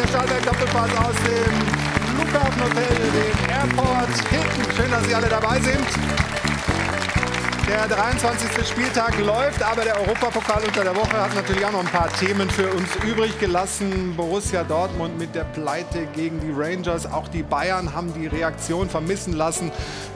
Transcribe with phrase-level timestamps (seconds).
[0.00, 1.52] der Stahlberg Doppelpass aus dem
[2.16, 4.76] Flughafen Hotel, dem Airport Hilton.
[4.76, 5.86] Schön, dass Sie alle dabei sind.
[7.68, 8.66] Der 23.
[8.66, 12.48] Spieltag läuft, aber der Europapokal unter der Woche hat natürlich auch noch ein paar Themen
[12.48, 14.14] für uns übrig gelassen.
[14.16, 17.04] Borussia Dortmund mit der Pleite gegen die Rangers.
[17.04, 19.70] Auch die Bayern haben die Reaktion vermissen lassen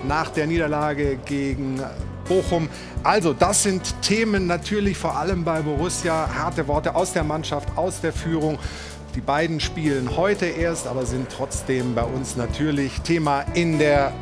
[0.09, 1.83] nach der Niederlage gegen
[2.27, 2.69] Bochum.
[3.03, 6.29] Also, das sind Themen natürlich vor allem bei Borussia.
[6.35, 8.59] Harte Worte aus der Mannschaft, aus der Führung.
[9.15, 14.13] Die beiden spielen heute erst, aber sind trotzdem bei uns natürlich Thema in der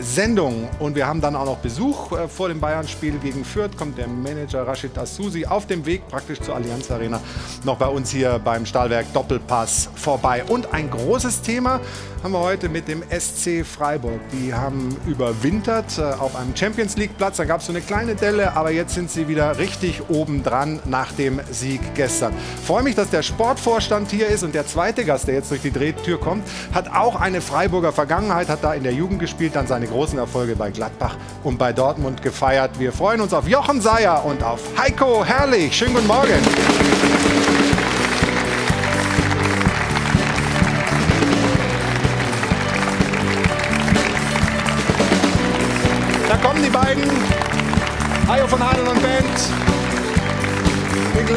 [0.00, 0.68] Sendung.
[0.78, 3.76] Und wir haben dann auch noch Besuch äh, vor dem Bayern-Spiel gegen Fürth.
[3.76, 7.20] Kommt der Manager Rashid Assouzi auf dem Weg praktisch zur Allianz Arena
[7.64, 10.44] noch bei uns hier beim Stahlwerk Doppelpass vorbei.
[10.44, 11.80] Und ein großes Thema
[12.26, 14.18] haben wir heute mit dem SC Freiburg.
[14.32, 17.36] Die haben überwintert äh, auf einem Champions League Platz.
[17.36, 20.80] Da gab es so eine kleine Delle, aber jetzt sind sie wieder richtig oben dran
[20.86, 22.34] nach dem Sieg gestern.
[22.64, 25.70] Freue mich, dass der Sportvorstand hier ist und der zweite Gast, der jetzt durch die
[25.70, 26.42] Drehtür kommt,
[26.74, 30.56] hat auch eine Freiburger Vergangenheit, hat da in der Jugend gespielt, dann seine großen Erfolge
[30.56, 32.80] bei Gladbach und bei Dortmund gefeiert.
[32.80, 35.76] Wir freuen uns auf Jochen Seyer und auf Heiko Herrlich.
[35.76, 36.42] Schönen guten Morgen.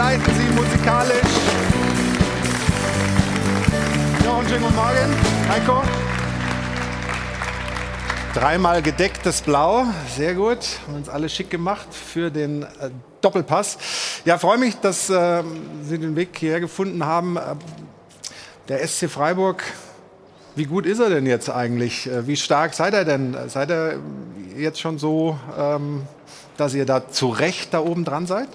[0.10, 1.22] Begleiten sie musikalisch.
[4.26, 5.16] Jochen, schönen guten Morgen.
[5.48, 5.84] Heiko.
[8.34, 10.58] Dreimal gedecktes Blau, sehr gut.
[10.88, 12.90] Haben uns alle schick gemacht für den äh,
[13.22, 13.78] Doppelpass.
[14.26, 15.44] Ja, freue mich, dass äh,
[15.84, 17.38] Sie den Weg hierher gefunden haben.
[17.38, 17.42] Äh,
[18.68, 19.62] der SC Freiburg,
[20.56, 22.08] wie gut ist er denn jetzt eigentlich?
[22.08, 23.38] Äh, wie stark seid ihr denn?
[23.48, 24.00] Seid ihr
[24.58, 26.02] jetzt schon so, ähm,
[26.58, 28.48] dass ihr da zu Recht da oben dran seid?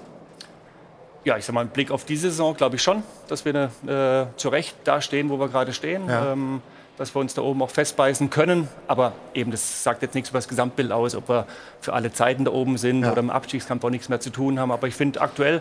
[1.24, 3.54] Ja, ich sag mal, ein Blick auf diese Saison glaube ich schon, dass wir
[3.86, 6.08] äh, zu Recht da stehen, wo wir gerade stehen.
[6.08, 6.32] Ja.
[6.32, 6.60] Ähm,
[6.96, 8.68] dass wir uns da oben auch festbeißen können.
[8.86, 11.44] Aber eben, das sagt jetzt nichts über das Gesamtbild aus, ob wir
[11.80, 13.10] für alle Zeiten da oben sind Ja.
[13.10, 14.70] oder im Abstiegskampf auch nichts mehr zu tun haben.
[14.70, 15.60] Aber ich finde aktuell,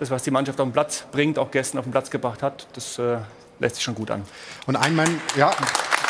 [0.00, 2.66] das, was die Mannschaft auf den Platz bringt, auch gestern auf den Platz gebracht hat,
[2.72, 3.18] das äh,
[3.60, 4.24] lässt sich schon gut an.
[4.66, 5.52] Und ein Mann, ja,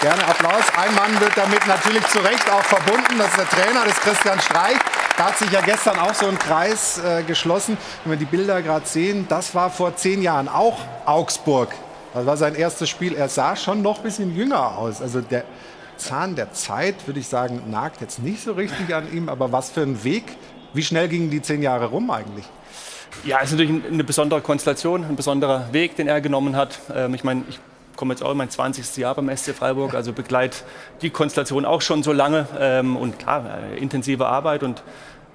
[0.02, 0.64] gerne Applaus.
[0.76, 3.18] Ein Mann wird damit natürlich zu Recht auch verbunden.
[3.18, 4.76] Das ist der Trainer, das ist Christian Streich.
[5.16, 7.78] Da hat sich ja gestern auch so ein Kreis äh, geschlossen.
[8.02, 10.76] Wenn wir die Bilder gerade sehen, das war vor zehn Jahren auch
[11.06, 11.72] Augsburg.
[12.14, 13.14] Das war sein erstes Spiel.
[13.14, 15.00] Er sah schon noch ein bisschen jünger aus.
[15.00, 15.44] Also der
[15.98, 19.28] Zahn der Zeit, würde ich sagen, nagt jetzt nicht so richtig an ihm.
[19.28, 20.24] Aber was für ein Weg.
[20.74, 22.46] Wie schnell gingen die zehn Jahre rum eigentlich?
[23.24, 26.80] Ja, es ist natürlich eine besondere Konstellation, ein besonderer Weg, den er genommen hat.
[26.92, 27.60] Ähm, ich meine, ich
[27.97, 28.97] komme jetzt auch in mein 20.
[28.97, 30.64] Jahr beim SC Freiburg, also begleit
[31.03, 32.47] die Konstellation auch schon so lange.
[32.58, 34.82] Ähm, und klar, äh, intensive Arbeit und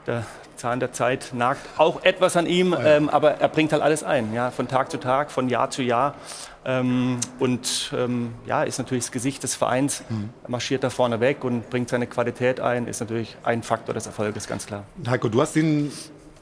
[0.06, 0.26] der
[0.56, 4.34] Zahn der Zeit nagt auch etwas an ihm, ähm, aber er bringt halt alles ein,
[4.34, 6.16] ja, von Tag zu Tag, von Jahr zu Jahr.
[6.66, 10.04] Ähm, und ähm, ja, ist natürlich das Gesicht des Vereins,
[10.44, 14.06] Er marschiert da vorne weg und bringt seine Qualität ein, ist natürlich ein Faktor des
[14.06, 14.84] Erfolges, ganz klar.
[15.08, 15.92] Heiko, du hast ihn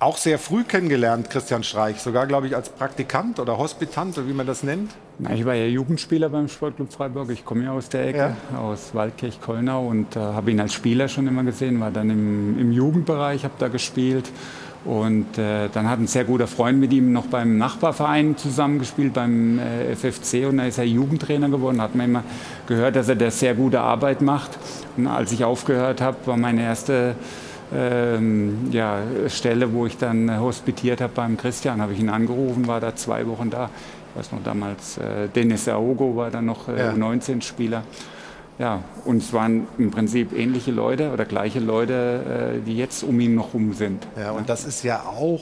[0.05, 1.99] auch sehr früh kennengelernt, Christian Streich.
[1.99, 4.91] Sogar, glaube ich, als Praktikant oder Hospitant, oder wie man das nennt.
[5.17, 7.31] Na, ich war ja Jugendspieler beim Sportclub Freiburg.
[7.31, 11.27] Ich komme ja aus der Ecke, aus Waldkirch-Kollnau und äh, habe ihn als Spieler schon
[11.27, 11.79] immer gesehen.
[11.79, 14.31] War dann im, im Jugendbereich, habe da gespielt.
[14.83, 19.57] Und äh, dann hat ein sehr guter Freund mit ihm noch beim Nachbarverein zusammengespielt, beim
[19.57, 20.45] äh, FFC.
[20.47, 21.81] Und da ist er Jugendtrainer geworden.
[21.81, 22.23] Hat man immer
[22.67, 24.51] gehört, dass er da sehr gute Arbeit macht.
[24.97, 27.15] Und als ich aufgehört habe, war meine erste
[27.73, 32.67] ähm, ja, Stelle, wo ich dann äh, hospitiert habe beim Christian, habe ich ihn angerufen,
[32.67, 33.69] war da zwei Wochen da.
[34.13, 36.91] Ich weiß noch damals, äh, Dennis Aogo war dann noch äh, Ja.
[36.93, 37.83] 19-Spieler.
[38.57, 43.19] Ja, und es waren im Prinzip ähnliche Leute oder gleiche Leute, äh, die jetzt um
[43.19, 44.07] ihn noch rum sind.
[44.17, 45.41] Ja, und das ist ja auch,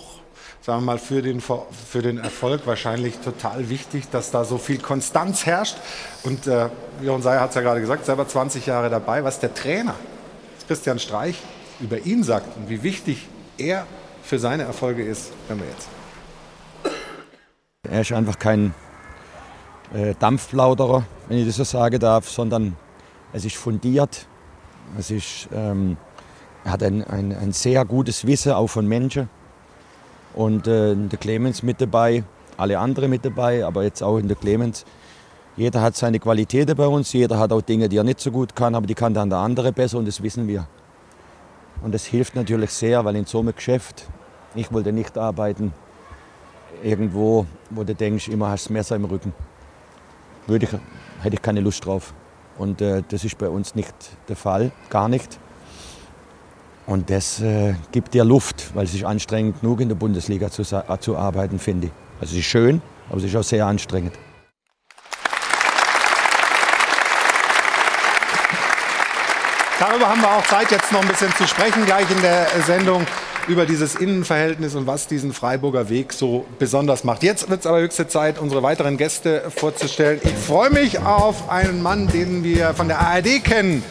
[0.62, 4.80] sagen wir mal, für den, für den Erfolg wahrscheinlich total wichtig, dass da so viel
[4.80, 5.78] Konstanz herrscht.
[6.24, 6.70] Und äh,
[7.04, 9.24] Jochen Seyer hat es ja gerade gesagt, selber 20 Jahre dabei.
[9.24, 9.94] Was der Trainer,
[10.68, 11.40] Christian Streich,
[11.80, 13.86] über ihn sagt und wie wichtig er
[14.24, 15.88] für seine Erfolge ist, hören wir jetzt.
[17.90, 18.74] Er ist einfach kein
[19.94, 22.76] äh, Dampfplauderer, wenn ich das so sagen darf, sondern
[23.34, 24.26] es ist fundiert.
[24.98, 25.98] Es ist, ähm,
[26.64, 29.30] er hat ein, ein, ein sehr gutes Wissen auch von Menschen.
[30.34, 32.24] Und äh, der Clemens mit dabei,
[32.58, 34.86] alle anderen mit dabei, aber jetzt auch in der Clemens.
[35.56, 38.56] Jeder hat seine Qualitäten bei uns, jeder hat auch Dinge, die er nicht so gut
[38.56, 40.68] kann, aber die kann dann der andere besser und das wissen wir.
[41.84, 44.08] Und das hilft natürlich sehr, weil in so einem Geschäft,
[44.56, 45.74] ich wollte nicht arbeiten,
[46.82, 49.34] irgendwo, wo du denkst, immer hast du Messer im Rücken.
[50.48, 50.72] Würde ich,
[51.22, 52.14] hätte ich keine Lust drauf.
[52.58, 53.94] Und äh, das ist bei uns nicht
[54.30, 55.40] der Fall, gar nicht.
[56.86, 60.64] Und das äh, gibt dir Luft, weil es ist anstrengend genug in der Bundesliga zu,
[60.64, 61.94] zu arbeiten, finde ich.
[62.20, 64.14] Also es ist schön, aber es ist auch sehr anstrengend.
[69.86, 73.06] Darüber haben wir auch Zeit, jetzt noch ein bisschen zu sprechen, gleich in der Sendung
[73.50, 77.22] über dieses Innenverhältnis und was diesen Freiburger Weg so besonders macht.
[77.22, 80.22] Jetzt wird es aber höchste Zeit, unsere weiteren Gäste vorzustellen.
[80.24, 83.84] Ich freue mich auf einen Mann, den wir von der ARD kennen.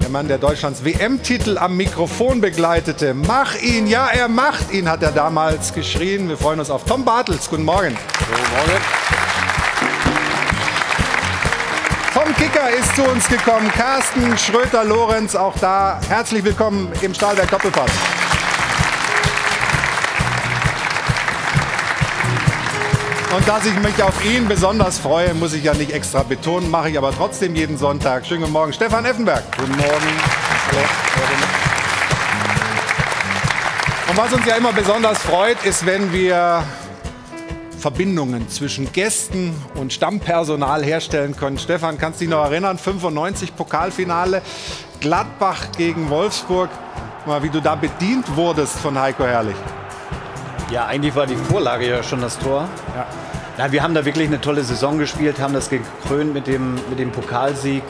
[0.00, 3.12] Der Mann, der Deutschlands WM-Titel am Mikrofon begleitete.
[3.12, 6.26] Mach ihn, ja, er macht ihn, hat er damals geschrien.
[6.30, 7.50] Wir freuen uns auf Tom Bartels.
[7.50, 7.94] Guten Morgen.
[8.18, 9.53] Guten Morgen.
[12.44, 15.98] Kicker ist zu uns gekommen Carsten Schröter-Lorenz, auch da.
[16.10, 17.90] Herzlich willkommen im Stahlberg Doppelpass.
[23.34, 26.90] Und dass ich mich auf ihn besonders freue, muss ich ja nicht extra betonen, mache
[26.90, 28.26] ich aber trotzdem jeden Sonntag.
[28.26, 29.44] Schönen guten Morgen, Stefan Effenberg.
[29.56, 30.06] Guten Morgen.
[34.06, 36.62] Und was uns ja immer besonders freut, ist, wenn wir
[37.84, 41.58] Verbindungen zwischen Gästen und Stammpersonal herstellen können.
[41.58, 42.78] Stefan, kannst du dich noch erinnern?
[42.78, 44.40] 95 Pokalfinale,
[45.00, 46.70] Gladbach gegen Wolfsburg.
[47.26, 49.56] Mal, wie du da bedient wurdest von Heiko Herrlich.
[50.70, 52.66] Ja, eigentlich war die Vorlage ja schon das Tor.
[52.96, 53.06] Ja.
[53.58, 56.98] Ja, wir haben da wirklich eine tolle Saison gespielt, haben das gekrönt mit dem, mit
[56.98, 57.82] dem Pokalsieg.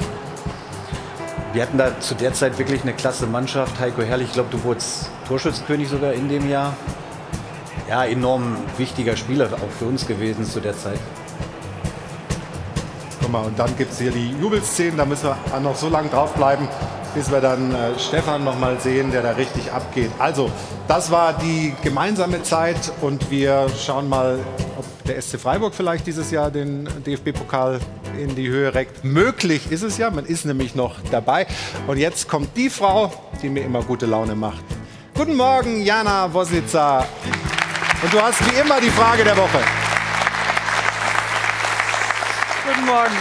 [1.52, 3.78] Wir hatten da zu der Zeit wirklich eine klasse Mannschaft.
[3.78, 6.76] Heiko Herrlich, ich glaube, du wurdest Torschützenkönig sogar in dem Jahr.
[7.88, 10.98] Ja, enorm wichtiger Spieler auch für uns gewesen zu der Zeit.
[13.20, 16.08] Guck mal, und dann gibt es hier die Jubelszenen, da müssen wir noch so lange
[16.08, 16.66] draufbleiben,
[17.14, 20.10] bis wir dann äh, Stefan noch mal sehen, der da richtig abgeht.
[20.18, 20.50] Also,
[20.88, 24.38] das war die gemeinsame Zeit und wir schauen mal,
[24.78, 27.80] ob der SC Freiburg vielleicht dieses Jahr den DFB-Pokal
[28.18, 29.04] in die Höhe reckt.
[29.04, 31.46] Möglich ist es ja, man ist nämlich noch dabei.
[31.86, 34.64] Und jetzt kommt die Frau, die mir immer gute Laune macht.
[35.14, 37.06] Guten Morgen, Jana Wositzer.
[38.04, 39.60] Und du hast wie immer die Frage der Woche.
[42.66, 43.16] Guten Morgen.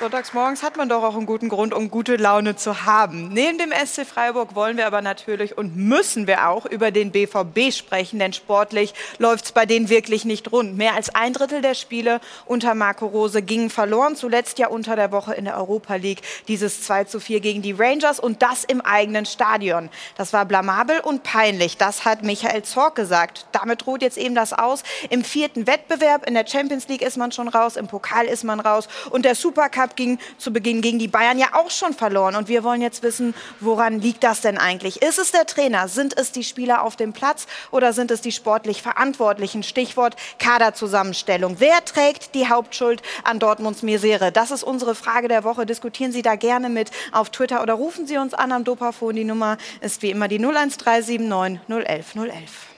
[0.00, 3.28] Sonntags morgens hat man doch auch einen guten Grund, um gute Laune zu haben.
[3.34, 7.70] Neben dem SC Freiburg wollen wir aber natürlich und müssen wir auch über den BVB
[7.70, 10.74] sprechen, denn sportlich läuft es bei denen wirklich nicht rund.
[10.74, 15.12] Mehr als ein Drittel der Spiele unter Marco Rose gingen verloren, zuletzt ja unter der
[15.12, 18.80] Woche in der Europa League dieses 2 zu 4 gegen die Rangers und das im
[18.80, 19.90] eigenen Stadion.
[20.16, 23.44] Das war blamabel und peinlich, das hat Michael Zorc gesagt.
[23.52, 24.82] Damit droht jetzt eben das aus.
[25.10, 28.60] Im vierten Wettbewerb in der Champions League ist man schon raus, im Pokal ist man
[28.60, 32.36] raus und der Supercup Cup ging zu Beginn gegen die Bayern ja auch schon verloren.
[32.36, 35.02] Und wir wollen jetzt wissen, woran liegt das denn eigentlich?
[35.02, 35.88] Ist es der Trainer?
[35.88, 39.62] Sind es die Spieler auf dem Platz oder sind es die sportlich Verantwortlichen?
[39.62, 41.56] Stichwort Kaderzusammenstellung.
[41.58, 44.32] Wer trägt die Hauptschuld an Dortmunds Misere?
[44.32, 45.66] Das ist unsere Frage der Woche.
[45.66, 49.16] Diskutieren Sie da gerne mit auf Twitter oder rufen Sie uns an am Dopafon.
[49.16, 52.69] Die Nummer ist wie immer die 01379 011 011.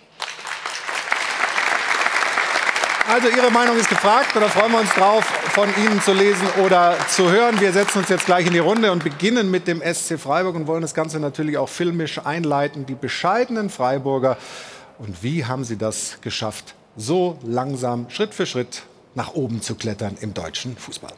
[3.09, 6.97] Also Ihre Meinung ist gefragt oder freuen wir uns drauf, von Ihnen zu lesen oder
[7.09, 7.61] zu hören.
[7.61, 10.67] Wir setzen uns jetzt gleich in die Runde und beginnen mit dem SC Freiburg und
[10.67, 12.87] wollen das Ganze natürlich auch filmisch einleiten.
[12.87, 14.39] Die bescheidenen Freiburger.
[14.99, 18.83] Und wie haben sie das geschafft, so langsam, Schritt für Schritt
[19.15, 21.13] nach oben zu klettern im deutschen Fußball?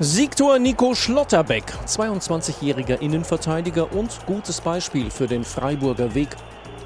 [0.00, 6.28] Siegtor Nico Schlotterbeck, 22-jähriger Innenverteidiger und gutes Beispiel für den Freiburger Weg.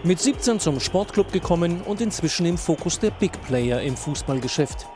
[0.02, 4.87] Mit 17 zum Sportclub gekommen und inzwischen im Fokus der Big Player im Fußballgeschäft.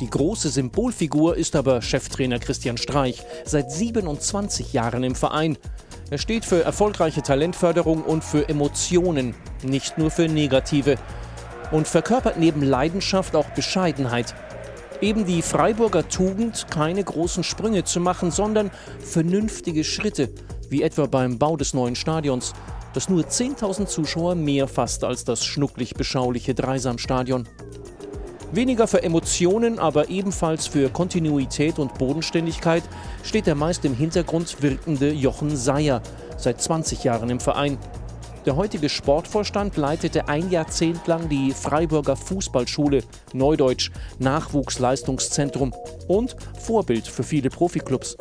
[0.00, 5.58] Die große Symbolfigur ist aber Cheftrainer Christian Streich, seit 27 Jahren im Verein.
[6.08, 10.96] Er steht für erfolgreiche Talentförderung und für Emotionen, nicht nur für negative.
[11.70, 14.34] Und verkörpert neben Leidenschaft auch Bescheidenheit,
[15.02, 20.30] eben die Freiburger Tugend, keine großen Sprünge zu machen, sondern vernünftige Schritte,
[20.70, 22.54] wie etwa beim Bau des neuen Stadions,
[22.94, 27.48] das nur 10.000 Zuschauer mehr fasst als das schnucklig beschauliche Dreisamstadion.
[28.52, 32.82] Weniger für Emotionen, aber ebenfalls für Kontinuität und Bodenständigkeit
[33.22, 36.02] steht der meist im Hintergrund wirkende Jochen Seyer,
[36.36, 37.78] seit 20 Jahren im Verein.
[38.44, 45.72] Der heutige Sportvorstand leitete ein Jahrzehnt lang die Freiburger Fußballschule, Neudeutsch Nachwuchsleistungszentrum
[46.08, 48.16] und Vorbild für viele Profiklubs.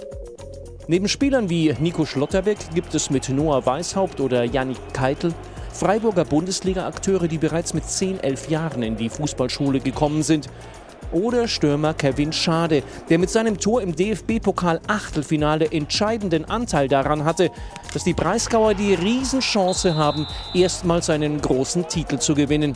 [0.87, 5.33] Neben Spielern wie Nico Schlotterbeck gibt es mit Noah Weishaupt oder Yannick Keitel
[5.73, 10.49] Freiburger Bundesliga-Akteure, die bereits mit 10, 11 Jahren in die Fußballschule gekommen sind
[11.11, 17.51] oder Stürmer Kevin Schade, der mit seinem Tor im DFB-Pokal-Achtelfinale entscheidenden Anteil daran hatte,
[17.93, 22.75] dass die Breisgauer die Riesenchance haben, erstmals einen großen Titel zu gewinnen.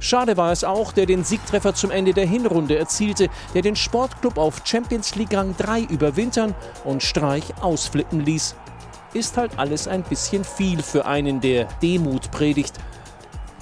[0.00, 4.38] Schade war es auch, der den Siegtreffer zum Ende der Hinrunde erzielte, der den Sportclub
[4.38, 8.54] auf Champions League Rang 3 überwintern und Streich ausflippen ließ.
[9.14, 12.74] Ist halt alles ein bisschen viel für einen, der Demut predigt.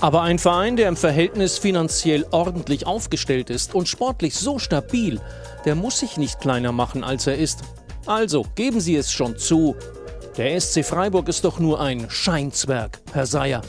[0.00, 5.20] Aber ein Verein, der im Verhältnis finanziell ordentlich aufgestellt ist und sportlich so stabil,
[5.64, 7.60] der muss sich nicht kleiner machen, als er ist.
[8.04, 9.74] Also geben Sie es schon zu.
[10.36, 13.62] Der SC Freiburg ist doch nur ein Scheinzwerg, Herr Seyer.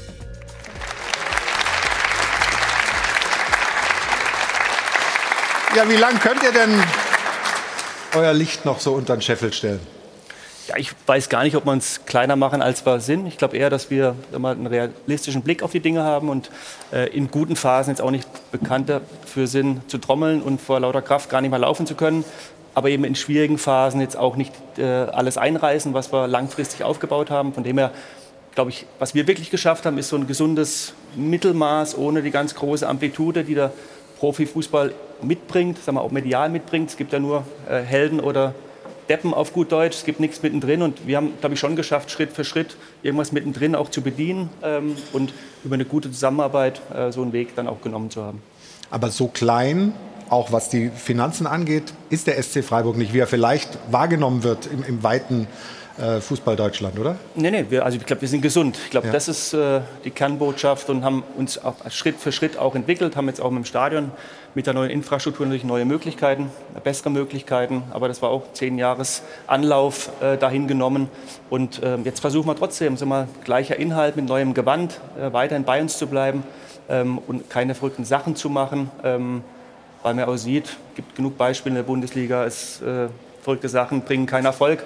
[5.76, 6.84] Ja, wie lange könnt ihr denn
[8.16, 9.80] euer Licht noch so unter den Scheffel stellen?
[10.68, 13.26] Ja, ich weiß gar nicht, ob wir uns kleiner machen, als wir sind.
[13.26, 16.52] Ich glaube eher, dass wir immer einen realistischen Blick auf die Dinge haben und
[16.92, 21.02] äh, in guten Phasen jetzt auch nicht bekannt dafür sind, zu trommeln und vor lauter
[21.02, 22.26] Kraft gar nicht mehr laufen zu können.
[22.74, 27.32] Aber eben in schwierigen Phasen jetzt auch nicht äh, alles einreißen, was wir langfristig aufgebaut
[27.32, 27.54] haben.
[27.54, 27.92] Von dem her
[28.54, 32.56] glaube ich, was wir wirklich geschafft haben, ist so ein gesundes Mittelmaß ohne die ganz
[32.56, 33.72] große Amplitude, die der
[34.20, 36.90] Profifußball mitbringt, sagen wir auch medial mitbringt.
[36.90, 38.54] Es gibt ja nur äh, Helden oder
[39.10, 42.12] Deppen auf gut Deutsch, es gibt nichts mittendrin und wir haben, glaube ich, schon geschafft,
[42.12, 45.34] Schritt für Schritt irgendwas mittendrin auch zu bedienen ähm, und
[45.64, 48.42] über eine gute Zusammenarbeit äh, so einen Weg dann auch genommen zu haben.
[48.90, 49.94] Aber so klein,
[50.30, 54.68] auch was die Finanzen angeht, ist der SC Freiburg nicht, wie er vielleicht wahrgenommen wird
[54.68, 55.48] im, im weiten
[56.00, 57.16] äh, Fußball Deutschland, oder?
[57.36, 58.78] Nee, nee, wir, also ich glaube, wir sind gesund.
[58.86, 59.14] Ich glaube, ja.
[59.14, 63.28] das ist äh, die Kernbotschaft und haben uns auch Schritt für Schritt auch entwickelt, haben
[63.28, 64.12] jetzt auch mit dem Stadion,
[64.54, 66.52] mit der neuen Infrastruktur natürlich neue Möglichkeiten,
[66.84, 71.10] bessere Möglichkeiten, aber das war auch zehn Jahres Anlauf äh, dahin genommen
[71.50, 75.64] und äh, jetzt versuchen wir trotzdem, sind wir gleicher Inhalt mit neuem Gewand, äh, weiterhin
[75.64, 76.44] bei uns zu bleiben
[76.90, 79.44] ähm, und keine verrückten Sachen zu machen, ähm,
[80.04, 83.08] weil man auch sieht, es gibt genug Beispiele in der Bundesliga, es äh,
[83.42, 84.84] verrückte Sachen bringen keinen Erfolg.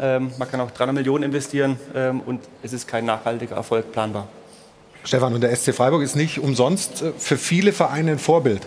[0.00, 4.28] Ähm, man kann auch 300 Millionen investieren ähm, und es ist kein nachhaltiger Erfolg planbar.
[5.04, 8.62] Stefan, und der SC Freiburg ist nicht umsonst äh, für viele Vereine ein Vorbild.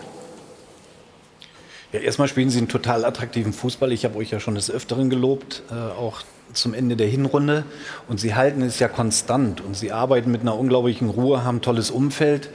[1.92, 3.92] Ja, erstmal spielen sie einen total attraktiven Fußball.
[3.92, 7.64] Ich habe euch ja schon des Öfteren gelobt, äh, auch zum Ende der Hinrunde.
[8.08, 11.62] Und sie halten es ja konstant und sie arbeiten mit einer unglaublichen Ruhe, haben ein
[11.62, 12.50] tolles Umfeld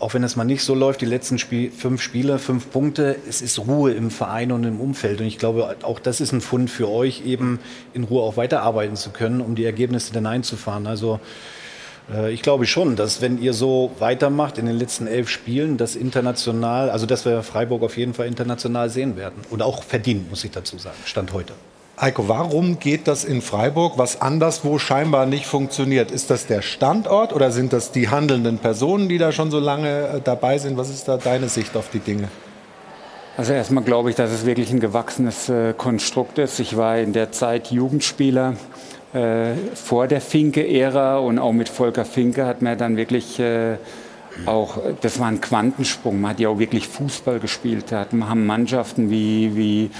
[0.00, 3.42] auch wenn es mal nicht so läuft, die letzten Spiel, fünf Spiele, fünf Punkte, es
[3.42, 5.20] ist Ruhe im Verein und im Umfeld.
[5.20, 7.60] Und ich glaube, auch das ist ein Fund für euch, eben
[7.92, 10.86] in Ruhe auch weiterarbeiten zu können, um die Ergebnisse dann einzufahren.
[10.86, 11.20] Also
[12.12, 15.96] äh, ich glaube schon, dass wenn ihr so weitermacht in den letzten elf Spielen, dass
[15.96, 19.42] international, also dass wir Freiburg auf jeden Fall international sehen werden.
[19.50, 21.52] Und auch verdient, muss ich dazu sagen, Stand heute.
[22.00, 26.10] Heiko, warum geht das in Freiburg, was anderswo scheinbar nicht funktioniert?
[26.10, 30.08] Ist das der Standort oder sind das die handelnden Personen, die da schon so lange
[30.08, 30.78] äh, dabei sind?
[30.78, 32.28] Was ist da deine Sicht auf die Dinge?
[33.36, 36.58] Also erstmal glaube ich, dass es wirklich ein gewachsenes äh, Konstrukt ist.
[36.58, 38.54] Ich war in der Zeit Jugendspieler
[39.12, 43.76] äh, vor der Finke-Ära und auch mit Volker Finke hat man dann wirklich äh,
[44.46, 46.20] auch, das war ein Quantensprung.
[46.20, 47.86] Man hat ja auch wirklich Fußball gespielt.
[47.90, 49.90] Da haben Mannschaften wie, wie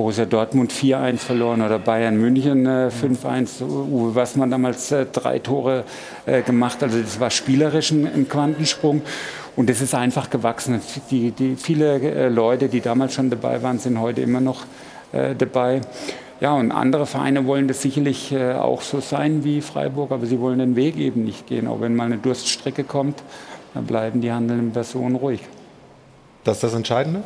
[0.00, 3.62] Borussia Dortmund 4-1 verloren oder Bayern München äh, 5-1.
[3.62, 5.84] Uwe Wassmann damals äh, drei Tore
[6.24, 6.82] äh, gemacht.
[6.82, 9.02] Also das war spielerisch ein, ein, Quantensprung.
[9.56, 10.80] Und das ist einfach gewachsen.
[11.10, 14.62] Die, die, viele äh, Leute, die damals schon dabei waren, sind heute immer noch
[15.12, 15.82] äh, dabei.
[16.40, 20.40] Ja, und andere Vereine wollen das sicherlich äh, auch so sein wie Freiburg, aber sie
[20.40, 21.68] wollen den Weg eben nicht gehen.
[21.68, 23.22] Auch wenn mal eine Durststrecke kommt,
[23.74, 25.40] dann bleiben die handelnden Personen ruhig.
[26.44, 27.22] Das ist das Entscheidende?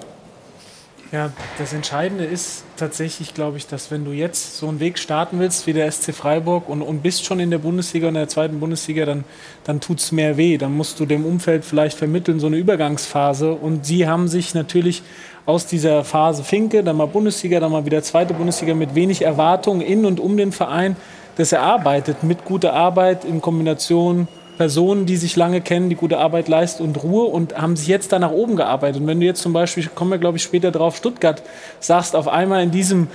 [1.12, 5.38] Ja, das Entscheidende ist tatsächlich, glaube ich, dass wenn du jetzt so einen Weg starten
[5.38, 8.58] willst wie der SC Freiburg und, und bist schon in der Bundesliga und der zweiten
[8.58, 9.24] Bundesliga, dann,
[9.62, 10.58] dann tut es mehr weh.
[10.58, 13.52] Dann musst du dem Umfeld vielleicht vermitteln, so eine Übergangsphase.
[13.52, 15.02] Und sie haben sich natürlich
[15.46, 19.82] aus dieser Phase Finke, dann mal Bundesliga, dann mal wieder zweite Bundesliga mit wenig Erwartungen
[19.82, 20.96] in und um den Verein
[21.36, 26.48] das erarbeitet mit guter Arbeit in Kombination Personen, die sich lange kennen, die gute Arbeit
[26.48, 29.00] leisten und Ruhe und haben sich jetzt da nach oben gearbeitet.
[29.00, 31.42] Und wenn du jetzt zum Beispiel, kommen wir glaube ich später drauf, Stuttgart
[31.80, 33.08] sagst, auf einmal in diesem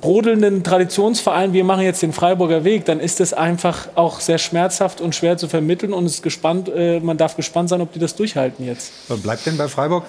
[0.00, 5.00] brodelnden Traditionsverein, wir machen jetzt den Freiburger Weg, dann ist das einfach auch sehr schmerzhaft
[5.00, 8.14] und schwer zu vermitteln und ist gespannt, äh, man darf gespannt sein, ob die das
[8.16, 8.92] durchhalten jetzt.
[9.22, 10.04] Bleibt denn bei Freiburg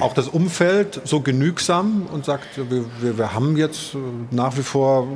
[0.00, 3.98] auch das Umfeld so genügsam und sagt, wir, wir, wir haben jetzt äh,
[4.30, 5.06] nach wie vor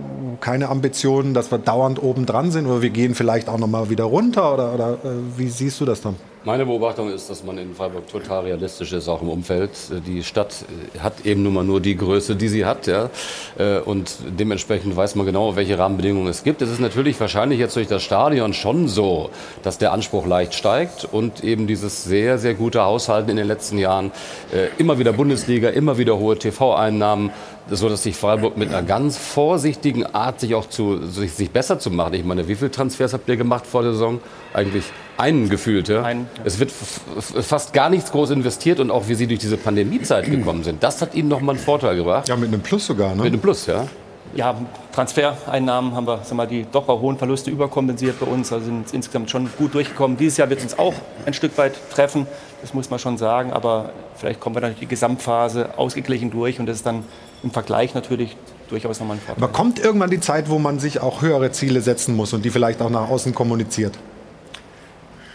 [0.40, 3.90] keine Ambitionen, dass wir dauernd oben dran sind oder wir gehen vielleicht auch noch mal
[3.90, 6.16] wieder runter oder, oder äh, wie siehst du das dann?
[6.46, 9.72] Meine Beobachtung ist, dass man in Freiburg total realistisch ist, auch im Umfeld.
[10.06, 10.54] Die Stadt
[11.00, 12.86] hat eben nun mal nur die Größe, die sie hat.
[12.86, 13.10] Ja?
[13.58, 16.62] Äh, und dementsprechend weiß man genau, welche Rahmenbedingungen es gibt.
[16.62, 19.30] Es ist natürlich wahrscheinlich jetzt durch das Stadion schon so,
[19.64, 23.76] dass der Anspruch leicht steigt und eben dieses sehr, sehr gute Haushalten in den letzten
[23.76, 24.12] Jahren,
[24.54, 27.32] äh, immer wieder Bundesliga, immer wieder hohe TV-Einnahmen,
[27.70, 31.78] so dass sich Freiburg mit einer ganz vorsichtigen Art sich auch zu sich, sich besser
[31.78, 32.14] zu machen.
[32.14, 34.20] Ich meine, wie viele Transfers habt ihr gemacht vor der Saison?
[34.54, 34.84] Eigentlich
[35.16, 35.88] einen gefühlt.
[35.88, 36.02] Ja?
[36.02, 36.42] Einen, ja.
[36.44, 40.62] Es wird fast gar nichts groß investiert und auch wie sie durch diese Pandemiezeit gekommen
[40.62, 42.28] sind, das hat ihnen noch mal einen Vorteil gebracht.
[42.28, 43.14] Ja, mit einem Plus sogar.
[43.14, 43.22] Ne?
[43.22, 43.86] Mit einem Plus, ja.
[44.34, 44.54] ja,
[44.92, 48.52] Transfereinnahmen haben wir sag mal, die doch auch hohen Verluste überkompensiert bei uns.
[48.52, 50.16] Also sind insgesamt schon gut durchgekommen.
[50.16, 50.94] Dieses Jahr wird es uns auch
[51.24, 52.26] ein Stück weit treffen,
[52.62, 53.52] das muss man schon sagen.
[53.52, 57.04] Aber vielleicht kommen wir dann die Gesamtphase ausgeglichen durch und das ist dann
[57.46, 58.36] im Vergleich natürlich
[58.68, 59.44] durchaus nochmal ein Vorteil.
[59.44, 62.50] Aber kommt irgendwann die Zeit, wo man sich auch höhere Ziele setzen muss und die
[62.50, 63.96] vielleicht auch nach außen kommuniziert?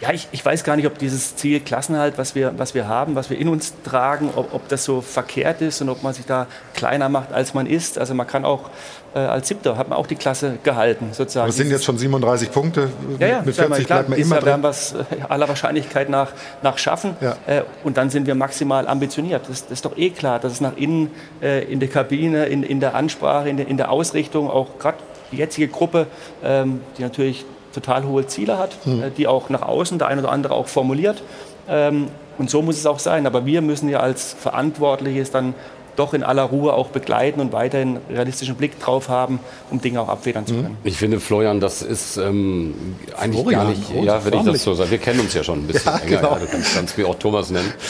[0.02, 3.14] Ja, ich, ich, weiß gar nicht, ob dieses Ziel Klassenhalt, was wir, was wir haben,
[3.14, 6.26] was wir in uns tragen, ob, ob, das so verkehrt ist und ob man sich
[6.26, 7.98] da kleiner macht, als man ist.
[7.98, 8.68] Also man kann auch
[9.14, 11.46] äh, als Siebter, hat man auch die Klasse gehalten, sozusagen.
[11.46, 12.90] Das sind jetzt schon 37 Punkte.
[13.20, 14.46] Ja, ja, mit 40 klar, bleibt man immer drin.
[14.46, 16.32] werden wir es äh, aller Wahrscheinlichkeit nach,
[16.62, 17.16] nach schaffen.
[17.20, 17.36] Ja.
[17.46, 19.48] Äh, und dann sind wir maximal ambitioniert.
[19.48, 22.64] Das, das, ist doch eh klar, dass es nach innen, äh, in der Kabine, in,
[22.64, 24.98] in der Ansprache, in der, in der Ausrichtung, auch gerade
[25.30, 26.08] die jetzige Gruppe,
[26.42, 29.04] ähm, die natürlich total hohe Ziele hat, mhm.
[29.16, 31.22] die auch nach außen der eine oder andere auch formuliert.
[31.68, 33.26] Ähm, und so muss es auch sein.
[33.26, 35.54] Aber wir müssen ja als Verantwortliches dann
[35.96, 40.08] doch in aller Ruhe auch begleiten und weiterhin realistischen Blick drauf haben, um Dinge auch
[40.08, 40.62] abfedern zu mhm.
[40.62, 40.76] können.
[40.84, 42.74] Ich finde, Florian, das ist ähm,
[43.18, 45.42] eigentlich Florian, gar nicht, oh, ja, wenn ich das so sage, wir kennen uns ja
[45.44, 46.32] schon ein bisschen ja, länger, genau.
[46.32, 47.72] ja, du kannst, kannst mich auch Thomas nennen.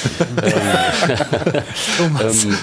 [0.42, 0.52] Ähm,
[1.98, 2.44] Thomas.
[2.44, 2.56] ähm,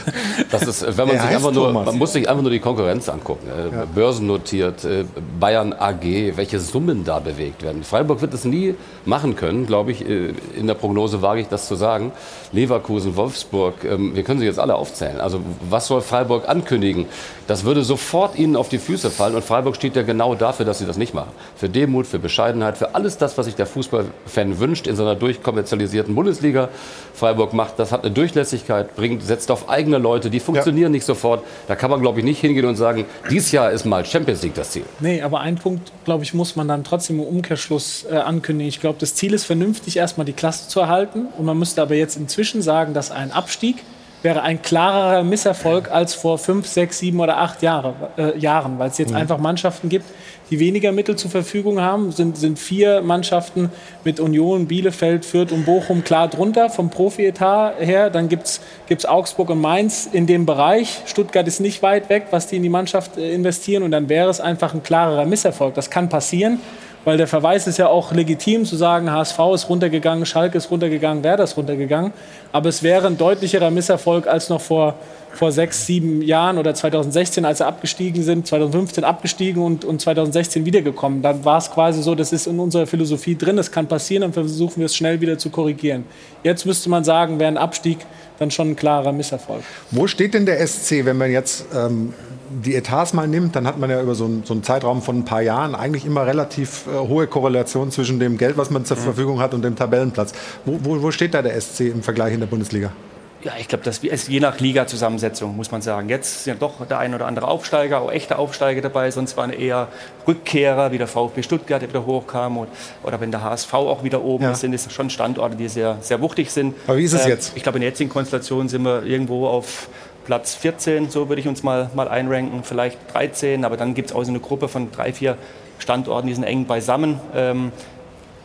[0.51, 3.47] das ist, wenn man, sich einfach nur, man muss sich einfach nur die Konkurrenz angucken.
[3.47, 3.85] Äh, ja.
[3.85, 5.05] Börsennotiert, äh,
[5.39, 6.03] Bayern AG,
[6.35, 7.83] welche Summen da bewegt werden.
[7.83, 11.67] Freiburg wird es nie machen können, glaube ich, äh, in der Prognose wage ich das
[11.67, 12.11] zu sagen.
[12.51, 15.19] Leverkusen, Wolfsburg, ähm, wir können sie jetzt alle aufzählen.
[15.19, 17.05] Also was soll Freiburg ankündigen?
[17.47, 20.79] Das würde sofort ihnen auf die Füße fallen und Freiburg steht ja genau dafür, dass
[20.79, 21.31] sie das nicht machen.
[21.55, 26.13] Für Demut, für Bescheidenheit, für alles das, was sich der Fußballfan wünscht in seiner durchkommerzialisierten
[26.13, 26.69] Bundesliga.
[27.13, 30.97] Freiburg macht, das hat eine Durchlässigkeit, bringt, setzt auf eigene Leute, die funktionieren ja.
[30.97, 31.43] nicht sofort.
[31.67, 34.55] Da kann man, glaube ich, nicht hingehen und sagen, dieses Jahr ist mal Champions League
[34.55, 34.83] das Ziel.
[34.99, 38.69] Nee, aber einen Punkt, glaube ich, muss man dann trotzdem im Umkehrschluss äh, ankündigen.
[38.69, 41.27] Ich glaube, das Ziel ist vernünftig, erstmal die Klasse zu erhalten.
[41.37, 43.83] Und man müsste aber jetzt inzwischen sagen, dass ein Abstieg
[44.21, 48.89] wäre ein klarerer Misserfolg als vor fünf, sechs, sieben oder acht Jahre, äh, Jahren, weil
[48.89, 49.17] es jetzt mhm.
[49.17, 50.05] einfach Mannschaften gibt,
[50.49, 52.13] die weniger Mittel zur Verfügung haben.
[52.13, 53.69] Sind, sind vier Mannschaften
[54.05, 58.09] mit Union, Bielefeld, Fürth und Bochum klar drunter vom Profietat her.
[58.09, 58.59] Dann gibt
[58.89, 61.01] es Augsburg und Mainz in dem Bereich.
[61.05, 63.83] Stuttgart ist nicht weit weg, was die in die Mannschaft äh, investieren.
[63.83, 65.75] Und dann wäre es einfach ein klarerer Misserfolg.
[65.75, 66.59] Das kann passieren
[67.05, 71.23] weil der Verweis ist ja auch legitim zu sagen, HSV ist runtergegangen, Schalke ist runtergegangen,
[71.23, 72.13] Werder ist runtergegangen.
[72.51, 74.95] Aber es wäre ein deutlicherer Misserfolg als noch vor,
[75.33, 80.65] vor sechs, sieben Jahren oder 2016, als sie abgestiegen sind, 2015 abgestiegen und, und 2016
[80.65, 81.21] wiedergekommen.
[81.21, 84.33] Dann war es quasi so, das ist in unserer Philosophie drin, das kann passieren, dann
[84.33, 86.05] versuchen wir es schnell wieder zu korrigieren.
[86.43, 87.99] Jetzt müsste man sagen, wäre ein Abstieg
[88.39, 89.63] dann schon ein klarer Misserfolg.
[89.91, 92.13] Wo steht denn der SC, wenn man jetzt ähm,
[92.49, 95.19] die Etats mal nimmt, dann hat man ja über so einen, so einen Zeitraum von
[95.19, 98.97] ein paar Jahren eigentlich immer relativ äh, hohe Korrelation zwischen dem Geld, was man zur
[98.97, 99.01] mhm.
[99.01, 100.33] Verfügung hat, und dem Tabellenplatz.
[100.65, 102.91] Wo, wo, wo steht da der SC im Vergleich in der Bundesliga?
[103.41, 106.09] Ja, ich glaube, das ist je nach Liga-Zusammensetzung, muss man sagen.
[106.09, 109.87] Jetzt sind doch der ein oder andere Aufsteiger, auch echte Aufsteiger dabei, sonst waren eher
[110.27, 112.67] Rückkehrer, wie der VfB Stuttgart, der wieder hochkam, und,
[113.01, 114.51] oder wenn der HSV auch wieder oben ja.
[114.51, 116.75] ist, sind es schon Standorte, die sehr, sehr wuchtig sind.
[116.85, 117.53] Aber wie ist es äh, jetzt?
[117.55, 119.87] Ich glaube, in der jetzigen Konstellation sind wir irgendwo auf
[120.25, 124.15] Platz 14, so würde ich uns mal, mal einranken, vielleicht 13, aber dann gibt es
[124.15, 125.37] auch so eine Gruppe von drei, vier
[125.77, 127.21] Standorten, die sind eng beisammen.
[127.33, 127.71] Ähm,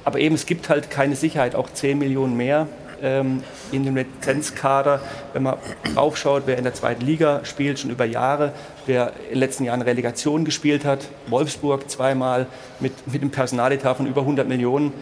[0.04, 2.68] aber eben, es gibt halt keine Sicherheit, auch 10 Millionen mehr
[3.04, 5.00] ähm, in dem Lizenzkader.
[5.32, 5.56] Wenn man
[5.94, 8.52] aufschaut, wer in der zweiten Liga spielt, schon über Jahre,
[8.86, 12.46] wer in den letzten Jahren Relegation gespielt hat, Wolfsburg zweimal
[12.80, 14.92] mit, mit einem Personaletat von über 100 Millionen,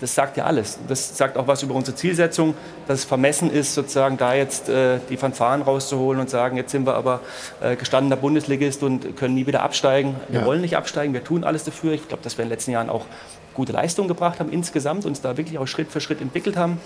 [0.00, 0.78] das sagt ja alles.
[0.88, 2.54] Das sagt auch was über unsere Zielsetzung,
[2.86, 6.86] dass es vermessen ist, sozusagen da jetzt äh, die Fanfaren rauszuholen und sagen, jetzt sind
[6.86, 7.20] wir aber
[7.60, 10.14] äh, gestandener Bundesligist und können nie wieder absteigen.
[10.28, 10.46] Wir ja.
[10.46, 11.92] wollen nicht absteigen, wir tun alles dafür.
[11.92, 13.06] Ich glaube, dass wir in den letzten Jahren auch
[13.54, 16.80] gute Leistungen gebracht haben insgesamt, uns da wirklich auch Schritt für Schritt entwickelt haben.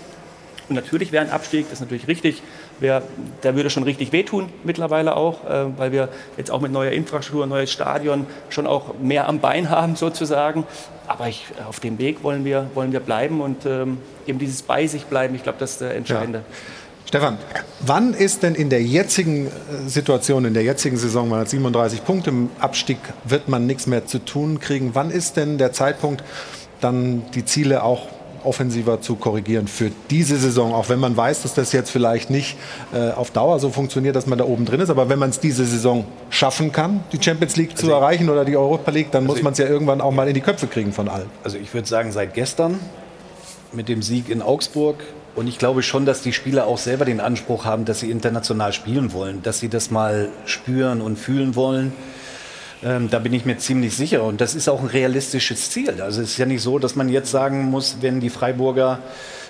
[0.69, 2.43] Und natürlich wäre ein Abstieg, das ist natürlich richtig,
[2.79, 3.01] wär,
[3.43, 7.47] der würde schon richtig wehtun mittlerweile auch, äh, weil wir jetzt auch mit neuer Infrastruktur,
[7.47, 10.65] neues Stadion schon auch mehr am Bein haben sozusagen.
[11.07, 14.87] Aber ich, auf dem Weg wollen wir, wollen wir bleiben und ähm, eben dieses bei
[14.87, 16.39] sich bleiben, ich glaube, das ist der Entscheidende.
[16.39, 16.55] Ja.
[17.07, 17.37] Stefan,
[17.79, 19.51] wann ist denn in der jetzigen äh,
[19.87, 24.05] Situation, in der jetzigen Saison, man hat 37 Punkte, im Abstieg wird man nichts mehr
[24.05, 24.91] zu tun kriegen.
[24.93, 26.21] Wann ist denn der Zeitpunkt,
[26.81, 28.09] dann die Ziele auch
[28.47, 32.57] offensiver zu korrigieren für diese Saison, auch wenn man weiß, dass das jetzt vielleicht nicht
[32.93, 34.89] äh, auf Dauer so funktioniert, dass man da oben drin ist.
[34.89, 38.45] Aber wenn man es diese Saison schaffen kann, die Champions League also zu erreichen oder
[38.45, 40.67] die Europa League, dann also muss man es ja irgendwann auch mal in die Köpfe
[40.67, 41.29] kriegen von allen.
[41.43, 42.79] Also ich würde sagen, seit gestern
[43.73, 44.95] mit dem Sieg in Augsburg
[45.35, 48.73] und ich glaube schon, dass die Spieler auch selber den Anspruch haben, dass sie international
[48.73, 51.93] spielen wollen, dass sie das mal spüren und fühlen wollen.
[52.83, 54.23] Ähm, da bin ich mir ziemlich sicher.
[54.23, 56.01] Und das ist auch ein realistisches Ziel.
[56.01, 58.99] Also es ist ja nicht so, dass man jetzt sagen muss, wenn die Freiburger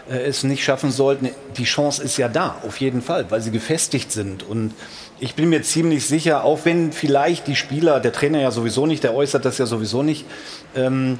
[0.09, 1.29] äh, es nicht schaffen sollten.
[1.57, 4.43] Die Chance ist ja da, auf jeden Fall, weil sie gefestigt sind.
[4.43, 4.73] Und
[5.19, 9.03] ich bin mir ziemlich sicher, auch wenn vielleicht die Spieler, der Trainer ja sowieso nicht,
[9.03, 10.25] der äußert das ja sowieso nicht,
[10.75, 11.19] ähm,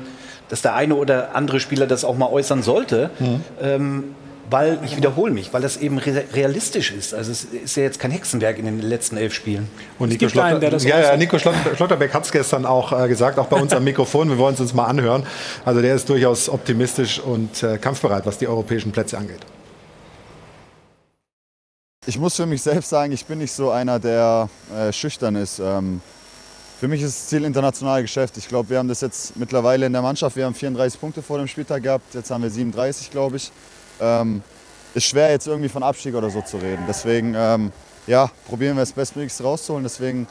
[0.50, 3.10] dass der eine oder andere Spieler das auch mal äußern sollte.
[3.20, 3.42] Mhm.
[3.62, 4.16] Ähm,
[4.50, 7.14] weil, ich wiederhole mich, weil das eben realistisch ist.
[7.14, 9.68] Also es ist ja jetzt kein Hexenwerk in den letzten elf Spielen.
[10.00, 13.48] Und Nico, Schlotter, einen, ja, ja, Nico Schlotterbeck hat es gestern auch äh, gesagt, auch
[13.48, 14.30] bei uns am Mikrofon.
[14.30, 15.26] Wir wollen es uns mal anhören.
[15.66, 19.42] Also der ist durchaus optimistisch und äh, kampfbereit, was die europäischen Plätze angeht.
[22.06, 25.60] Ich muss für mich selbst sagen, ich bin nicht so einer, der äh, schüchtern ist.
[25.60, 26.00] Ähm,
[26.80, 28.38] für mich ist das Ziel internationale Geschäft.
[28.38, 30.38] Ich glaube, wir haben das jetzt mittlerweile in der Mannschaft.
[30.38, 32.14] Wir haben 34 Punkte vor dem Spieltag gehabt.
[32.14, 33.52] Jetzt haben wir 37, glaube ich.
[34.00, 34.42] Ähm,
[34.94, 36.84] ist schwer jetzt irgendwie von Abstieg oder so zu reden.
[36.88, 37.72] Deswegen ähm,
[38.08, 39.84] ja, probieren wir das Bestmöglichste rauszuholen.
[39.84, 40.28] Deswegen,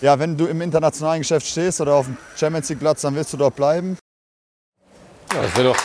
[0.00, 3.32] ja, wenn du im internationalen Geschäft stehst oder auf dem Champions League Platz, dann willst
[3.32, 3.98] du dort bleiben.
[5.34, 5.76] Ja, das wäre doch.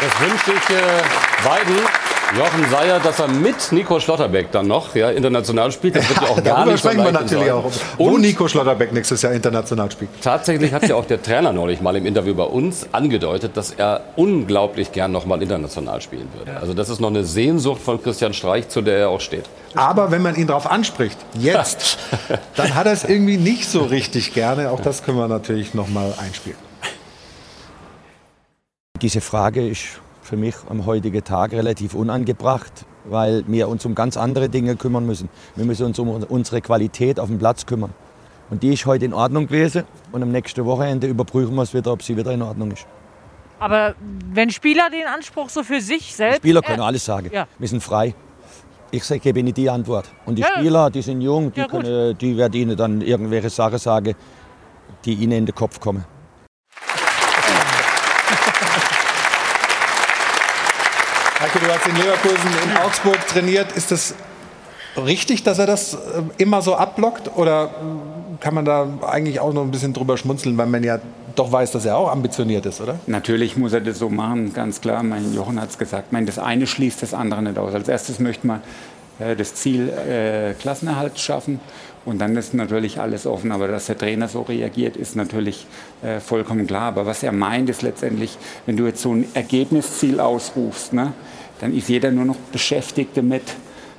[0.00, 1.02] Das wünsche ich äh,
[1.44, 2.01] beiden.
[2.38, 5.96] Jochen Seyer, dass er mit Nico Schlotterbeck dann noch ja, international spielt.
[5.96, 7.54] Das wird ja auch gar nicht sprechen so wir natürlich sein.
[7.54, 7.70] auch.
[7.98, 10.10] Wo Und Nico Schlotterbeck nächstes Jahr international spielt.
[10.22, 14.04] Tatsächlich hat ja auch der Trainer neulich mal im Interview bei uns angedeutet, dass er
[14.16, 16.58] unglaublich gern noch mal international spielen würde.
[16.58, 19.44] Also das ist noch eine Sehnsucht von Christian Streich, zu der er auch steht.
[19.74, 21.98] Aber wenn man ihn darauf anspricht, jetzt,
[22.56, 24.70] dann hat er es irgendwie nicht so richtig gerne.
[24.70, 26.58] Auch das können wir natürlich noch mal einspielen.
[29.02, 30.01] Diese Frage ist
[30.32, 35.04] für mich am heutigen Tag relativ unangebracht, weil wir uns um ganz andere Dinge kümmern
[35.04, 35.28] müssen.
[35.56, 37.92] Wir müssen uns um unsere Qualität auf dem Platz kümmern.
[38.48, 41.92] Und die ist heute in Ordnung gewesen und am nächsten Wochenende überprüfen wir es wieder,
[41.92, 42.86] ob sie wieder in Ordnung ist.
[43.58, 43.94] Aber
[44.32, 46.38] wenn Spieler den Anspruch so für sich selbst...
[46.38, 47.28] Die Spieler können äh, alles sagen.
[47.30, 47.46] Ja.
[47.58, 48.14] Wir sind frei.
[48.90, 50.10] Ich gebe Ihnen die Antwort.
[50.24, 50.48] Und die ja.
[50.56, 54.14] Spieler, die sind jung, die, ja, können, die werden Ihnen dann irgendwelche Sachen sagen,
[55.04, 56.06] die Ihnen in den Kopf kommen.
[61.42, 63.72] Heike, du hast in Leverkusen in Augsburg trainiert.
[63.72, 64.14] Ist das
[64.96, 65.98] richtig, dass er das äh,
[66.38, 67.36] immer so abblockt?
[67.36, 67.70] Oder
[68.38, 71.00] kann man da eigentlich auch noch ein bisschen drüber schmunzeln, weil man ja
[71.34, 73.00] doch weiß, dass er auch ambitioniert ist, oder?
[73.08, 75.02] Natürlich muss er das so machen, ganz klar.
[75.02, 76.12] Mein Jochen hat es gesagt.
[76.12, 77.74] Mein, das eine schließt das andere nicht aus.
[77.74, 78.60] Als erstes möchte man
[79.18, 81.58] äh, das Ziel äh, Klassenerhalt schaffen.
[82.04, 83.52] Und dann ist natürlich alles offen.
[83.52, 85.66] Aber dass der Trainer so reagiert, ist natürlich
[86.02, 86.88] äh, vollkommen klar.
[86.88, 88.36] Aber was er meint, ist letztendlich,
[88.66, 91.12] wenn du jetzt so ein Ergebnisziel ausrufst, ne,
[91.60, 93.44] dann ist jeder nur noch beschäftigt damit,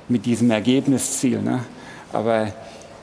[0.08, 1.40] mit diesem Ergebnisziel.
[1.40, 1.60] Ne?
[2.12, 2.52] Aber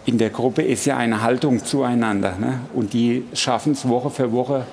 [0.06, 2.36] in der Gruppe ist ja eine Haltung zueinander.
[2.40, 2.60] Ne?
[2.74, 4.66] Und die schaffen es Woche für Woche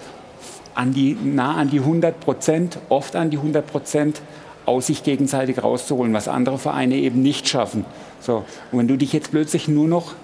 [0.75, 4.23] an die, nah an die 100 Prozent, oft an die 100 Prozent
[4.68, 7.85] aus sich gegenseitig rauszuholen, was andere Vereine eben nicht schaffen.
[8.20, 8.44] So.
[8.70, 10.14] Und wenn du dich jetzt plötzlich nur noch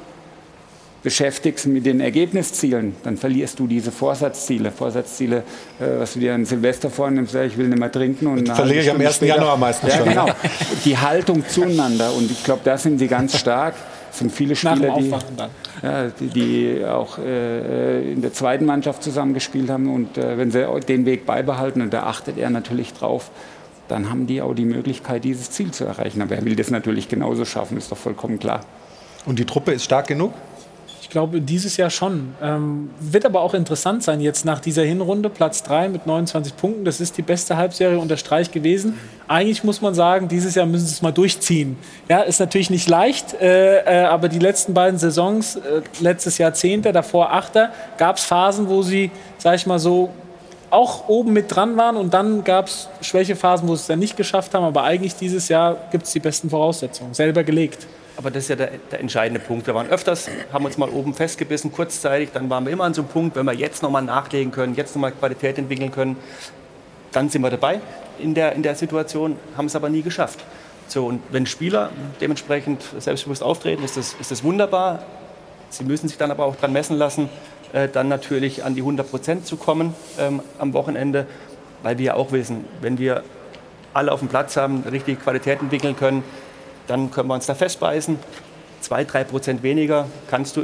[1.04, 4.70] beschäftigst mit den Ergebniszielen, dann verlierst du diese Vorsatzziele.
[4.70, 5.44] Vorsatzziele,
[5.78, 8.26] äh, was du dir an Silvester vornimmst, ich will nicht mehr trinken.
[8.26, 9.16] Und verliere ich am 1.
[9.16, 10.08] Später, Januar meistens ja, schon.
[10.08, 10.26] Genau.
[10.84, 13.74] Die Haltung zueinander und ich glaube, da sind sie ganz stark.
[14.10, 15.12] Es sind viele Spieler, die,
[15.82, 19.92] ja, die, die, auch äh, in der zweiten Mannschaft zusammengespielt haben.
[19.92, 23.30] Und äh, wenn sie den Weg beibehalten, und da achtet er natürlich drauf,
[23.88, 26.22] dann haben die auch die Möglichkeit, dieses Ziel zu erreichen.
[26.22, 28.64] Aber er will das natürlich genauso schaffen, ist doch vollkommen klar.
[29.26, 30.32] Und die Truppe ist stark genug?
[31.00, 32.34] Ich glaube, dieses Jahr schon.
[32.42, 36.84] Ähm, wird aber auch interessant sein, jetzt nach dieser Hinrunde, Platz 3 mit 29 Punkten.
[36.84, 38.98] Das ist die beste Halbserie unter Streich gewesen.
[39.28, 41.76] Eigentlich muss man sagen, dieses Jahr müssen sie es mal durchziehen.
[42.08, 46.54] Ja, ist natürlich nicht leicht, äh, äh, aber die letzten beiden Saisons, äh, letztes Jahr
[46.54, 50.10] Zehnter, davor Achter, gab es Phasen, wo sie, sag ich mal so,
[50.74, 54.16] auch oben mit dran waren und dann gab es Schwächephasen, wo sie es dann nicht
[54.16, 54.64] geschafft haben.
[54.64, 57.86] Aber eigentlich dieses Jahr gibt es die besten Voraussetzungen, selber gelegt.
[58.16, 59.66] Aber das ist ja der, der, entscheidende Punkt.
[59.66, 62.30] Wir waren öfters, haben uns mal oben festgebissen, kurzzeitig.
[62.32, 64.94] Dann waren wir immer an so einem Punkt, wenn wir jetzt nochmal nachlegen können, jetzt
[64.94, 66.16] nochmal Qualität entwickeln können,
[67.12, 67.80] dann sind wir dabei
[68.18, 70.44] in der, in der Situation, haben es aber nie geschafft.
[70.86, 75.02] So, und wenn Spieler dementsprechend selbstbewusst auftreten, ist das, ist das wunderbar.
[75.70, 77.28] Sie müssen sich dann aber auch dran messen lassen,
[77.74, 81.26] äh, dann natürlich an die 100 Prozent zu kommen ähm, am Wochenende,
[81.82, 83.24] weil wir ja auch wissen, wenn wir
[83.92, 86.22] alle auf dem Platz haben, richtige Qualität entwickeln können,
[86.86, 88.18] dann können wir uns da festbeißen.
[88.80, 90.62] Zwei, drei Prozent weniger kannst du,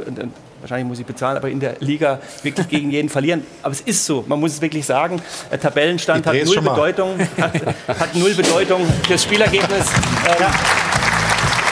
[0.61, 3.45] wahrscheinlich muss ich bezahlen, aber in der Liga wirklich gegen jeden verlieren.
[3.61, 5.21] Aber es ist so, man muss es wirklich sagen.
[5.51, 7.53] Der Tabellenstand hat null Bedeutung, hat,
[7.87, 9.91] hat, null Bedeutung fürs Spielergebnis.
[10.27, 10.51] Ähm, ja.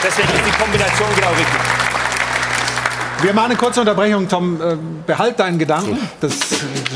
[0.04, 1.79] Deswegen ist die Kombination genau richtig.
[3.22, 4.62] Wir machen eine kurze Unterbrechung, Tom.
[4.62, 5.98] Äh, behalt deinen Gedanken.
[6.22, 6.34] Das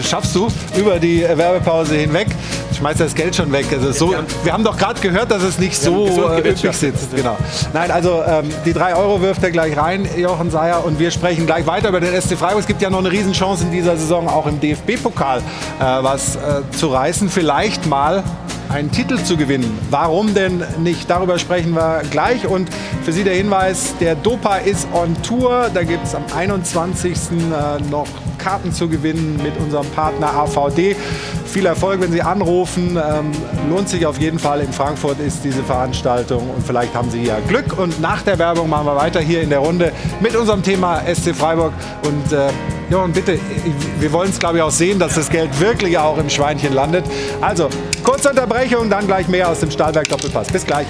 [0.08, 2.28] schaffst du über die äh, Werbepause hinweg.
[2.74, 3.66] Schmeiß das Geld schon weg.
[3.72, 7.14] Also so, wir haben doch gerade gehört, dass es nicht so äh, üppig sitzt.
[7.14, 7.38] Genau.
[7.74, 10.86] Nein, also ähm, die drei Euro wirft er gleich rein, Jochen Seyer.
[10.86, 12.62] Und wir sprechen gleich weiter über den SC Freiburg.
[12.62, 15.44] Es gibt ja noch eine Riesenchance in dieser Saison, auch im DFB-Pokal äh,
[15.82, 17.30] was äh, zu reißen.
[17.30, 18.24] Vielleicht mal
[18.74, 19.78] einen Titel zu gewinnen.
[19.90, 21.10] Warum denn nicht?
[21.10, 22.48] Darüber sprechen wir gleich.
[22.48, 22.70] Und
[23.04, 25.70] für Sie der Hinweis, der Dopa ist on Tour.
[25.74, 27.12] Da gibt es am 21.
[27.12, 28.08] Äh, noch
[28.40, 30.96] Karten zu gewinnen mit unserem Partner AVD.
[31.46, 32.98] Viel Erfolg, wenn Sie anrufen.
[32.98, 33.32] Ähm,
[33.70, 34.62] lohnt sich auf jeden Fall.
[34.62, 37.78] In Frankfurt ist diese Veranstaltung und vielleicht haben Sie ja Glück.
[37.78, 41.36] Und nach der Werbung machen wir weiter hier in der Runde mit unserem Thema SC
[41.36, 41.74] Freiburg.
[42.04, 42.34] Und
[42.94, 43.40] äh, Jochen, bitte,
[44.00, 47.06] wir wollen es glaube ich auch sehen, dass das Geld wirklich auch im Schweinchen landet.
[47.42, 47.70] Also,
[48.04, 50.48] kurze Unterbrechung, dann gleich mehr aus dem Stahlwerk Doppelpass.
[50.48, 50.88] Bis gleich.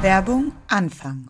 [0.00, 1.28] Werbung Anfang.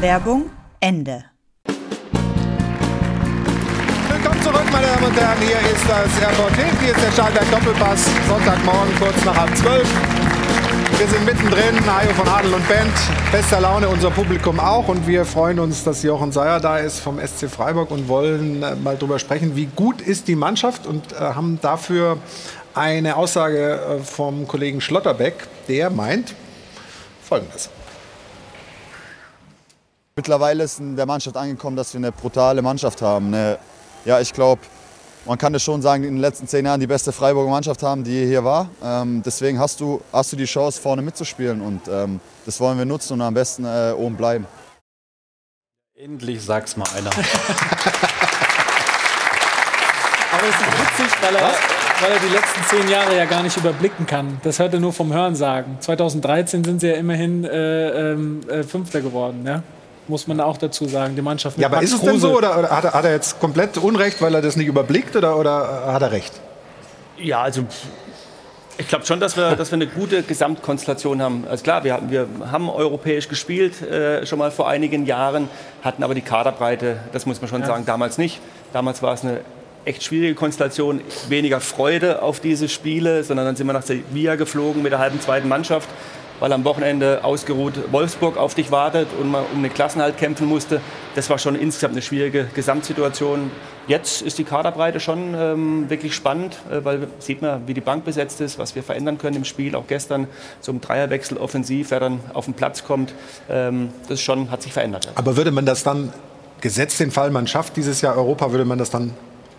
[0.00, 0.50] Werbung
[0.84, 1.24] Ende.
[4.06, 5.38] Willkommen zurück, meine Damen und Herren.
[5.40, 6.78] Hier ist das Airport Hilf.
[6.78, 8.04] Hier ist der Stahlberg Doppelpass.
[8.28, 9.88] Sonntagmorgen, kurz nach halb zwölf.
[10.98, 12.92] Wir sind mittendrin, Hajo von Adel und Band.
[13.32, 14.88] Bester Laune, unser Publikum auch.
[14.88, 18.74] Und wir freuen uns, dass Jochen Seyer da ist vom SC Freiburg und wollen äh,
[18.74, 22.18] mal darüber sprechen, wie gut ist die Mannschaft und äh, haben dafür
[22.74, 26.34] eine Aussage äh, vom Kollegen Schlotterbeck, der meint
[27.22, 27.70] Folgendes.
[30.16, 33.34] Mittlerweile ist in der Mannschaft angekommen, dass wir eine brutale Mannschaft haben.
[33.34, 33.58] Eine,
[34.04, 34.62] ja, ich glaube,
[35.26, 38.04] man kann es schon sagen, in den letzten zehn Jahren die beste Freiburger Mannschaft haben,
[38.04, 38.68] die hier war.
[38.80, 42.84] Ähm, deswegen hast du, hast du die Chance, vorne mitzuspielen und ähm, das wollen wir
[42.84, 44.46] nutzen und am besten äh, oben bleiben.
[45.96, 47.10] Endlich sag's mal einer.
[47.10, 47.22] Aber
[50.48, 51.54] es ist witzig, weil er,
[52.00, 54.40] weil er die letzten zehn Jahre ja gar nicht überblicken kann.
[54.44, 55.80] Das hört er nur vom Hörensagen.
[55.80, 59.44] 2013 sind sie ja immerhin äh, äh, Fünfter geworden.
[59.44, 59.64] Ja?
[60.08, 61.16] Muss man auch dazu sagen.
[61.16, 62.12] Die Mannschaft Ja, aber Max ist es Kruse.
[62.12, 64.66] denn so oder, oder hat, er, hat, er, jetzt komplett Unrecht, weil er das nicht
[64.66, 66.32] überblickt oder, oder hat er recht?
[67.18, 67.64] Ja, also
[68.76, 71.44] ich glaube schon, dass wir, dass wir eine gute Gesamtkonstellation haben.
[71.48, 75.48] Also klar, wir, wir haben europäisch gespielt, äh, schon mal vor einigen Jahren,
[75.82, 77.66] hatten aber die Kaderbreite, das muss man schon ja.
[77.66, 78.40] sagen, damals nicht.
[78.72, 79.40] Damals war es eine
[79.84, 84.82] echt schwierige Konstellation, weniger Freude auf diese Spiele, sondern dann sind wir nach Sevilla geflogen
[84.82, 85.88] mit der halben zweiten Mannschaft
[86.44, 90.82] weil am Wochenende ausgeruht Wolfsburg auf dich wartet und man um den Klassenhalt kämpfen musste.
[91.14, 93.50] Das war schon insgesamt eine schwierige Gesamtsituation.
[93.86, 98.04] Jetzt ist die Kaderbreite schon ähm, wirklich spannend, äh, weil sieht man, wie die Bank
[98.04, 99.74] besetzt ist, was wir verändern können im Spiel.
[99.74, 100.26] Auch gestern
[100.68, 103.14] ein Dreierwechsel offensiv, wer dann auf den Platz kommt,
[103.48, 105.08] ähm, das schon hat sich verändert.
[105.14, 106.12] Aber würde man das dann,
[106.60, 109.14] gesetzt den Fall, man schafft dieses Jahr Europa, würde man das dann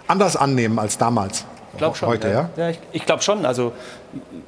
[0.05, 1.45] anders annehmen als damals?
[1.75, 2.09] Ich glaube schon.
[2.09, 2.49] Heute, ja?
[2.55, 3.45] ja ich, ich glaube schon.
[3.45, 3.73] Also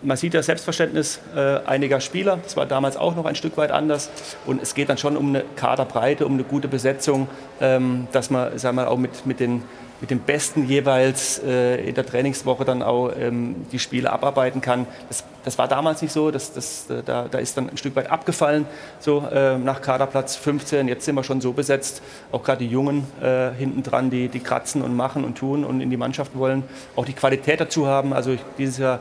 [0.01, 2.39] man sieht das Selbstverständnis äh, einiger Spieler.
[2.43, 4.09] Das war damals auch noch ein Stück weit anders.
[4.45, 7.27] Und es geht dann schon um eine Kaderbreite, um eine gute Besetzung,
[7.61, 9.63] ähm, dass man, sagen wir, auch mit, mit den
[9.99, 14.85] mit dem Besten jeweils äh, in der Trainingswoche dann auch ähm, die Spiele abarbeiten kann.
[15.07, 17.95] Das, das war damals nicht so, das, das, äh, da, da ist dann ein Stück
[17.95, 18.65] weit abgefallen,
[18.99, 20.89] so äh, nach Kaderplatz 15.
[20.89, 22.01] Jetzt sind wir schon so besetzt,
[22.33, 25.79] auch gerade die Jungen äh, hinten dran, die, die kratzen und machen und tun und
[25.79, 26.63] in die Mannschaft wollen,
[26.97, 28.11] auch die Qualität dazu haben.
[28.11, 28.99] Also ich, dieses Jahr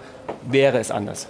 [0.49, 1.27] wäre es anders.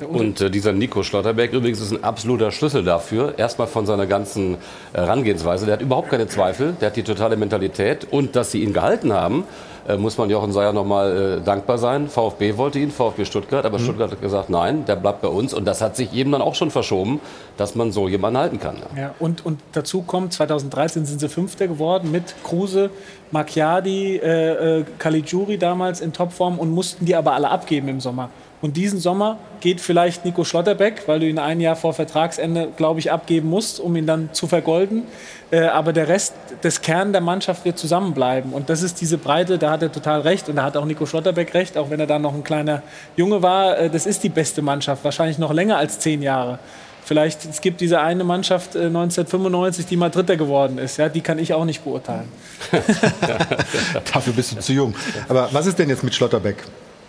[0.00, 0.06] Ja.
[0.06, 3.34] Und äh, dieser Nico Schlotterberg übrigens ist ein absoluter Schlüssel dafür.
[3.38, 4.58] Erstmal von seiner ganzen äh,
[4.98, 5.66] Herangehensweise.
[5.66, 9.12] Der hat überhaupt keine Zweifel, der hat die totale Mentalität und dass sie ihn gehalten
[9.12, 9.44] haben
[9.88, 12.08] äh, muss man Jochen Seyer nochmal äh, dankbar sein.
[12.08, 13.84] VfB wollte ihn, VfB Stuttgart, aber mhm.
[13.84, 15.54] Stuttgart hat gesagt, nein, der bleibt bei uns.
[15.54, 17.20] Und das hat sich eben dann auch schon verschoben,
[17.56, 18.76] dass man so jemanden halten kann.
[18.94, 22.90] Ja, ja und, und dazu kommt, 2013 sind sie Fünfter geworden mit Kruse,
[23.30, 28.30] Macchiadi, äh, äh, Caligiuri damals in Topform und mussten die aber alle abgeben im Sommer.
[28.62, 33.00] Und diesen Sommer geht vielleicht Nico Schlotterbeck, weil du ihn ein Jahr vor Vertragsende, glaube
[33.00, 35.04] ich, abgeben musst, um ihn dann zu vergolden.
[35.50, 38.52] Äh, aber der Rest des Kern der Mannschaft wird zusammenbleiben.
[38.52, 40.48] Und das ist diese Breite, da hat er total recht.
[40.50, 42.82] Und da hat auch Nico Schlotterbeck recht, auch wenn er da noch ein kleiner
[43.16, 43.78] Junge war.
[43.78, 46.58] Äh, das ist die beste Mannschaft, wahrscheinlich noch länger als zehn Jahre.
[47.02, 50.98] Vielleicht, es gibt diese eine Mannschaft äh, 1995, die mal Dritter geworden ist.
[50.98, 52.28] Ja, die kann ich auch nicht beurteilen.
[54.12, 54.94] Dafür bist du zu jung.
[55.28, 56.58] Aber was ist denn jetzt mit Schlotterbeck?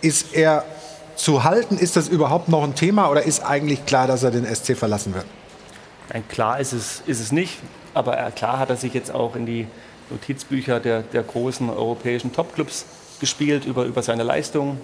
[0.00, 0.64] Ist er
[1.22, 1.78] zu halten?
[1.78, 5.14] Ist das überhaupt noch ein Thema oder ist eigentlich klar, dass er den SC verlassen
[5.14, 5.24] wird?
[6.12, 7.58] Nein, klar ist es, ist es nicht.
[7.94, 9.66] Aber er, klar hat er sich jetzt auch in die
[10.10, 12.86] Notizbücher der, der großen europäischen Topclubs
[13.20, 14.78] gespielt über, über seine Leistung.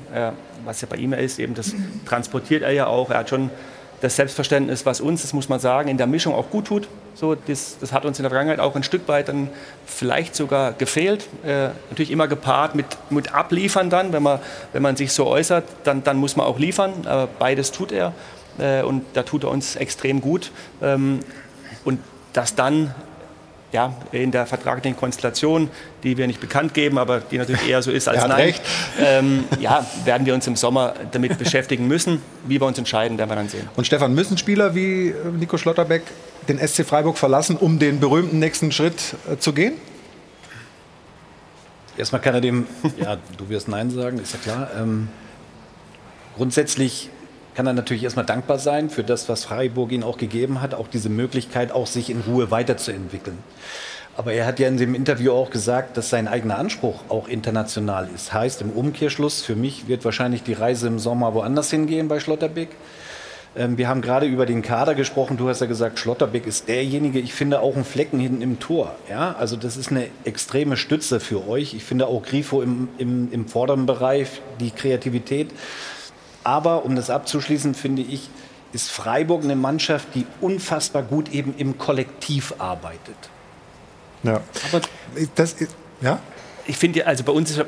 [0.64, 1.74] Was ja bei ihm ist, eben das
[2.06, 3.10] transportiert er ja auch.
[3.10, 3.50] Er hat schon
[4.00, 6.88] das Selbstverständnis, was uns, das muss man sagen, in der Mischung auch gut tut.
[7.14, 9.48] So, das, das hat uns in der Vergangenheit auch ein Stück weit dann
[9.86, 11.26] vielleicht sogar gefehlt.
[11.44, 14.38] Äh, natürlich immer gepaart mit, mit Abliefern dann, wenn man,
[14.72, 16.92] wenn man sich so äußert, dann, dann muss man auch liefern.
[17.06, 18.12] Aber beides tut er
[18.58, 20.52] äh, und da tut er uns extrem gut.
[20.80, 21.20] Ähm,
[21.84, 21.98] und
[22.32, 22.94] dass dann
[23.72, 25.70] ja, in der vertraglichen Konstellation,
[26.02, 28.54] die wir nicht bekannt geben, aber die natürlich eher so ist als nein,
[28.98, 32.22] ähm, ja, werden wir uns im Sommer damit beschäftigen müssen.
[32.46, 33.68] Wie wir uns entscheiden, werden wir dann sehen.
[33.76, 36.02] Und Stefan, müssen Spieler wie äh, Nico Schlotterbeck
[36.48, 39.74] den SC Freiburg verlassen, um den berühmten nächsten Schritt äh, zu gehen?
[41.98, 44.70] Erstmal kann er dem, ja, du wirst Nein sagen, ist ja klar.
[44.78, 45.08] Ähm,
[46.36, 47.10] grundsätzlich
[47.58, 50.86] kann er natürlich erstmal dankbar sein für das, was Freiburg ihm auch gegeben hat, auch
[50.86, 53.36] diese Möglichkeit, auch sich in Ruhe weiterzuentwickeln.
[54.16, 58.08] Aber er hat ja in dem Interview auch gesagt, dass sein eigener Anspruch auch international
[58.14, 58.32] ist.
[58.32, 62.68] Heißt im Umkehrschluss, für mich wird wahrscheinlich die Reise im Sommer woanders hingehen bei Schlotterbeck.
[63.56, 65.36] Ähm, wir haben gerade über den Kader gesprochen.
[65.36, 68.94] Du hast ja gesagt, Schlotterbeck ist derjenige, ich finde auch ein Flecken hinten im Tor.
[69.10, 71.74] Ja, also das ist eine extreme Stütze für euch.
[71.74, 75.50] Ich finde auch Grifo im, im, im vorderen Bereich, die Kreativität.
[76.48, 78.30] Aber um das abzuschließen, finde ich,
[78.72, 83.16] ist Freiburg eine Mannschaft, die unfassbar gut eben im Kollektiv arbeitet.
[84.22, 84.40] Ja.
[84.72, 84.80] Aber
[85.34, 86.18] das ist, ja?
[86.66, 87.66] Ich finde, also bei uns ist,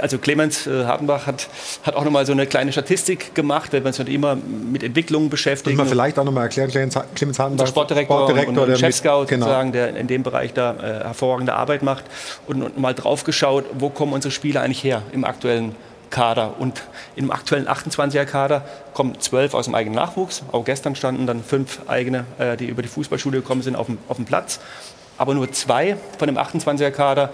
[0.00, 1.48] also Clemens äh, Hartenbach hat,
[1.84, 5.30] hat auch nochmal so eine kleine Statistik gemacht, weil wir uns halt immer mit Entwicklungen
[5.30, 5.76] beschäftigen.
[5.76, 9.46] Muss man vielleicht auch nochmal erklären, Clemens Hartenbach, Sportdirektor, Sportdirektor und, und Chef-Scout genau.
[9.46, 12.04] sozusagen, der in dem Bereich da äh, hervorragende Arbeit macht
[12.48, 15.76] und, und mal drauf geschaut, wo kommen unsere Spieler eigentlich her im aktuellen
[16.12, 16.60] Kader.
[16.60, 16.84] Und
[17.16, 20.44] im aktuellen 28er-Kader kommen zwölf aus dem eigenen Nachwuchs.
[20.52, 23.98] Auch gestern standen dann fünf eigene, äh, die über die Fußballschule gekommen sind, auf dem,
[24.06, 24.60] auf dem Platz.
[25.18, 27.30] Aber nur zwei von dem 28er-Kader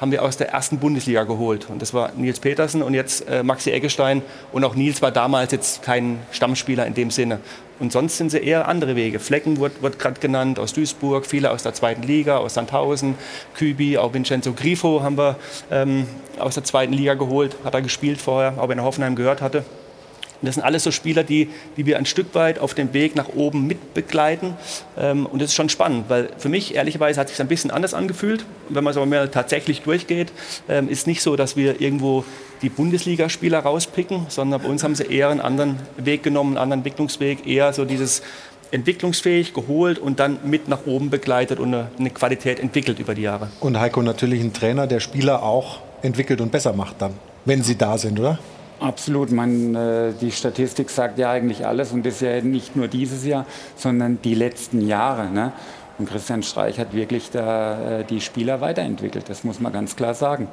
[0.00, 1.68] haben wir aus der ersten Bundesliga geholt.
[1.68, 4.22] Und das war Nils Petersen und jetzt äh, Maxi Eggestein.
[4.50, 7.40] Und auch Nils war damals jetzt kein Stammspieler in dem Sinne.
[7.80, 9.18] Und sonst sind sie eher andere Wege.
[9.18, 13.14] Flecken wird, wird gerade genannt, aus Duisburg, viele aus der zweiten Liga, aus Sandhausen,
[13.54, 15.36] Kübi, auch Vincenzo Grifo haben wir
[15.70, 16.06] ähm,
[16.38, 19.64] aus der zweiten Liga geholt, hat er gespielt vorher, auch wenn er Hoffenheim gehört hatte.
[20.40, 23.14] Und das sind alles so Spieler, die, die wir ein Stück weit auf dem Weg
[23.14, 24.54] nach oben mitbegleiten.
[24.98, 27.70] Ähm, und das ist schon spannend, weil für mich ehrlicherweise hat es sich ein bisschen
[27.70, 28.46] anders angefühlt.
[28.68, 30.32] Wenn man es aber mehr tatsächlich durchgeht,
[30.68, 32.24] ähm, ist nicht so, dass wir irgendwo
[32.62, 36.80] die Bundesligaspieler rauspicken, sondern bei uns haben sie eher einen anderen Weg genommen, einen anderen
[36.80, 38.22] Entwicklungsweg, eher so dieses
[38.70, 43.22] entwicklungsfähig geholt und dann mit nach oben begleitet und eine, eine Qualität entwickelt über die
[43.22, 43.48] Jahre.
[43.60, 47.76] Und Heiko natürlich ein Trainer, der Spieler auch entwickelt und besser macht dann, wenn sie
[47.76, 48.38] da sind, oder?
[48.80, 49.30] Absolut.
[49.30, 53.44] Man, äh, die Statistik sagt ja eigentlich alles und das ja nicht nur dieses Jahr,
[53.76, 55.30] sondern die letzten Jahre.
[55.30, 55.52] Ne?
[55.98, 59.28] Und Christian Streich hat wirklich da, äh, die Spieler weiterentwickelt.
[59.28, 60.48] Das muss man ganz klar sagen.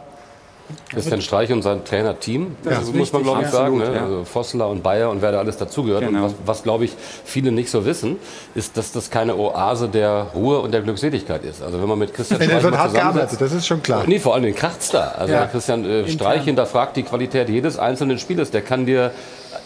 [0.89, 3.77] Christian Streich und sein Trainerteam, das, das muss man glaube ich sagen.
[3.77, 3.93] Ne?
[3.93, 4.03] Ja.
[4.03, 6.05] Also Vossler und Bayer und wer da alles dazugehört.
[6.05, 6.19] Genau.
[6.19, 8.17] Und was, was glaube ich viele nicht so wissen,
[8.55, 11.63] ist, dass das keine Oase der Ruhe und der Glückseligkeit ist.
[11.63, 14.03] Also wenn man mit Christian Streich wird hart gearbeitet, das ist schon klar.
[14.07, 15.13] Nee, vor allem den kracht's da.
[15.17, 15.45] Also ja.
[15.45, 18.51] Christian äh, Streich hinterfragt die Qualität jedes einzelnen Spielers.
[18.51, 19.11] Der kann dir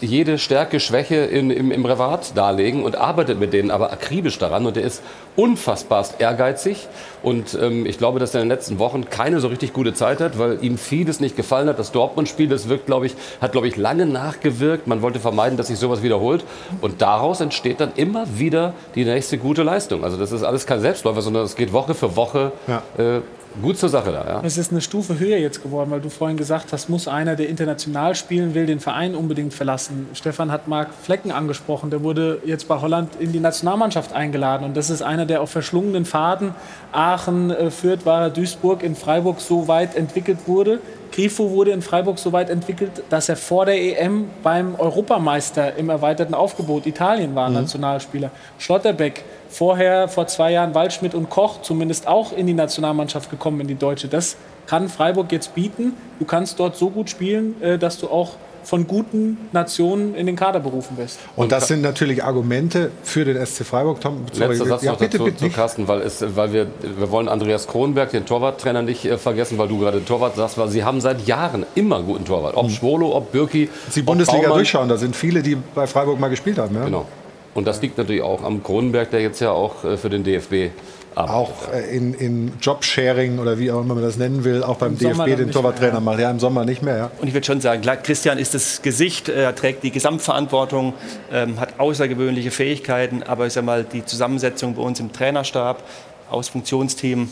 [0.00, 4.66] jede Stärke, Schwäche in, im, im Revat darlegen und arbeitet mit denen aber akribisch daran.
[4.66, 5.02] Und er ist
[5.36, 6.88] unfassbarst ehrgeizig.
[7.22, 10.20] Und ähm, ich glaube, dass er in den letzten Wochen keine so richtig gute Zeit
[10.20, 11.78] hat, weil ihm vieles nicht gefallen hat.
[11.78, 14.86] Das Dortmund-Spiel, das wirkt, glaube ich, hat, glaube ich, lange nachgewirkt.
[14.86, 16.44] Man wollte vermeiden, dass sich sowas wiederholt.
[16.80, 20.04] Und daraus entsteht dann immer wieder die nächste gute Leistung.
[20.04, 22.82] Also das ist alles kein Selbstläufer, sondern es geht Woche für Woche ja.
[22.98, 23.20] äh,
[23.60, 24.24] gut zur Sache da.
[24.24, 24.42] Ja.
[24.44, 27.48] Es ist eine Stufe höher jetzt geworden, weil du vorhin gesagt hast, muss einer, der
[27.48, 30.08] international spielen will, den Verein unbedingt verlassen.
[30.14, 34.76] Stefan hat Marc Flecken angesprochen, der wurde jetzt bei Holland in die Nationalmannschaft eingeladen und
[34.76, 36.54] das ist einer, der auf verschlungenen Faden
[36.92, 40.80] Aachen, äh, Fürth, war Duisburg, in Freiburg so weit entwickelt wurde.
[41.12, 45.90] Grifo wurde in Freiburg so weit entwickelt, dass er vor der EM beim Europameister im
[45.90, 47.56] erweiterten Aufgebot Italien war, mhm.
[47.56, 48.30] Nationalspieler.
[48.58, 53.68] Schlotterbeck vorher, vor zwei Jahren, Waldschmidt und Koch zumindest auch in die Nationalmannschaft gekommen, in
[53.68, 54.08] die Deutsche.
[54.08, 55.92] Das kann Freiburg jetzt bieten.
[56.18, 60.36] Du kannst dort so gut spielen, äh, dass du auch von guten Nationen in den
[60.36, 61.18] Kader berufen wirst.
[61.36, 64.00] Und das sind natürlich Argumente für den SC Freiburg.
[64.00, 67.10] Tom, Letzter Satz ja, noch bitte, dazu, bitte zu Carsten, weil, es, weil wir, wir
[67.10, 70.84] wollen Andreas Kronberg, den Torwarttrainer, nicht äh, vergessen, weil du gerade Torwart sagst, weil sie
[70.84, 72.56] haben seit Jahren immer einen guten Torwart.
[72.56, 72.70] Ob mhm.
[72.70, 73.68] Schwolo, ob Birki.
[73.94, 74.58] Die Bundesliga Baumann.
[74.58, 76.74] durchschauen, da sind viele, die bei Freiburg mal gespielt haben.
[76.74, 76.84] Ja?
[76.84, 77.06] Genau.
[77.54, 80.70] Und das liegt natürlich auch am Kronenberg, der jetzt ja auch äh, für den DFB.
[81.14, 84.92] Auch äh, in, in Jobsharing oder wie auch immer man das nennen will, auch beim
[84.92, 86.20] Im DFB den Torwarttrainer macht.
[86.20, 86.96] Ja, im Sommer nicht mehr.
[86.96, 87.10] Ja.
[87.20, 90.94] Und ich würde schon sagen, Christian ist das Gesicht, er trägt die Gesamtverantwortung,
[91.30, 95.82] ähm, hat außergewöhnliche Fähigkeiten, aber ich sag mal, die Zusammensetzung bei uns im Trainerstab
[96.30, 97.28] aus Funktionsteam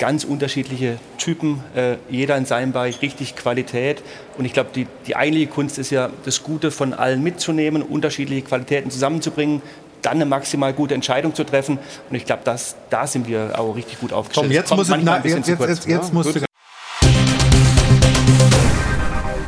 [0.00, 4.02] ganz unterschiedliche Typen, äh, jeder in seinem Bereich richtig Qualität.
[4.38, 8.40] Und ich glaube, die, die eigentliche Kunst ist ja, das Gute von allen mitzunehmen, unterschiedliche
[8.40, 9.60] Qualitäten zusammenzubringen,
[10.02, 11.78] dann eine maximal gute Entscheidung zu treffen.
[12.08, 14.46] Und ich glaube, da sind wir auch richtig gut aufgestellt.
[14.46, 16.40] Komm, jetzt, muss, na, jetzt, jetzt, jetzt, jetzt musst du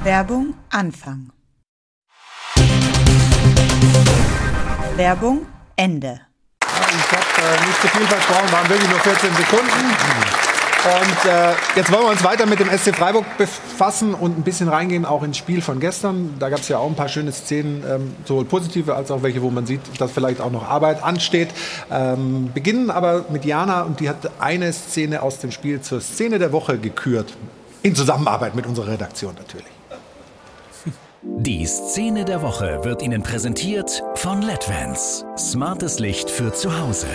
[0.05, 1.31] Werbung Anfang.
[4.97, 5.47] Werbung
[5.77, 6.21] Ende.
[6.61, 10.42] Ich habe äh, nicht zu viel versprochen, waren wirklich nur 14 Sekunden.
[10.85, 14.69] Und äh, jetzt wollen wir uns weiter mit dem SC Freiburg befassen und ein bisschen
[14.69, 16.35] reingehen auch ins Spiel von gestern.
[16.41, 19.43] Da gab es ja auch ein paar schöne Szenen, ähm, sowohl positive als auch welche,
[19.43, 21.51] wo man sieht, dass vielleicht auch noch Arbeit ansteht.
[21.89, 26.41] Ähm, beginnen aber mit Jana und die hat eine Szene aus dem Spiel zur Szene
[26.41, 27.33] der Woche gekürt.
[27.85, 29.67] In Zusammenarbeit mit unserer Redaktion natürlich.
[31.23, 35.25] Die Szene der Woche wird Ihnen präsentiert von LEDVANCE.
[35.39, 37.07] Smartes Licht für zu Hause.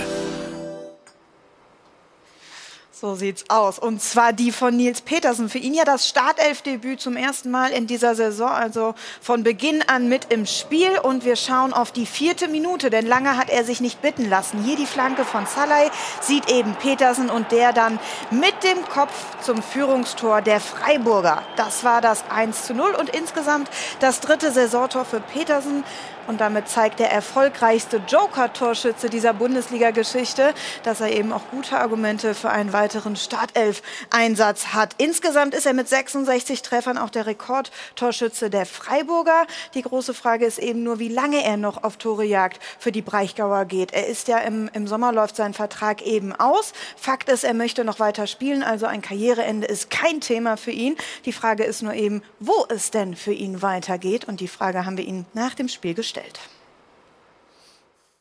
[3.00, 3.78] So sieht's aus.
[3.78, 5.50] Und zwar die von Nils Petersen.
[5.50, 10.10] Für ihn ja das Startelfdebüt zum ersten Mal in dieser Saison, also von Beginn an
[10.10, 10.98] mit im Spiel.
[11.04, 14.64] Und wir schauen auf die vierte Minute, denn lange hat er sich nicht bitten lassen.
[14.64, 15.92] Hier die Flanke von Salai
[16.22, 18.00] sieht eben Petersen und der dann
[18.32, 21.44] mit dem Kopf zum Führungstor der Freiburger.
[21.56, 23.70] Das war das 1 zu 0 und insgesamt
[24.00, 25.84] das dritte Saisontor für Petersen.
[26.28, 30.54] Und damit zeigt der erfolgreichste Joker-Torschütze dieser Bundesliga-Geschichte,
[30.84, 34.94] dass er eben auch gute Argumente für einen weiteren Startelf-Einsatz hat.
[34.98, 39.48] Insgesamt ist er mit 66 Treffern auch der Rekordtorschütze der Freiburger.
[39.74, 43.02] Die große Frage ist eben nur, wie lange er noch auf Tore jagt für die
[43.02, 43.94] Breichgauer geht.
[43.94, 46.74] Er ist ja im, im Sommer läuft sein Vertrag eben aus.
[46.98, 50.98] Fakt ist, er möchte noch weiter spielen, also ein Karriereende ist kein Thema für ihn.
[51.24, 54.26] Die Frage ist nur eben, wo es denn für ihn weitergeht.
[54.26, 56.40] Und die Frage haben wir ihn nach dem Spiel gestellt gestellt.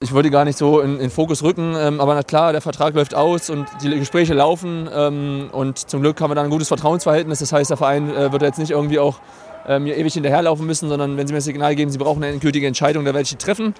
[0.00, 2.94] Ich wollte gar nicht so in den Fokus rücken, ähm, aber na klar, der Vertrag
[2.94, 6.68] läuft aus und die Gespräche laufen ähm, und zum Glück haben wir da ein gutes
[6.68, 7.38] Vertrauensverhältnis.
[7.38, 9.20] Das heißt, der Verein äh, wird jetzt nicht irgendwie auch
[9.66, 12.34] äh, mir ewig hinterherlaufen müssen, sondern wenn sie mir das Signal geben, sie brauchen eine
[12.34, 13.74] endgültige Entscheidung, da werde ich die treffen.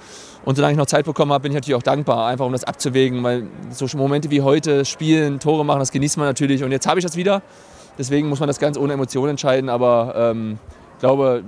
[0.47, 2.65] Und solange ich noch Zeit bekommen habe, bin ich natürlich auch dankbar, einfach um das
[2.65, 6.65] abzuwägen, weil so Momente wie heute, Spielen, Tore machen, das genießt man natürlich.
[6.65, 7.43] Und jetzt habe ich das wieder.
[7.99, 10.59] Deswegen muss man das ganz ohne Emotionen entscheiden, aber ähm,
[10.97, 11.45] ich glaube,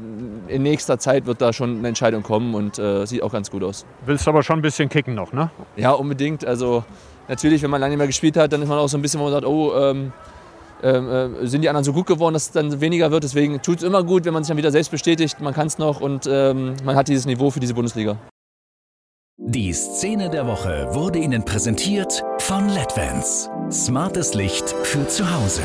[0.49, 3.64] in nächster Zeit wird da schon eine Entscheidung kommen und äh, sieht auch ganz gut
[3.64, 3.86] aus.
[4.05, 5.51] Willst aber schon ein bisschen kicken noch, ne?
[5.74, 6.44] Ja, unbedingt.
[6.44, 6.84] Also
[7.28, 9.20] natürlich, wenn man lange nicht mehr gespielt hat, dann ist man auch so ein bisschen,
[9.20, 10.12] wo man sagt, oh, ähm,
[10.82, 13.24] ähm äh, sind die anderen so gut geworden, dass es dann weniger wird.
[13.24, 15.78] Deswegen tut es immer gut, wenn man sich dann wieder selbst bestätigt, man kann es
[15.78, 18.18] noch und ähm, man hat dieses Niveau für diese Bundesliga.
[19.38, 23.49] Die Szene der Woche wurde Ihnen präsentiert von LEDVANCE.
[23.70, 25.62] Smartes Licht für zu Hause.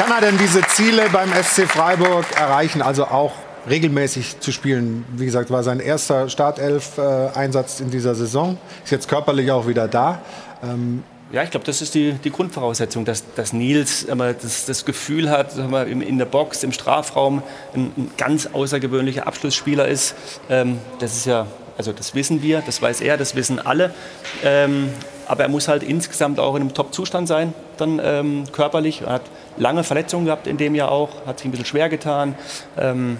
[0.00, 3.32] Kann er denn diese Ziele beim SC Freiburg erreichen, also auch
[3.68, 5.04] regelmäßig zu spielen?
[5.14, 10.22] Wie gesagt, war sein erster Startelf-Einsatz in dieser Saison, ist jetzt körperlich auch wieder da.
[10.62, 14.86] Ähm ja, ich glaube, das ist die, die Grundvoraussetzung, dass, dass Nils immer das, das
[14.86, 17.42] Gefühl hat, wir, in der Box, im Strafraum
[17.74, 20.14] ein, ein ganz außergewöhnlicher Abschlussspieler ist.
[20.48, 21.46] Ähm, das ist ja,
[21.76, 23.92] also das wissen wir, das weiß er, das wissen alle.
[24.42, 24.88] Ähm,
[25.30, 29.02] aber er muss halt insgesamt auch in einem Top-Zustand sein, dann ähm, körperlich.
[29.02, 29.22] Er hat
[29.58, 32.34] lange Verletzungen gehabt in dem Jahr auch, hat sich ein bisschen schwer getan.
[32.76, 33.16] Ähm,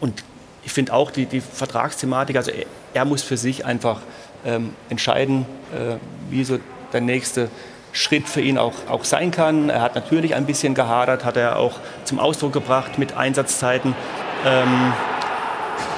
[0.00, 0.22] und
[0.64, 4.02] ich finde auch die, die Vertragsthematik, also er, er, muss für sich einfach
[4.44, 5.96] ähm, entscheiden, äh,
[6.28, 6.58] wie so
[6.92, 7.48] der nächste
[7.92, 9.70] Schritt für ihn auch, auch sein kann.
[9.70, 13.94] Er hat natürlich ein bisschen gehadert, hat er auch zum Ausdruck gebracht mit Einsatzzeiten.
[14.44, 14.92] Ähm,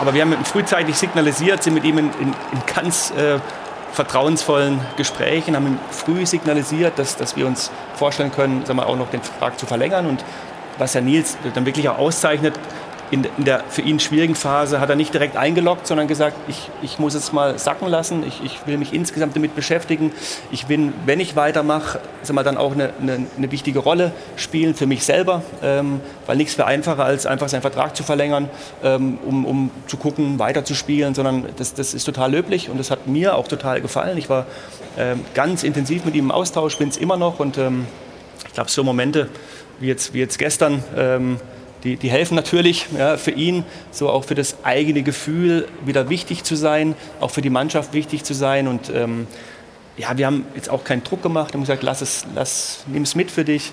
[0.01, 3.41] aber wir haben frühzeitig signalisiert, sind mit ihm in, in, in ganz äh,
[3.93, 9.11] vertrauensvollen Gesprächen, haben früh signalisiert, dass, dass wir uns vorstellen können, sagen wir, auch noch
[9.11, 10.07] den Vertrag zu verlängern.
[10.07, 10.25] Und
[10.79, 12.59] was Herr Nils dann wirklich auch auszeichnet,
[13.13, 16.71] in, in, der für ihn schwierigen Phase hat er nicht direkt eingeloggt, sondern gesagt, ich,
[16.81, 20.13] ich muss es mal sacken lassen, ich, ich will mich insgesamt damit beschäftigen.
[20.51, 24.75] Ich will, wenn ich weitermache, sag mal, dann auch eine, eine, eine wichtige Rolle spielen
[24.75, 28.49] für mich selber, ähm, weil nichts wäre einfacher, als einfach seinen Vertrag zu verlängern,
[28.83, 33.07] ähm, um, um zu gucken, weiterzuspielen, sondern das, das ist total löblich und das hat
[33.07, 34.17] mir auch total gefallen.
[34.17, 34.47] Ich war
[34.97, 37.87] ähm, ganz intensiv mit ihm im Austausch, bin es immer noch und ähm,
[38.47, 39.29] ich glaube, so Momente
[39.81, 41.39] wie jetzt, wie jetzt gestern, ähm,
[41.85, 46.45] die, die helfen natürlich ja, für ihn, so auch für das eigene Gefühl wieder wichtig
[46.45, 48.69] zu sein, auch für die Mannschaft wichtig zu sein.
[48.69, 49.27] Und ähm,
[49.97, 53.03] ja, wir haben jetzt auch keinen Druck gemacht, wir haben gesagt, lass es, lass, nimm
[53.03, 53.73] es mit für dich,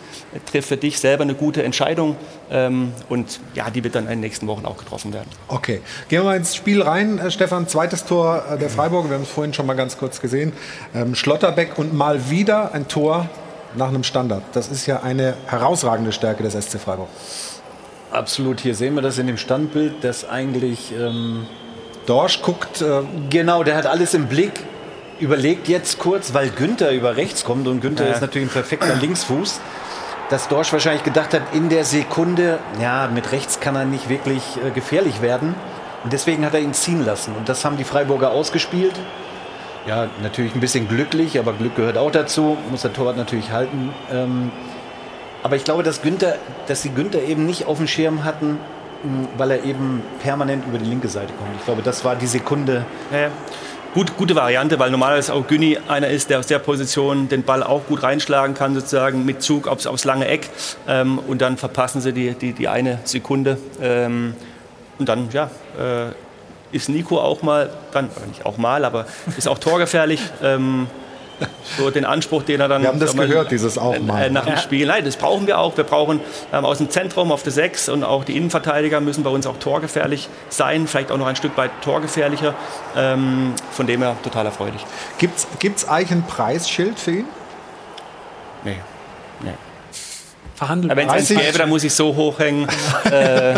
[0.51, 2.17] triff für dich selber eine gute Entscheidung
[2.51, 5.29] ähm, und ja, die wird dann in den nächsten Wochen auch getroffen werden.
[5.47, 7.67] Okay, gehen wir mal ins Spiel rein, äh, Stefan.
[7.67, 10.51] Zweites Tor äh, der Freiburger, wir haben es vorhin schon mal ganz kurz gesehen.
[10.93, 13.29] Ähm, Schlotterbeck und mal wieder ein Tor
[13.75, 14.43] nach einem Standard.
[14.53, 17.07] Das ist ja eine herausragende Stärke des SC Freiburg.
[18.11, 21.45] Absolut, hier sehen wir das in dem Standbild, dass eigentlich ähm,
[22.07, 22.81] Dorsch guckt.
[22.81, 24.51] Äh genau, der hat alles im Blick
[25.19, 28.13] überlegt jetzt kurz, weil Günther über rechts kommt und Günther Ja.
[28.13, 29.59] ist natürlich ein perfekter Linksfuß,
[30.29, 34.41] dass Dorsch wahrscheinlich gedacht hat, in der Sekunde, ja, mit rechts kann er nicht wirklich
[34.65, 35.53] äh, gefährlich werden.
[36.03, 37.35] Und deswegen hat er ihn ziehen lassen.
[37.37, 38.93] Und das haben die Freiburger ausgespielt.
[39.85, 42.57] Ja, natürlich ein bisschen glücklich, aber Glück gehört auch dazu.
[42.71, 43.93] Muss der Torwart natürlich halten.
[44.11, 44.51] Ähm,
[45.43, 46.35] aber ich glaube, dass, Günther,
[46.67, 48.59] dass sie Günther eben nicht auf dem Schirm hatten,
[49.37, 51.49] weil er eben permanent über die linke Seite kommt.
[51.57, 52.85] Ich glaube, das war die Sekunde.
[53.11, 53.29] Ja, ja.
[53.93, 57.63] Gut, gute Variante, weil normalerweise auch Günni einer ist, der aus der Position den Ball
[57.63, 60.47] auch gut reinschlagen kann, sozusagen mit Zug aufs, aufs lange Eck.
[60.87, 63.57] Ähm, und dann verpassen sie die, die, die eine Sekunde.
[63.81, 64.35] Ähm,
[64.99, 66.11] und dann, ja, äh,
[66.71, 70.21] ist Nico auch mal, dann, nicht auch mal, aber ist auch torgefährlich.
[70.43, 70.85] Ähm,
[71.77, 74.23] so den Anspruch, den er dann Wir haben das mal, gehört, dieses auch mal.
[74.23, 74.57] äh, nach dem.
[74.57, 74.87] Spiel.
[74.87, 75.77] Nein, das brauchen wir auch.
[75.77, 76.19] Wir brauchen
[76.51, 79.57] ähm, aus dem Zentrum auf der 6 und auch die Innenverteidiger müssen bei uns auch
[79.57, 82.53] torgefährlich sein, vielleicht auch noch ein Stück weit torgefährlicher.
[82.95, 84.85] Ähm, von dem her total erfreulich.
[85.17, 87.25] Gibt's, gibt's eigentlich ein Preisschild für ihn?
[88.63, 88.77] Nee.
[89.41, 89.53] nee.
[90.59, 90.93] Verhandelt.
[90.95, 91.45] Wenn es eins 30?
[91.45, 92.67] gäbe, dann muss ich so hochhängen,
[93.05, 93.53] äh,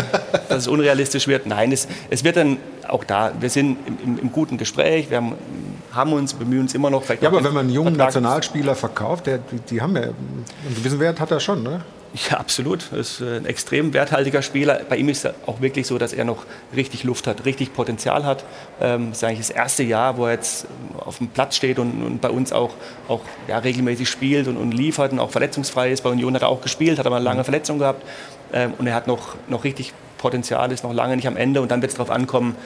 [0.48, 1.46] dass es unrealistisch wird.
[1.46, 3.32] Nein, es, es wird dann auch da.
[3.40, 5.10] Wir sind im, im, im guten Gespräch.
[5.10, 5.34] Wir haben,
[5.92, 7.02] haben uns, bemühen uns immer noch.
[7.08, 10.02] Ja, noch aber wenn man einen jungen Vertrag- Nationalspieler verkauft, der, die, die haben ja
[10.02, 10.44] einen
[10.76, 11.80] gewissen Wert hat er schon, ne?
[12.14, 12.92] Ja, absolut.
[12.92, 14.82] Er ist äh, ein extrem werthaltiger Spieler.
[14.86, 16.44] Bei ihm ist es auch wirklich so, dass er noch
[16.76, 18.44] richtig Luft hat, richtig Potenzial hat.
[18.82, 21.78] Ähm, das ist eigentlich das erste Jahr, wo er jetzt ähm, auf dem Platz steht
[21.78, 22.74] und, und bei uns auch,
[23.08, 26.02] auch ja, regelmäßig spielt und, und liefert und auch verletzungsfrei ist.
[26.02, 28.04] Bei Union hat er auch gespielt, hat aber eine lange Verletzung gehabt.
[28.52, 31.62] Ähm, und er hat noch, noch richtig Potenzial, ist noch lange nicht am Ende.
[31.62, 32.56] Und dann wird es darauf ankommen,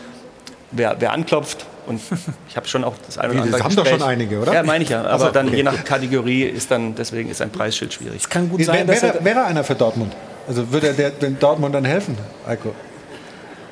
[0.72, 1.66] wer, wer anklopft.
[1.87, 2.01] Und
[2.49, 4.01] ich habe schon auch das eine oder das andere haben doch Gespräch.
[4.01, 4.53] schon einige, oder?
[4.55, 5.01] Ja, meine ich ja.
[5.03, 5.57] Aber Ach so, dann okay.
[5.57, 8.16] je nach Kategorie ist dann, deswegen ist ein Preisschild schwierig.
[8.22, 10.12] Es kann Wäre wäre- wäre einer für Dortmund?
[10.49, 12.16] Also würde er der, dem Dortmund dann helfen,
[12.47, 12.72] Eiko?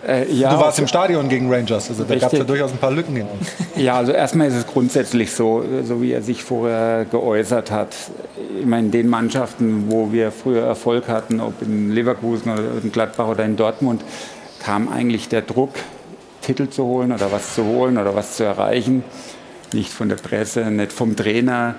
[0.07, 2.77] Äh, ja, du warst im Stadion gegen Rangers, also da gab es ja durchaus ein
[2.77, 3.39] paar Lücken hinten.
[3.75, 7.95] Ja, also erstmal ist es grundsätzlich so, so wie er sich vorher geäußert hat.
[8.61, 12.93] Ich meine, in den Mannschaften, wo wir früher Erfolg hatten, ob in Leverkusen oder in
[12.93, 14.03] Gladbach oder in Dortmund,
[14.63, 15.71] kam eigentlich der Druck,
[16.45, 19.03] Titel zu holen oder was zu holen oder was zu erreichen.
[19.73, 21.77] Nicht von der Presse, nicht vom Trainer,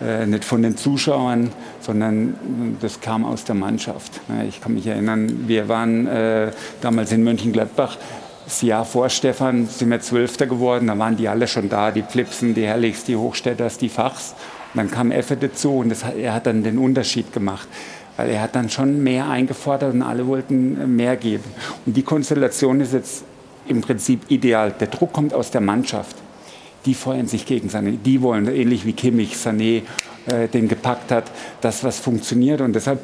[0.00, 1.50] äh, nicht von den Zuschauern,
[1.80, 4.20] sondern das kam aus der Mannschaft.
[4.48, 7.96] Ich kann mich erinnern, wir waren äh, damals in Mönchengladbach.
[8.44, 12.02] Das Jahr vor Stefan sind wir Zwölfter geworden, da waren die alle schon da, die
[12.02, 14.34] Flipsen, die Herrlichs, die Hochstädters, die Fachs.
[14.74, 17.68] Und dann kam Effe dazu und das, er hat dann den Unterschied gemacht.
[18.16, 21.44] Weil er hat dann schon mehr eingefordert und alle wollten mehr geben.
[21.84, 23.24] Und die Konstellation ist jetzt
[23.66, 24.74] im Prinzip ideal.
[24.78, 26.16] Der Druck kommt aus der Mannschaft.
[26.86, 27.98] Die feuern sich gegenseitig.
[28.04, 29.82] Die wollen, ähnlich wie Kimmich, Sané
[30.26, 31.24] äh, den gepackt hat,
[31.60, 32.60] dass was funktioniert.
[32.60, 33.00] Und deshalb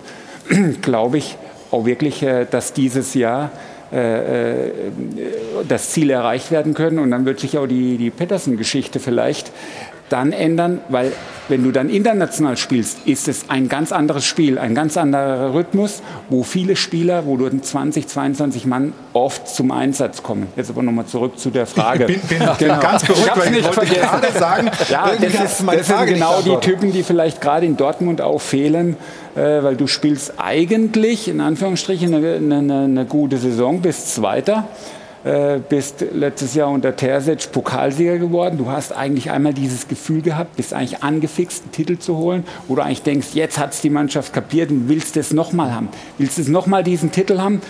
[0.82, 1.36] glaube ich
[1.70, 3.50] auch wirklich, äh, dass dieses Jahr
[3.92, 4.72] äh, äh,
[5.66, 6.98] das Ziel erreicht werden können.
[6.98, 9.50] Und dann wird sich auch die, die Petersen-Geschichte vielleicht
[10.10, 11.12] dann ändern, weil
[11.48, 16.02] wenn du dann international spielst, ist es ein ganz anderes Spiel, ein ganz anderer Rhythmus,
[16.28, 20.46] wo viele Spieler, wo du 20, 22 Mann oft zum Einsatz kommen.
[20.56, 22.04] Jetzt aber nochmal zurück zu der Frage.
[22.06, 24.00] Ich bin- bin- bin ganz beruhigt, Ich weil ich wollte vergessen.
[24.20, 26.56] gerade sagen, ja, das, ist, das sind genau die.
[26.60, 28.96] Typen, die vielleicht gerade in Dortmund auch fehlen,
[29.34, 34.68] äh, weil du spielst eigentlich, in Anführungsstrichen, eine, eine, eine gute Saison, bist Zweiter.
[35.22, 38.56] Äh, bist letztes Jahr unter Terzic Pokalsieger geworden.
[38.56, 42.74] Du hast eigentlich einmal dieses Gefühl gehabt, bist eigentlich angefixt, einen Titel zu holen, wo
[42.74, 45.90] du eigentlich denkst, jetzt hat es die Mannschaft kapiert und willst es nochmal haben.
[46.16, 47.60] Willst es nochmal diesen Titel haben?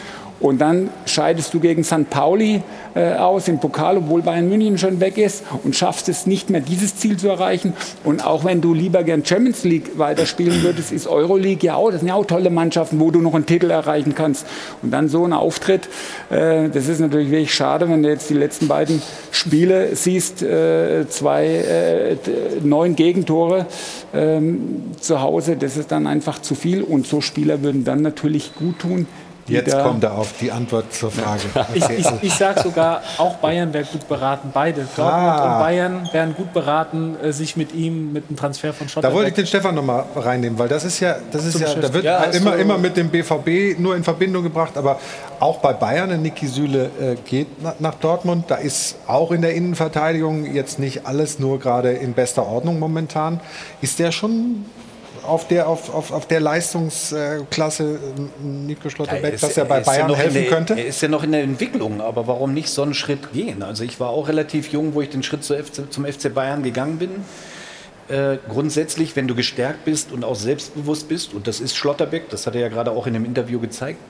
[0.41, 2.09] Und dann scheidest du gegen St.
[2.09, 2.63] Pauli
[2.95, 6.63] äh, aus im Pokal, obwohl Bayern München schon weg ist und schaffst es nicht mehr,
[6.63, 7.75] dieses Ziel zu erreichen.
[8.05, 12.01] Und auch wenn du lieber gern Champions League weiterspielen würdest, ist Euroleague ja auch, das
[12.01, 14.47] sind ja auch tolle Mannschaften, wo du noch einen Titel erreichen kannst.
[14.83, 15.89] Und dann so ein Auftritt,
[16.31, 21.07] äh, das ist natürlich wirklich schade, wenn du jetzt die letzten beiden Spiele siehst, äh,
[21.09, 22.17] zwei, äh,
[22.63, 23.67] neun Gegentore
[24.15, 26.83] ähm, zu Hause, das ist dann einfach zu viel.
[26.83, 29.07] Und so Spieler würden dann natürlich gut tun.
[29.51, 31.43] Die Jetzt da- kommt er auf die Antwort zur Frage.
[31.75, 34.81] Ich, ich, ich sage sogar, auch Bayern wäre gut beraten, beide.
[34.97, 35.55] Dortmund Ah.
[35.55, 39.15] und Bayern wären gut beraten, äh, sich mit ihm, mit dem Transfer von Schotter Da
[39.15, 41.75] wollte ich den Stefan noch mal reinnehmen, weil das ist ja, das ist Zum ja,
[41.75, 44.99] da wird Ja, halt immer, immer mit dem BVB nur in Verbindung gebracht, aber
[45.41, 49.55] auch bei Bayern, Niki Süle äh, geht na, nach Dortmund, da ist auch in der
[49.55, 53.41] Innenverteidigung jetzt nicht alles nur gerade in bester Ordnung momentan.
[53.81, 54.65] Ist der schon
[55.31, 59.93] auf der, auf, auf, auf der Leistungsklasse äh, Nico Schlotterbeck, dass er bei ist ja
[59.93, 60.75] Bayern in helfen der, könnte?
[60.75, 63.63] Er ist ja noch in der Entwicklung, aber warum nicht so einen Schritt gehen?
[63.63, 66.99] Also ich war auch relativ jung, wo ich den Schritt FC, zum FC Bayern gegangen
[66.99, 67.11] bin.
[68.09, 72.47] Äh, grundsätzlich, wenn du gestärkt bist und auch selbstbewusst bist, und das ist Schlotterbeck, das
[72.47, 74.01] hat er ja gerade auch in dem Interview gezeigt,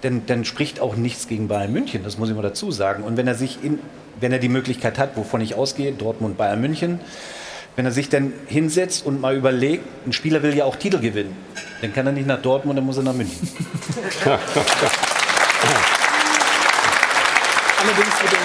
[0.00, 3.04] dann, dann spricht auch nichts gegen Bayern München, das muss ich mal dazu sagen.
[3.04, 3.78] Und wenn er sich in,
[4.20, 6.98] wenn er die Möglichkeit hat, wovon ich ausgehe, Dortmund, Bayern München,
[7.76, 11.36] Wenn er sich dann hinsetzt und mal überlegt, ein Spieler will ja auch Titel gewinnen,
[11.80, 13.48] dann kann er nicht nach Dortmund, dann muss er nach München.
[17.80, 18.38] Allerdings wird er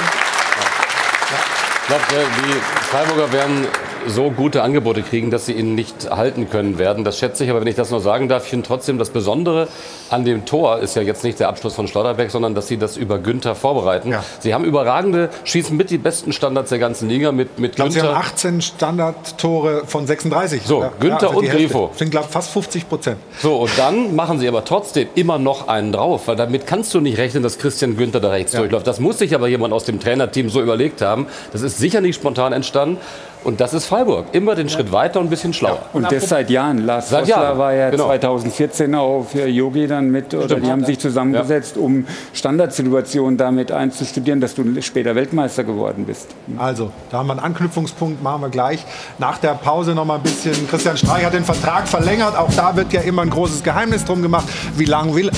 [1.81, 2.03] Ich glaube,
[2.43, 2.53] die
[2.89, 3.67] Freiburger werden
[4.07, 7.03] so gute Angebote kriegen, dass sie ihn nicht halten können werden.
[7.03, 9.67] Das schätze ich, aber wenn ich das noch sagen darf, ich finde trotzdem das Besondere
[10.09, 12.97] an dem Tor ist ja jetzt nicht der Abschluss von Schlotterbeck, sondern dass sie das
[12.97, 14.13] über Günther vorbereiten.
[14.39, 17.91] Sie haben überragende, schießen mit die besten Standards der ganzen Liga mit, mit Ich glaube,
[17.91, 20.63] sie haben 18 Standardtore von 36.
[20.63, 21.53] So, Günther also die und.
[21.53, 21.91] Grifo.
[21.95, 23.17] Sind, glaube fast 50 Prozent.
[23.39, 27.01] So, und dann machen sie aber trotzdem immer noch einen drauf, weil damit kannst du
[27.01, 28.87] nicht rechnen, dass Christian Günther da rechts durchläuft.
[28.87, 31.27] Das muss sich aber jemand aus dem Trainerteam so überlegt haben.
[31.51, 32.97] Das ist sicher nicht spontan entstanden.
[33.43, 34.27] Und das ist Freiburg.
[34.33, 35.79] Immer den Schritt weiter und ein bisschen schlauer.
[35.93, 36.85] Und das seit Jahren.
[36.85, 38.07] Lars Seit Vossler Jahren, war ja genau.
[38.07, 40.65] 2014 auch für Yogi dann mit, oder Stimmt.
[40.65, 46.27] die haben sich zusammengesetzt, um Standardsituationen damit einzustudieren, dass du später Weltmeister geworden bist.
[46.57, 48.85] Also, da haben wir einen Anknüpfungspunkt, machen wir gleich.
[49.19, 50.67] Nach der Pause noch mal ein bisschen.
[50.69, 52.37] Christian Streich hat den Vertrag verlängert.
[52.37, 54.47] Auch da wird ja immer ein großes Geheimnis drum gemacht.
[54.75, 55.31] Wie lange will.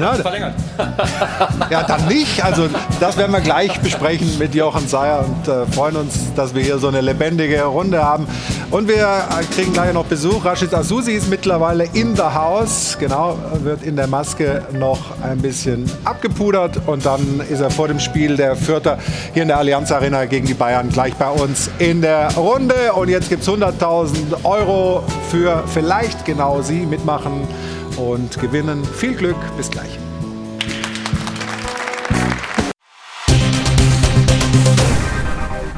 [0.00, 0.54] Ja, verlängert.
[1.70, 2.44] ja, dann nicht.
[2.44, 2.68] Also,
[3.00, 6.78] das werden wir gleich besprechen mit Jochen Seyer und äh, freuen uns, dass wir hier
[6.78, 8.26] so eine lebendige Runde haben.
[8.70, 10.44] Und wir äh, kriegen gleich noch Besuch.
[10.44, 12.96] Rashid Asusi ist mittlerweile in the house.
[13.00, 16.78] Genau, wird in der Maske noch ein bisschen abgepudert.
[16.86, 18.98] Und dann ist er vor dem Spiel der Vierter
[19.32, 22.92] hier in der Allianz Arena gegen die Bayern gleich bei uns in der Runde.
[22.94, 27.48] Und jetzt gibt es 100.000 Euro für vielleicht genau Sie mitmachen
[27.96, 28.84] und gewinnen.
[28.84, 29.98] Viel Glück, bis gleich.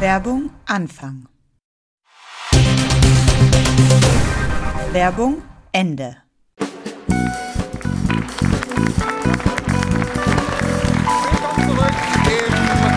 [0.00, 1.26] Werbung Anfang.
[4.92, 5.42] Werbung
[5.72, 6.16] Ende.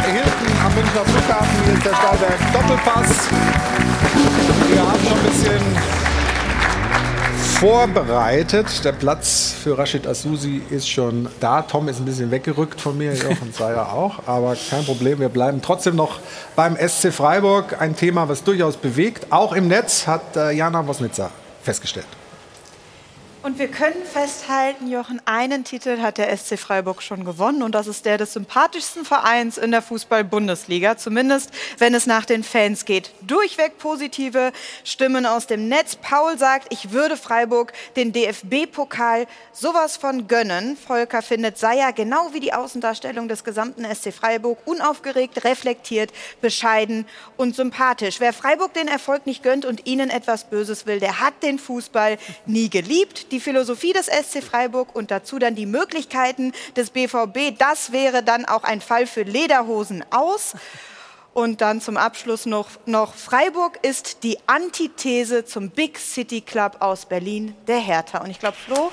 [0.05, 1.63] Hilton am Münchner Flughafen.
[1.65, 3.29] Hier ist der Stahlberg Doppelpass.
[4.67, 6.10] Wir haben schon ein bisschen
[7.61, 8.83] vorbereitet.
[8.83, 11.61] Der Platz für Rashid Asusi ist schon da.
[11.61, 14.27] Tom ist ein bisschen weggerückt von mir, Jochen Seyer auch.
[14.27, 16.17] Aber kein Problem, wir bleiben trotzdem noch
[16.55, 17.79] beim SC Freiburg.
[17.79, 19.27] Ein Thema, was durchaus bewegt.
[19.29, 21.29] Auch im Netz hat äh, Jana Wosnitzer
[21.61, 22.07] festgestellt.
[23.43, 27.87] Und wir können festhalten, Jochen, einen Titel hat der SC Freiburg schon gewonnen und das
[27.87, 33.09] ist der des sympathischsten Vereins in der Fußball-Bundesliga, zumindest wenn es nach den Fans geht.
[33.21, 34.51] Durchweg positive
[34.83, 35.95] Stimmen aus dem Netz.
[35.95, 40.77] Paul sagt, ich würde Freiburg den DFB-Pokal sowas von gönnen.
[40.77, 46.11] Volker findet, sei ja genau wie die Außendarstellung des gesamten SC Freiburg unaufgeregt, reflektiert,
[46.41, 48.19] bescheiden und sympathisch.
[48.19, 52.19] Wer Freiburg den Erfolg nicht gönnt und ihnen etwas Böses will, der hat den Fußball
[52.45, 57.57] nie geliebt die Philosophie des SC Freiburg und dazu dann die Möglichkeiten des BVB.
[57.57, 60.53] Das wäre dann auch ein Fall für Lederhosen aus.
[61.33, 67.05] Und dann zum Abschluss noch, noch Freiburg ist die Antithese zum Big City Club aus
[67.05, 68.17] Berlin, der Hertha.
[68.19, 68.91] Und ich glaube, Flo,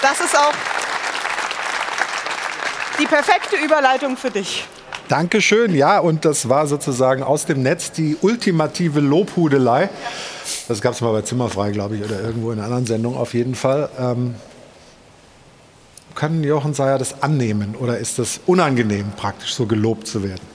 [0.00, 0.54] das ist auch
[2.98, 4.64] die perfekte Überleitung für dich.
[5.08, 9.90] Dankeschön, ja, und das war sozusagen aus dem Netz die ultimative Lobhudelei.
[10.66, 13.34] Das gab es mal bei Zimmerfrei, glaube ich, oder irgendwo in einer anderen Sendung auf
[13.34, 13.90] jeden Fall.
[13.98, 14.34] Ähm,
[16.14, 20.53] kann Jochen Seyer das annehmen oder ist das unangenehm, praktisch so gelobt zu werden?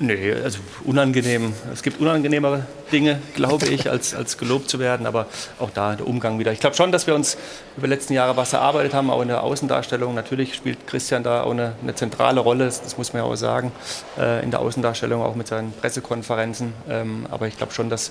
[0.00, 1.52] Nee, also unangenehm.
[1.72, 5.06] Es gibt unangenehmere Dinge, glaube ich, als, als gelobt zu werden.
[5.06, 5.26] Aber
[5.60, 6.50] auch da der Umgang wieder.
[6.50, 7.36] Ich glaube schon, dass wir uns
[7.76, 10.12] über die letzten Jahre was erarbeitet haben, auch in der Außendarstellung.
[10.12, 13.70] Natürlich spielt Christian da auch eine, eine zentrale Rolle, das, muss man ja auch sagen,
[14.18, 16.72] äh, in der Außendarstellung, auch mit seinen Pressekonferenzen.
[16.88, 18.10] Ähm, aber ich glaube schon, dass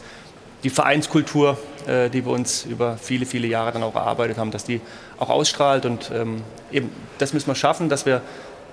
[0.64, 4.64] die Vereinskultur, äh, die wir uns über viele, viele Jahre dann auch erarbeitet haben, dass
[4.64, 4.80] die
[5.20, 5.86] auch ausstrahlt.
[5.86, 8.22] Und ähm, eben das müssen wir schaffen, dass wir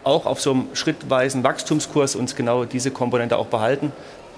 [0.04, 3.92] auch auf so einem schrittweisen Wachstumskurs uns genau diese Komponente auch behalten.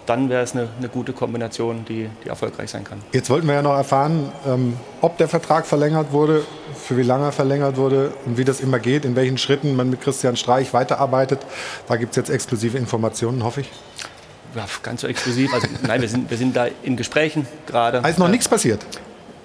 [0.06, 3.00] Dann wäre es eine, eine gute Kombination, die, die erfolgreich sein kann.
[3.12, 6.44] Jetzt wollten wir ja noch erfahren, ähm, ob der Vertrag verlängert wurde,
[6.74, 9.90] für wie lange er verlängert wurde und wie das immer geht, in welchen Schritten man
[9.90, 11.40] mit Christian Streich weiterarbeitet.
[11.86, 13.70] Da gibt es jetzt exklusive Informationen, hoffe ich.
[14.56, 15.54] Ja, ganz so exklusiv.
[15.54, 18.02] Also, nein, wir sind, wir sind da in Gesprächen gerade.
[18.02, 18.84] Da ist noch nichts passiert.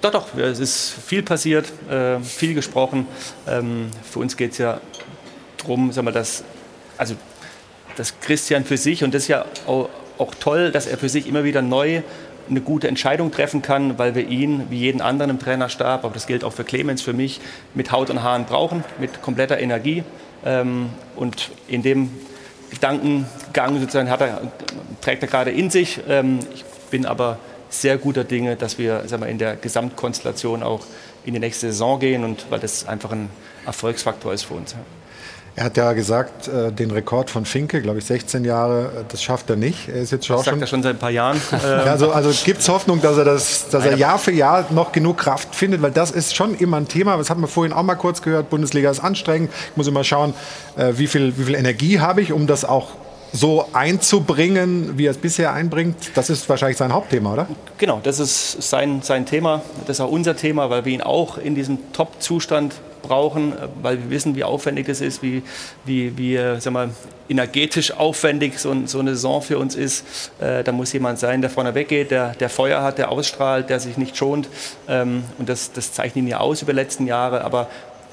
[0.00, 3.06] Doch, doch, es ist viel passiert, äh, viel gesprochen.
[3.48, 4.80] Ähm, für uns geht es ja
[5.58, 6.44] darum, sagen wir, dass,
[6.96, 7.14] also,
[7.96, 9.88] dass Christian für sich, und das ist ja auch,
[10.18, 12.02] auch toll, dass er für sich immer wieder neu
[12.50, 16.26] eine gute Entscheidung treffen kann, weil wir ihn, wie jeden anderen im Trainerstab, aber das
[16.26, 17.40] gilt auch für Clemens, für mich,
[17.74, 20.02] mit Haut und Haaren brauchen, mit kompletter Energie.
[20.44, 22.10] Ähm, und in dem
[22.70, 24.40] Gedankengang sozusagen er,
[25.00, 26.00] trägt er gerade in sich.
[26.08, 27.38] Ähm, ich bin aber
[27.70, 30.80] sehr guter Dinge, dass wir sagen wir, in der Gesamtkonstellation auch
[31.24, 33.28] in die nächste Saison gehen und weil das einfach ein
[33.66, 34.74] Erfolgsfaktor ist für uns.
[35.58, 39.20] Er hat ja gesagt, äh, den Rekord von Finke, glaube ich, 16 Jahre, äh, das
[39.20, 39.88] schafft er nicht.
[39.88, 41.40] Er ist jetzt schon, Das sagt er schon seit ein paar Jahren.
[41.50, 44.92] Ja, also, also gibt es Hoffnung, dass er, das, dass er Jahr für Jahr noch
[44.92, 47.16] genug Kraft findet, weil das ist schon immer ein Thema.
[47.16, 48.50] Das hat man vorhin auch mal kurz gehört.
[48.50, 49.50] Bundesliga ist anstrengend.
[49.70, 50.32] Ich muss immer schauen,
[50.76, 52.90] äh, wie viel, wie viel Energie habe ich, um das auch
[53.32, 55.96] so einzubringen, wie er es bisher einbringt.
[56.14, 57.48] Das ist wahrscheinlich sein Hauptthema, oder?
[57.78, 59.62] Genau, das ist sein, sein Thema.
[59.88, 62.74] Das ist auch unser Thema, weil wir ihn auch in diesem Top-Zustand
[63.08, 65.42] brauchen, äh, weil wir wissen, wie aufwendig es ist, wie,
[65.84, 66.90] wie, wie äh, sag mal,
[67.28, 70.04] energetisch aufwendig so, so eine Saison für uns ist.
[70.40, 73.80] Äh, da muss jemand sein, der vorne weggeht, der, der Feuer hat, der ausstrahlt, der
[73.80, 74.48] sich nicht schont.
[74.88, 77.44] Ähm, und das, das zeichnet ihn ja aus über die letzten Jahre.
[77.44, 77.68] Aber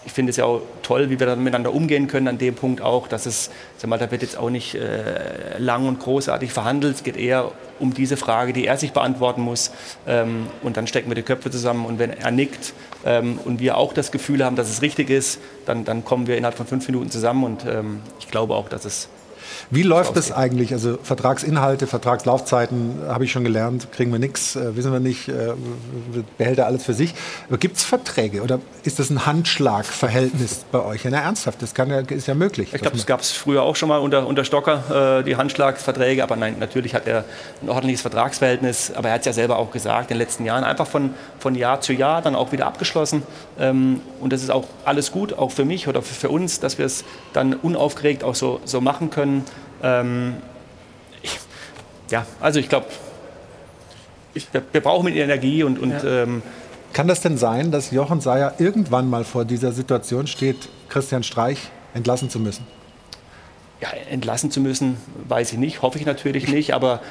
[0.05, 2.81] ich finde es ja auch toll, wie wir dann miteinander umgehen können an dem Punkt
[2.81, 6.95] auch, dass es, sag mal, da wird jetzt auch nicht äh, lang und großartig verhandelt.
[6.95, 9.71] Es geht eher um diese Frage, die er sich beantworten muss.
[10.07, 12.73] Ähm, und dann stecken wir die Köpfe zusammen und wenn er nickt
[13.05, 16.37] ähm, und wir auch das Gefühl haben, dass es richtig ist, dann, dann kommen wir
[16.37, 19.09] innerhalb von fünf Minuten zusammen und ähm, ich glaube auch, dass es
[19.69, 20.73] Wie läuft das eigentlich?
[20.73, 25.53] Also Vertragsinhalte, Vertragslaufzeiten, habe ich schon gelernt, kriegen wir nichts, äh, wissen wir nicht, äh,
[26.37, 27.13] behält er alles für sich.
[27.59, 31.03] Gibt es Verträge oder ist das ein Handschlagverhältnis bei euch?
[31.03, 32.69] Ja, na, ernsthaft, das kann ja, ist ja möglich.
[32.73, 36.23] Ich glaube, das gab es früher auch schon mal unter, unter Stocker, äh, die Handschlagsverträge.
[36.23, 37.25] Aber nein, natürlich hat er
[37.61, 38.91] ein ordentliches Vertragsverhältnis.
[38.95, 41.55] Aber er hat es ja selber auch gesagt, in den letzten Jahren einfach von, von
[41.55, 43.23] Jahr zu Jahr dann auch wieder abgeschlossen.
[43.59, 46.77] Ähm, und das ist auch alles gut, auch für mich oder für, für uns, dass
[46.77, 47.03] wir es
[47.33, 49.43] dann unaufgeregt auch so, so machen können.
[49.85, 50.35] Ähm,
[51.21, 51.39] ich,
[52.09, 52.87] ja, also ich glaube,
[54.33, 56.23] wir, wir brauchen mit Energie und, und Ja.
[56.23, 56.41] ähm,
[56.93, 61.59] Kann das denn sein, dass Jochen Seyer irgendwann mal vor dieser Situation steht, Christian Streich
[61.93, 62.65] entlassen zu müssen?
[63.81, 64.95] ja, entlassen zu müssen,
[65.27, 67.01] weiß ich nicht, hoffe ich natürlich nicht, aber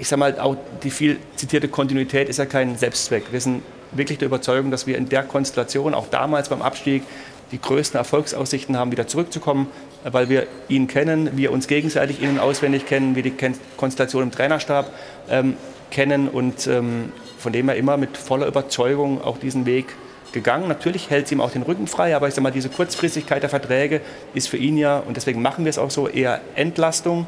[0.00, 3.26] ich sage mal, auch die viel zitierte Kontinuität ist ja kein Selbstzweck.
[3.30, 7.04] Wir sind wirklich der Überzeugung, dass wir in der Konstellation, auch damals beim Abstieg,
[7.52, 9.68] die größten Erfolgsaussichten haben, wieder zurückzukommen,
[10.04, 13.34] weil wir ihn kennen, wir uns gegenseitig innen auswendig kennen, wir die
[13.76, 14.92] Konstellation im Trainerstab
[15.30, 15.56] ähm,
[15.90, 19.94] kennen und ähm, von dem her immer mit voller Überzeugung auch diesen Weg
[20.32, 20.68] gegangen.
[20.68, 23.50] Natürlich hält sie ihm auch den Rücken frei, aber ich sage mal, diese Kurzfristigkeit der
[23.50, 24.00] Verträge
[24.34, 27.26] ist für ihn ja, und deswegen machen wir es auch so, eher Entlastung,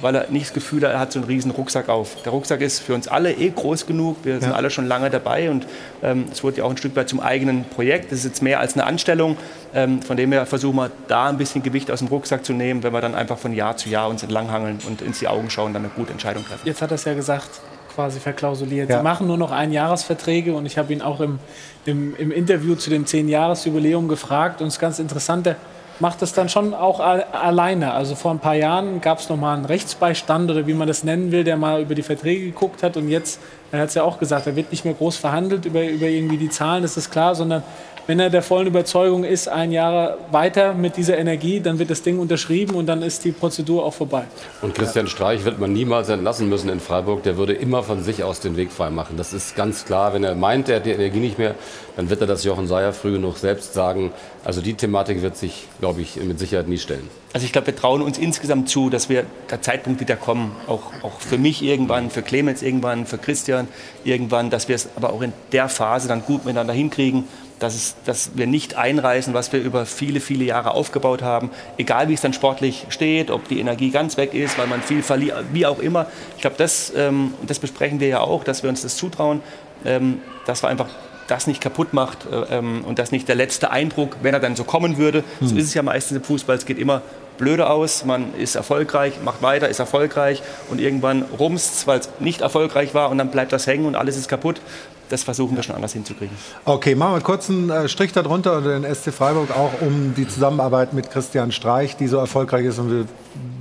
[0.00, 2.22] weil er nicht das Gefühl hat, er hat so einen riesen Rucksack auf.
[2.22, 4.56] Der Rucksack ist für uns alle eh groß genug, wir sind Ja.
[4.56, 5.66] alle schon lange dabei und
[6.02, 8.12] ähm, es wurde ja auch ein Stück weit zum eigenen Projekt.
[8.12, 9.36] Das ist jetzt mehr als eine Anstellung,
[9.74, 12.82] ähm, von dem her versuchen wir da ein bisschen Gewicht aus dem Rucksack zu nehmen,
[12.82, 15.72] wenn wir dann einfach von Jahr zu Jahr uns entlanghangeln und ins die Augen schauen,
[15.72, 16.62] dann eine gute Entscheidung treffen.
[16.64, 17.48] Jetzt hat er es ja gesagt,
[17.96, 18.90] quasi verklausuliert.
[18.90, 18.98] Ja.
[18.98, 21.40] Sie machen nur noch Einjahresverträge und ich habe ihn auch im,
[21.86, 25.56] im, im Interview zu dem 10-Jahres-Jubiläum gefragt und es ist ganz interessant, der
[25.98, 27.94] macht das dann schon auch alleine.
[27.94, 31.04] Also vor ein paar Jahren gab es noch mal einen Rechtsbeistand oder wie man das
[31.04, 33.40] nennen will, der mal über die Verträge geguckt hat und jetzt,
[33.72, 36.36] er hat es ja auch gesagt, da wird nicht mehr groß verhandelt über, über irgendwie
[36.36, 37.62] die Zahlen, das ist klar, sondern
[38.06, 42.02] wenn er der vollen Überzeugung ist, ein Jahr weiter mit dieser Energie, dann wird das
[42.02, 44.24] Ding unterschrieben und dann ist die Prozedur auch vorbei.
[44.62, 47.24] Und Christian Streich wird man niemals entlassen müssen in Freiburg.
[47.24, 49.16] Der würde immer von sich aus den Weg frei machen.
[49.16, 50.14] Das ist ganz klar.
[50.14, 51.54] Wenn er meint, er hat die Energie nicht mehr,
[51.96, 54.12] dann wird er das Jochen Seyer früh genug selbst sagen.
[54.44, 57.08] Also die Thematik wird sich, glaube ich, mit Sicherheit nie stellen.
[57.32, 60.92] Also ich glaube, wir trauen uns insgesamt zu, dass wir der Zeitpunkt wieder kommen, auch,
[61.02, 63.68] auch für mich irgendwann, für Clemens irgendwann, für Christian
[64.04, 67.24] irgendwann, dass wir es aber auch in der Phase dann gut miteinander hinkriegen,
[67.58, 72.08] dass, es, dass wir nicht einreißen, was wir über viele, viele Jahre aufgebaut haben, egal
[72.08, 75.36] wie es dann sportlich steht, ob die Energie ganz weg ist, weil man viel verliert,
[75.52, 76.06] wie auch immer.
[76.36, 79.40] Ich glaube, das, ähm, das besprechen wir ja auch, dass wir uns das zutrauen,
[79.84, 80.88] ähm, dass wir einfach
[81.28, 84.54] das nicht kaputt macht äh, ähm, und das nicht der letzte Eindruck, wenn er dann
[84.54, 85.24] so kommen würde.
[85.40, 85.58] So Hm.
[85.58, 86.56] ist es ja meistens im Fußball.
[86.56, 87.02] Es geht immer
[87.38, 92.40] blöde aus, man ist erfolgreich, macht weiter, ist erfolgreich und irgendwann rumst weil es nicht
[92.40, 94.60] erfolgreich war und dann bleibt das hängen und alles ist kaputt.
[95.08, 96.36] Das versuchen wir schon anders hinzukriegen.
[96.64, 100.26] Okay, machen wir kurz einen äh, Strich darunter unter den SC Freiburg, auch um die
[100.26, 102.80] Zusammenarbeit mit Christian Streich, die so erfolgreich ist.
[102.80, 103.04] Und wir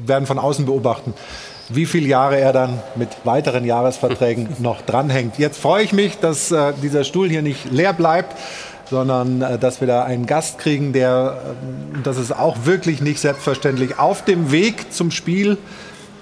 [0.08, 1.14] werden von außen beobachten,
[1.70, 5.38] wie viele Jahre er dann mit weiteren Jahresverträgen noch dranhängt.
[5.38, 8.36] Jetzt freue ich mich, dass äh, dieser Stuhl hier nicht leer bleibt,
[8.90, 11.38] sondern äh, dass wir da einen Gast kriegen, der,
[11.96, 15.58] äh, das ist auch wirklich nicht selbstverständlich, auf dem Weg zum Spiel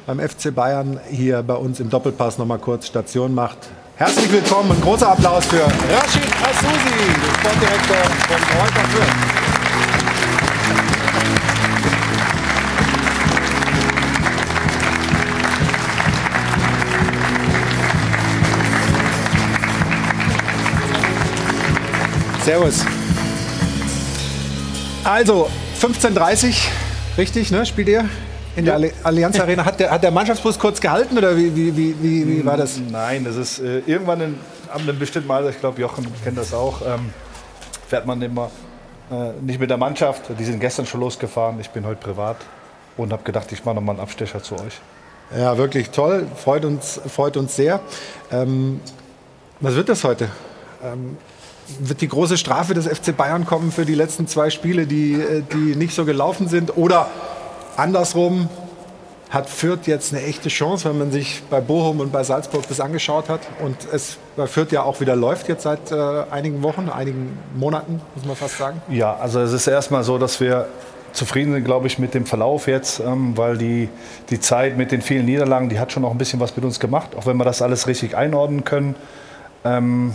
[0.06, 3.58] beim FC Bayern hier bei uns im Doppelpass noch mal kurz Station macht.
[3.96, 7.04] Herzlich willkommen, ein großer Applaus für Rashid Assouzi,
[7.40, 7.98] Sportdirektor
[8.28, 9.63] von Kräuter Fürth.
[22.46, 22.84] Servus.
[25.04, 25.50] Also,
[25.82, 26.56] 15.30
[27.18, 27.66] richtig, ne?
[27.66, 28.06] Spielt ihr
[28.56, 29.66] in der Alli- Allianz Arena?
[29.66, 32.78] Hat der, hat der Mannschaftsbus kurz gehalten oder wie, wie, wie, wie, wie war das?
[32.92, 34.36] Nein, das ist äh, irgendwann in,
[34.74, 37.12] an einem bestimmten Alter, ich glaube, Jochen kennt das auch, ähm,
[37.88, 38.50] fährt man immer
[39.12, 41.60] Äh, nicht mit der Mannschaft, die sind gestern schon losgefahren.
[41.60, 42.38] Ich bin heute privat
[42.96, 44.80] und habe gedacht, ich mache nochmal einen Abstecher zu euch.
[45.38, 46.26] Ja, wirklich toll.
[46.42, 47.82] Freut uns, freut uns sehr.
[48.32, 48.80] Ähm,
[49.60, 50.30] was wird das heute?
[50.82, 51.18] Ähm,
[51.80, 55.44] wird die große Strafe des FC Bayern kommen für die letzten zwei Spiele, die, äh,
[55.54, 56.78] die nicht so gelaufen sind?
[56.78, 57.08] Oder
[57.78, 58.50] andersrum,
[59.34, 62.80] hat Fürth jetzt eine echte Chance, wenn man sich bei Bochum und bei Salzburg das
[62.80, 65.96] angeschaut hat und es bei Fürth ja auch wieder läuft jetzt seit äh,
[66.30, 68.80] einigen Wochen, einigen Monaten, muss man fast sagen?
[68.90, 70.68] Ja, also es ist erstmal so, dass wir
[71.14, 73.90] zufrieden sind, glaube ich, mit dem Verlauf jetzt, ähm, weil die,
[74.30, 76.80] die Zeit mit den vielen Niederlagen, die hat schon auch ein bisschen was mit uns
[76.80, 78.96] gemacht, auch wenn wir das alles richtig einordnen können.
[79.66, 80.14] Ähm,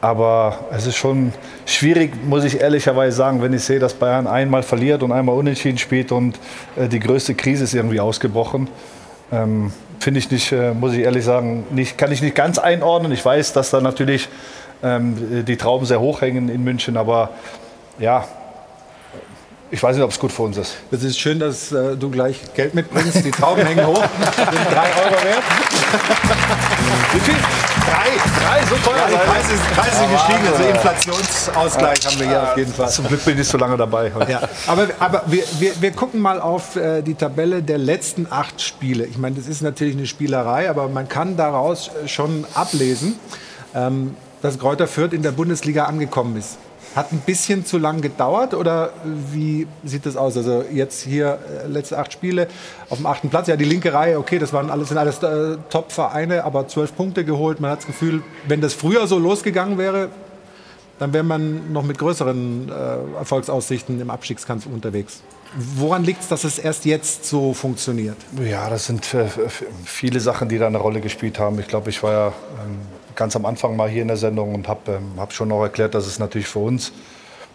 [0.00, 1.32] aber es ist schon
[1.66, 5.78] schwierig, muss ich ehrlicherweise sagen, wenn ich sehe, dass Bayern einmal verliert und einmal unentschieden
[5.78, 6.38] spielt und
[6.76, 8.68] äh, die größte Krise ist irgendwie ausgebrochen.
[9.32, 13.10] Ähm, Finde ich nicht, äh, muss ich ehrlich sagen, nicht, kann ich nicht ganz einordnen.
[13.10, 14.28] Ich weiß, dass da natürlich
[14.82, 17.30] ähm, die Trauben sehr hoch hängen in München, aber
[17.98, 18.24] ja,
[19.70, 20.74] ich weiß nicht, ob es gut für uns ist.
[20.90, 23.24] Es ist schön, dass äh, du gleich Geld mitbringst.
[23.24, 25.42] Die Trauben hängen hoch, sind drei Euro wert.
[27.12, 27.34] Wie viel?
[27.34, 28.10] Drei,
[28.44, 28.98] drei, so teuer.
[28.98, 32.90] Ja, die Preise sind, Preise sind gestiegen, also Inflationsausgleich haben wir hier auf jeden Fall.
[32.90, 34.12] Zum Glück bin ich so lange dabei.
[34.28, 38.60] Ja, aber aber wir, wir, wir gucken mal auf äh, die Tabelle der letzten acht
[38.60, 39.06] Spiele.
[39.06, 43.18] Ich meine, das ist natürlich eine Spielerei, aber man kann daraus äh, schon ablesen,
[43.74, 46.58] ähm, dass Kräuter Fürth in der Bundesliga angekommen ist.
[46.98, 48.90] Hat ein bisschen zu lang gedauert oder
[49.32, 50.36] wie sieht das aus?
[50.36, 52.48] Also jetzt hier äh, letzte acht Spiele
[52.90, 53.46] auf dem achten Platz.
[53.46, 57.24] Ja, die linke Reihe, okay, das waren alles, sind alles äh, Top-Vereine, aber zwölf Punkte
[57.24, 57.60] geholt.
[57.60, 60.08] Man hat das Gefühl, wenn das früher so losgegangen wäre,
[60.98, 65.22] dann wäre man noch mit größeren äh, Erfolgsaussichten im Abstiegskampf unterwegs.
[65.76, 68.16] Woran liegt es, dass es erst jetzt so funktioniert?
[68.44, 69.26] Ja, das sind äh,
[69.84, 71.60] viele Sachen, die da eine Rolle gespielt haben.
[71.60, 72.80] Ich glaube, ich war ja ähm,
[73.18, 75.94] ganz am Anfang mal hier in der Sendung und habe ähm, hab schon auch erklärt,
[75.94, 76.92] dass es natürlich für uns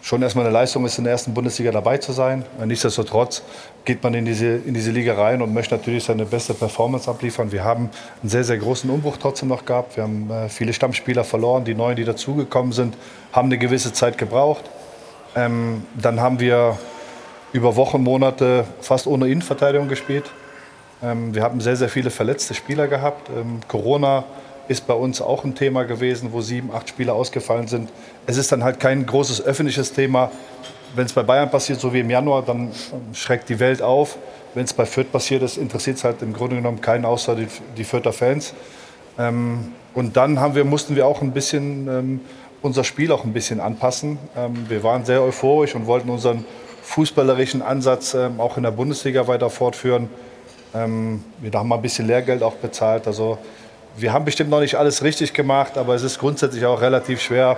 [0.02, 2.44] schon erstmal eine Leistung ist, in der ersten Bundesliga dabei zu sein.
[2.62, 3.42] Nichtsdestotrotz
[3.86, 7.50] geht man in diese, in diese Liga rein und möchte natürlich seine beste Performance abliefern.
[7.50, 7.88] Wir haben
[8.20, 9.96] einen sehr, sehr großen Umbruch trotzdem noch gehabt.
[9.96, 11.64] Wir haben äh, viele Stammspieler verloren.
[11.64, 12.98] Die neuen, die dazugekommen sind,
[13.32, 14.64] haben eine gewisse Zeit gebraucht.
[15.34, 16.76] Ähm, dann haben wir
[17.54, 20.30] über Wochen, Monate fast ohne Innenverteidigung gespielt.
[21.02, 23.30] Ähm, wir haben sehr, sehr viele verletzte Spieler gehabt.
[23.30, 24.24] Ähm, Corona
[24.68, 27.90] ist bei uns auch ein Thema gewesen, wo sieben, acht Spieler ausgefallen sind.
[28.26, 30.30] Es ist dann halt kein großes öffentliches Thema.
[30.94, 32.70] Wenn es bei Bayern passiert, so wie im Januar, dann
[33.12, 34.16] schreckt die Welt auf.
[34.54, 37.48] Wenn es bei Fürth passiert ist, interessiert es halt im Grunde genommen keinen außer die,
[37.76, 38.54] die Fürther Fans.
[39.18, 42.20] Ähm, und dann haben wir, mussten wir auch ein bisschen ähm,
[42.62, 44.18] unser Spiel auch ein bisschen anpassen.
[44.36, 46.44] Ähm, wir waren sehr euphorisch und wollten unseren
[46.82, 50.08] fußballerischen Ansatz ähm, auch in der Bundesliga weiter fortführen.
[50.74, 53.06] Ähm, wir haben mal ein bisschen Lehrgeld auch bezahlt.
[53.06, 53.38] Also
[53.96, 57.56] wir haben bestimmt noch nicht alles richtig gemacht, aber es ist grundsätzlich auch relativ schwer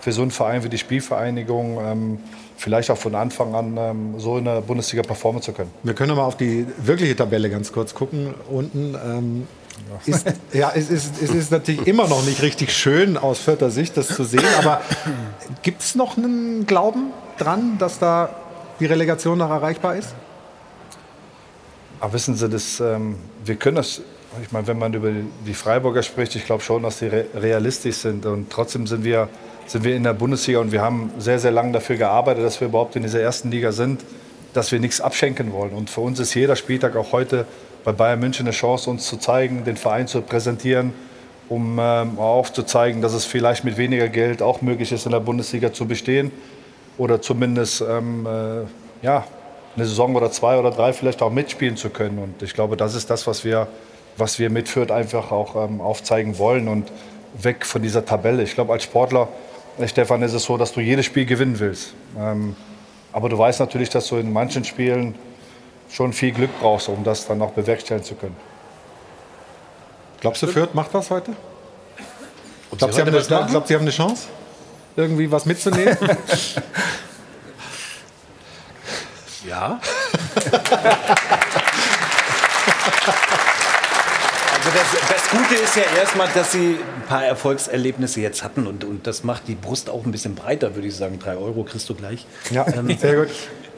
[0.00, 2.18] für so einen Verein wie die Spielvereinigung ähm,
[2.56, 5.70] vielleicht auch von Anfang an ähm, so in der Bundesliga performen zu können.
[5.82, 8.34] Wir können mal auf die wirkliche Tabelle ganz kurz gucken.
[8.48, 9.46] Unten ähm,
[10.06, 13.96] ist, ja, es ist, es ist natürlich immer noch nicht richtig schön aus vierter Sicht,
[13.96, 14.44] das zu sehen.
[14.58, 14.80] Aber
[15.62, 18.30] gibt es noch einen Glauben dran, dass da
[18.80, 20.14] die Relegation noch erreichbar ist?
[22.00, 24.02] Aber wissen Sie, das, ähm, wir können das
[24.40, 25.10] ich meine, wenn man über
[25.46, 28.24] die Freiburger spricht, ich glaube schon, dass sie realistisch sind.
[28.24, 29.28] Und trotzdem sind wir,
[29.66, 32.68] sind wir in der Bundesliga und wir haben sehr, sehr lange dafür gearbeitet, dass wir
[32.68, 34.04] überhaupt in dieser ersten Liga sind,
[34.54, 35.72] dass wir nichts abschenken wollen.
[35.72, 37.46] Und für uns ist jeder Spieltag auch heute
[37.84, 40.92] bei Bayern München eine Chance, uns zu zeigen, den Verein zu präsentieren,
[41.48, 45.72] um ähm, aufzuzeigen, dass es vielleicht mit weniger Geld auch möglich ist, in der Bundesliga
[45.72, 46.30] zu bestehen
[46.96, 49.24] oder zumindest ähm, äh, ja,
[49.74, 52.18] eine Saison oder zwei oder drei vielleicht auch mitspielen zu können.
[52.18, 53.68] Und ich glaube, das ist das, was wir
[54.16, 56.90] was wir mit Fürth einfach auch ähm, aufzeigen wollen und
[57.34, 58.42] weg von dieser Tabelle.
[58.42, 59.28] Ich glaube, als Sportler,
[59.78, 61.94] äh, Stefan, ist es so, dass du jedes Spiel gewinnen willst.
[62.18, 62.56] Ähm,
[63.12, 65.14] aber du weißt natürlich, dass du in manchen Spielen
[65.90, 68.36] schon viel Glück brauchst, um das dann auch bewerkstelligen zu können.
[70.20, 71.32] Glaubst du, Fürth macht was heute?
[72.76, 74.28] Glaubst du, Sie, glaub, Sie haben eine Chance,
[74.96, 75.98] irgendwie was mitzunehmen?
[79.46, 79.78] ja.
[84.64, 88.84] Also das, das, Gute ist ja erstmal, dass Sie ein paar Erfolgserlebnisse jetzt hatten und,
[88.84, 91.18] und das macht die Brust auch ein bisschen breiter, würde ich sagen.
[91.18, 92.26] Drei Euro kriegst du gleich.
[92.52, 93.28] Ja, ähm, sehr gut.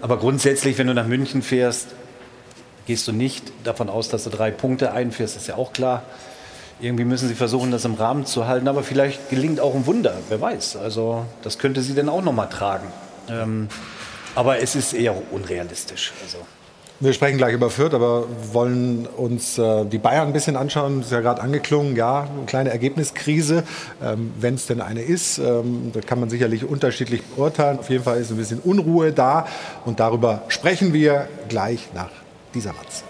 [0.03, 1.89] Aber grundsätzlich, wenn du nach München fährst,
[2.87, 6.03] gehst du nicht davon aus, dass du drei Punkte einfährst, ist ja auch klar.
[6.80, 10.18] Irgendwie müssen sie versuchen, das im Rahmen zu halten, aber vielleicht gelingt auch ein Wunder,
[10.28, 10.76] wer weiß.
[10.76, 12.89] Also das könnte sie dann auch noch mal tragen.
[13.30, 13.68] Ähm,
[14.35, 16.12] aber es ist eher unrealistisch.
[16.22, 16.39] Also.
[17.01, 20.99] Wir sprechen gleich über Fürth, aber wollen uns äh, die Bayern ein bisschen anschauen.
[20.99, 23.64] Das ist ja gerade angeklungen, ja, eine kleine Ergebniskrise,
[24.03, 25.38] ähm, wenn es denn eine ist.
[25.38, 27.80] Ähm, da kann man sicherlich unterschiedlich beurteilen.
[27.80, 29.49] Auf jeden Fall ist ein bisschen Unruhe da
[29.84, 32.11] und darüber sprechen wir gleich nach
[32.55, 33.03] dieser Matz.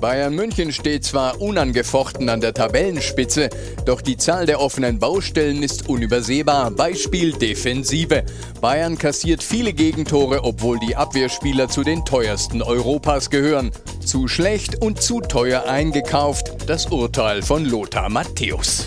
[0.00, 3.50] Bayern München steht zwar unangefochten an der Tabellenspitze,
[3.84, 6.70] doch die Zahl der offenen Baustellen ist unübersehbar.
[6.70, 8.24] Beispiel Defensive.
[8.62, 13.72] Bayern kassiert viele Gegentore, obwohl die Abwehrspieler zu den teuersten Europas gehören.
[14.04, 18.86] Zu schlecht und zu teuer eingekauft, das Urteil von Lothar Matthäus.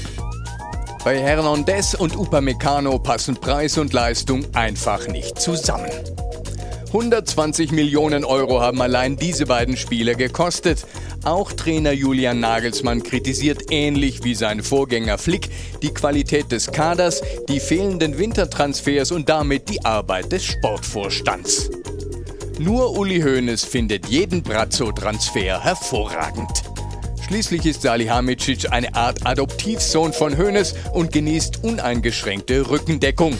[1.03, 5.91] Bei Hernandez und Upamecano passen Preis und Leistung einfach nicht zusammen.
[6.94, 10.86] 120 Millionen Euro haben allein diese beiden Spiele gekostet.
[11.24, 15.50] Auch Trainer Julian Nagelsmann kritisiert ähnlich wie sein Vorgänger Flick
[15.82, 21.72] die Qualität des Kaders, die fehlenden Wintertransfers und damit die Arbeit des Sportvorstands.
[22.60, 26.62] Nur Uli Hoeneß findet jeden Brazzo-Transfer hervorragend.
[27.26, 33.36] Schließlich ist Salihamidzic eine Art Adoptivsohn von Hoeneß und genießt uneingeschränkte Rückendeckung.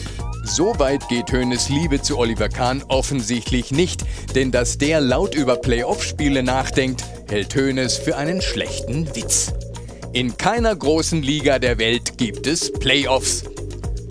[0.46, 4.02] So weit geht Hoeneß Liebe zu Oliver Kahn offensichtlich nicht,
[4.34, 9.52] denn dass der laut über Playoff-Spiele nachdenkt, hält Hoeneß für einen schlechten Witz.
[10.12, 13.44] In keiner großen Liga der Welt gibt es Playoffs.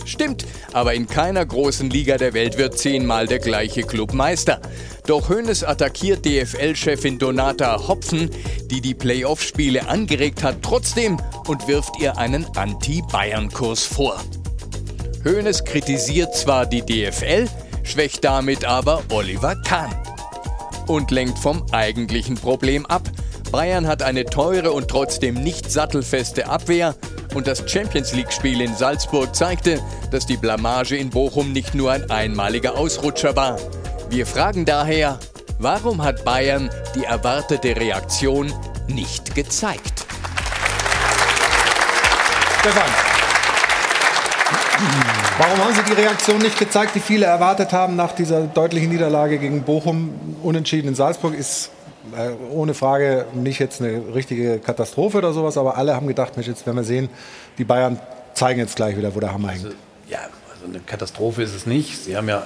[0.06, 4.60] Stimmt, aber in keiner großen Liga der Welt wird zehnmal der gleiche Club Meister.
[5.06, 8.32] Doch Hoeneß attackiert DFL-Chefin Donata Hopfen,
[8.72, 11.18] die die Playoff-Spiele angeregt hat, trotzdem
[11.48, 14.20] und wirft ihr einen Anti-Bayern-Kurs vor.
[15.26, 17.48] Hoeneß kritisiert zwar die DFL,
[17.84, 19.94] schwächt damit aber Oliver Kahn.
[20.88, 23.04] Und lenkt vom eigentlichen Problem ab.
[23.50, 26.96] Bayern hat eine teure und trotzdem nicht sattelfeste Abwehr.
[27.34, 29.80] Und das Champions League-Spiel in Salzburg zeigte,
[30.12, 33.58] dass die Blamage in Bochum nicht nur ein einmaliger Ausrutscher war.
[34.10, 35.20] Wir fragen daher,
[35.58, 38.52] warum hat Bayern die erwartete Reaktion
[38.88, 40.06] nicht gezeigt?
[42.60, 43.13] Stefan.
[45.38, 49.40] Warum haben Sie die Reaktion nicht gezeigt, die viele erwartet haben nach dieser deutlichen Niederlage
[49.40, 50.38] gegen Bochum?
[50.44, 51.72] Unentschieden in Salzburg ist
[52.16, 56.48] äh, ohne Frage nicht jetzt eine richtige Katastrophe oder sowas, aber alle haben gedacht, Mensch,
[56.48, 57.10] jetzt werden wir sehen,
[57.58, 58.00] die Bayern
[58.34, 59.66] zeigen jetzt gleich wieder, wo der Hammer hängt.
[59.66, 59.78] Also,
[60.08, 60.20] ja,
[60.54, 62.04] also eine Katastrophe ist es nicht.
[62.04, 62.44] Sie haben ja,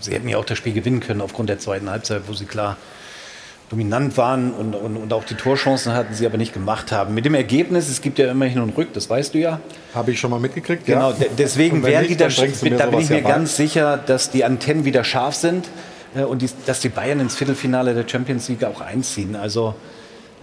[0.00, 2.76] sie hätten ja auch das Spiel gewinnen können aufgrund der zweiten Halbzeit, wo sie klar
[3.70, 7.14] dominant waren und, und, und, auch die Torchancen hatten, sie aber nicht gemacht haben.
[7.14, 9.60] Mit dem Ergebnis, es gibt ja immer hin und rück, das weißt du ja.
[9.94, 11.26] Habe ich schon mal mitgekriegt, Genau, ja.
[11.38, 15.02] deswegen werden die da, da bin ich mir ja ganz sicher, dass die Antennen wieder
[15.02, 15.68] scharf sind
[16.14, 19.34] äh, und die, dass die Bayern ins Viertelfinale der Champions League auch einziehen.
[19.34, 19.74] Also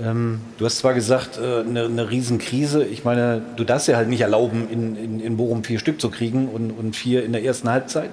[0.03, 2.83] ähm, du hast zwar gesagt, äh, eine, eine Riesenkrise.
[2.85, 6.09] Ich meine, du darfst ja halt nicht erlauben, in, in, in Bochum vier Stück zu
[6.09, 8.09] kriegen und, und vier in der ersten Halbzeit.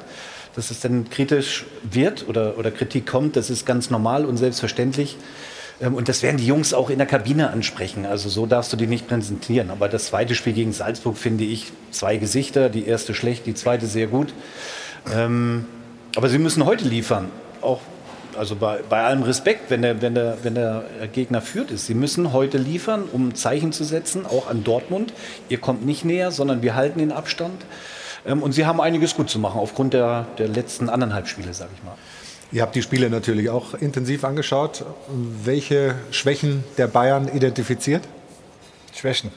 [0.59, 5.17] Dass es dann kritisch wird oder, oder Kritik kommt, das ist ganz normal und selbstverständlich.
[5.81, 8.05] Ähm, Und das werden die Jungs auch in der Kabine ansprechen.
[8.05, 9.71] Also so darfst du die nicht präsentieren.
[9.71, 12.71] Aber das zweite Spiel gegen Salzburg finde ich zwei Gesichter.
[12.71, 14.35] Die erste schlecht, die zweite sehr gut.
[15.15, 15.67] Ähm,
[16.17, 17.31] aber sie müssen heute liefern.
[17.63, 17.81] Auch
[18.37, 21.87] also bei, bei allem Respekt, wenn der, wenn, der, wenn der Gegner führt ist.
[21.87, 25.13] Sie müssen heute liefern, um Zeichen zu setzen, auch an Dortmund.
[25.49, 27.63] Ihr kommt nicht näher, sondern wir halten den Abstand.
[28.29, 31.71] Ähm, Und sie haben einiges gut zu machen aufgrund der, der letzten anderthalb Spiele, sage
[31.75, 31.95] ich mal.
[32.53, 34.85] Ihr habt die Spiele natürlich auch intensiv angeschaut.
[35.45, 38.05] Welche Schwächen der Bayern identifiziert?
[38.95, 39.31] Schwächen.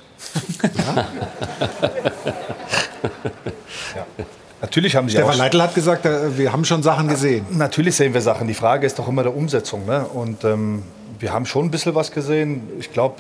[3.96, 4.06] ja.
[4.62, 7.46] Natürlich haben sie Stefan auch Leitl hat gesagt, äh, wir haben schon Sachen gesehen.
[7.52, 8.48] Natürlich sehen wir Sachen.
[8.48, 9.86] Die Frage ist doch immer der Umsetzung.
[9.86, 10.06] Ne?
[10.06, 10.84] Und ähm,
[11.20, 12.62] wir haben schon ein bisschen was gesehen.
[12.80, 13.16] Ich glaube,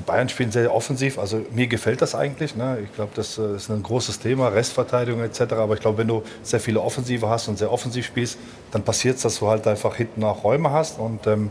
[0.00, 1.18] die Bayern spielen sehr offensiv.
[1.18, 2.56] Also mir gefällt das eigentlich.
[2.56, 2.78] Ne?
[2.84, 5.52] Ich glaube, das äh, ist ein großes Thema, Restverteidigung etc.
[5.52, 8.38] Aber ich glaube, wenn du sehr viele Offensive hast und sehr offensiv spielst,
[8.70, 10.98] dann passiert es, dass du halt einfach hinten auch Räume hast.
[10.98, 11.50] Und ähm,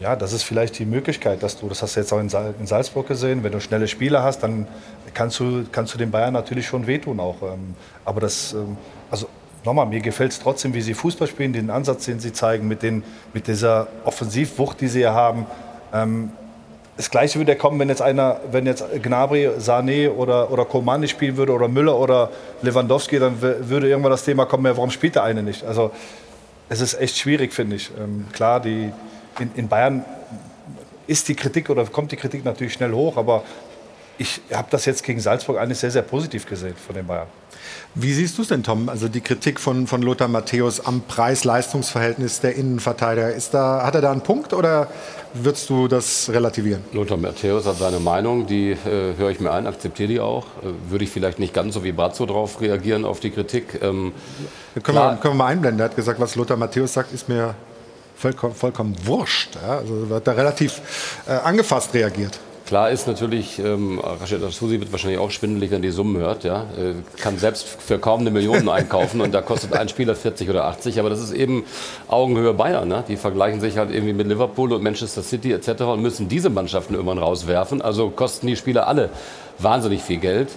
[0.00, 2.52] ja, das ist vielleicht die Möglichkeit, dass du, das hast du jetzt auch in, Sal
[2.58, 4.66] in Salzburg gesehen, wenn du schnelle Spieler hast, dann
[5.14, 7.42] kannst du, kannst du den Bayern natürlich schon wehtun auch.
[7.42, 8.76] Ähm, aber das, ähm,
[9.08, 9.28] also
[9.64, 12.82] nochmal, mir gefällt es trotzdem, wie sie Fußball spielen, den Ansatz, den sie zeigen, mit,
[12.82, 15.46] den, mit dieser Offensivwucht, die sie hier haben.
[15.92, 16.32] Ähm,
[16.98, 21.12] das Gleiche würde ja kommen, wenn jetzt einer, wenn jetzt Gnabry, Sané oder, oder nicht
[21.12, 22.28] spielen würde oder Müller oder
[22.60, 25.62] Lewandowski, dann würde irgendwann das Thema kommen, ja, warum spielt der eine nicht?
[25.62, 25.92] Also
[26.68, 27.92] es ist echt schwierig, finde ich.
[27.96, 28.92] Ähm, klar, die,
[29.38, 30.04] in, in Bayern
[31.06, 33.44] ist die Kritik oder kommt die Kritik natürlich schnell hoch, aber
[34.18, 37.28] ich habe das jetzt gegen Salzburg eigentlich sehr, sehr positiv gesehen von den Bayern.
[37.94, 38.88] Wie siehst du es denn, Tom?
[38.88, 43.32] Also die Kritik von, von Lothar Matthäus am Preis-Leistungs-Verhältnis der Innenverteidiger.
[43.32, 44.88] Ist da, hat er da einen Punkt oder
[45.34, 46.84] würdest du das relativieren?
[46.92, 50.44] Lothar Matthäus hat seine Meinung, die äh, höre ich mir ein, akzeptiere die auch.
[50.62, 53.80] Äh, würde ich vielleicht nicht ganz so wie Brazzo darauf reagieren, auf die Kritik.
[53.82, 54.12] Ähm,
[54.82, 55.80] können, wir, können wir mal einblenden.
[55.80, 57.54] Er hat gesagt, was Lothar Matthäus sagt, ist mir
[58.16, 59.56] vollkommen, vollkommen wurscht.
[59.56, 59.78] Ja?
[59.78, 60.80] Also wird da relativ
[61.26, 62.38] äh, angefasst reagiert.
[62.68, 66.44] Klar ist natürlich, ähm, Rashid Asusi wird wahrscheinlich auch schwindelig, wenn die Summen hört.
[66.44, 66.64] Ja?
[66.76, 70.66] Äh, kann selbst für kaum eine Million einkaufen und da kostet ein Spieler 40 oder
[70.66, 71.00] 80.
[71.00, 71.64] Aber das ist eben
[72.08, 72.86] Augenhöhe Bayern.
[72.86, 73.04] Ne?
[73.08, 75.80] Die vergleichen sich halt irgendwie mit Liverpool und Manchester City etc.
[75.84, 77.80] und müssen diese Mannschaften irgendwann rauswerfen.
[77.80, 79.08] Also kosten die Spieler alle
[79.58, 80.50] wahnsinnig viel Geld.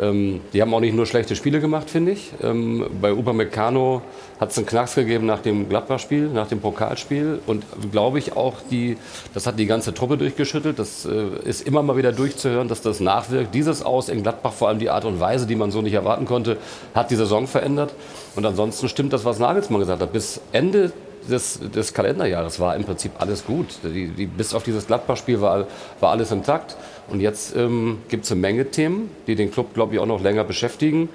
[0.00, 2.32] Ähm, die haben auch nicht nur schlechte Spiele gemacht, finde ich.
[2.42, 4.02] Ähm, bei Upamecano
[4.40, 7.40] hat es einen Knacks gegeben nach dem Gladbach-Spiel, nach dem Pokalspiel.
[7.46, 8.96] Und glaube ich auch, die,
[9.34, 10.78] das hat die ganze Truppe durchgeschüttelt.
[10.78, 13.54] Das äh, ist immer mal wieder durchzuhören, dass das nachwirkt.
[13.54, 16.24] Dieses Aus in Gladbach, vor allem die Art und Weise, die man so nicht erwarten
[16.24, 16.56] konnte,
[16.94, 17.94] hat die Saison verändert.
[18.34, 20.12] Und ansonsten stimmt das, was Nagelsmann gesagt hat.
[20.12, 20.92] Bis Ende
[21.30, 23.66] des, des Kalenderjahres war im Prinzip alles gut.
[23.84, 25.66] Die, die, bis auf dieses Gladbach-Spiel war,
[26.00, 26.76] war alles intakt.
[27.08, 30.22] Und jetzt ähm, gibt es eine Menge Themen, die den Club, glaube ich, auch noch
[30.22, 31.08] länger beschäftigen.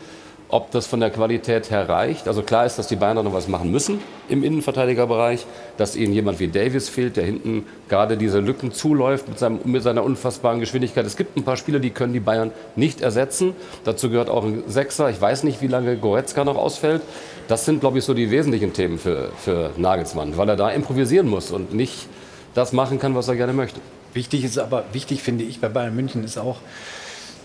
[0.49, 2.25] Ob das von der Qualität her reicht.
[2.29, 6.39] Also klar ist, dass die Bayern noch was machen müssen im Innenverteidigerbereich, dass ihnen jemand
[6.39, 11.05] wie Davis fehlt, der hinten gerade diese Lücken zuläuft mit, seinem, mit seiner unfassbaren Geschwindigkeit.
[11.05, 13.57] Es gibt ein paar Spieler, die können die Bayern nicht ersetzen.
[13.83, 15.09] Dazu gehört auch ein Sechser.
[15.09, 17.01] Ich weiß nicht, wie lange Goretzka noch ausfällt.
[17.49, 21.27] Das sind, glaube ich, so die wesentlichen Themen für, für Nagelsmann, weil er da improvisieren
[21.27, 22.07] muss und nicht
[22.53, 23.81] das machen kann, was er gerne möchte.
[24.17, 26.57] Wichtig ist aber, wichtig finde ich bei Bayern München ist auch,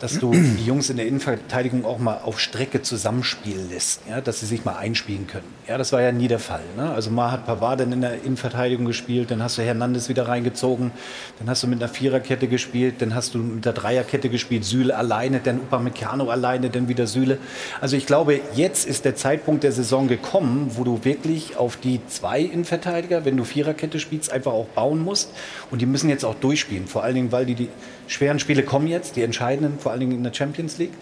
[0.02, 4.40] dass du die Jungs in der Innenverteidigung auch mal auf Strecke zusammenspielen lässt, ja, dass
[4.40, 5.46] sie sich mal einspielen können.
[5.68, 6.62] Ja, das war ja nie der Fall.
[6.76, 6.90] Ne?
[6.90, 10.90] Also mal hat Pavard dann in der Innenverteidigung gespielt, dann hast du Hernandez wieder reingezogen,
[11.38, 14.96] dann hast du mit einer Viererkette gespielt, dann hast du mit der Dreierkette gespielt, Süle
[14.96, 17.38] alleine, dann Upamecano alleine, dann wieder Süle.
[17.80, 22.00] Also ich glaube, jetzt ist der Zeitpunkt der Saison gekommen, wo du wirklich auf die
[22.08, 25.30] zwei Innenverteidiger, wenn du Viererkette spielst, einfach auch bauen musst.
[25.70, 27.68] Und die müssen jetzt auch durchspielen, vor allen Dingen, weil die die
[28.08, 30.94] schweren Spiele kommen jetzt, die entscheidenden, vor allen Dingen in der Champions League.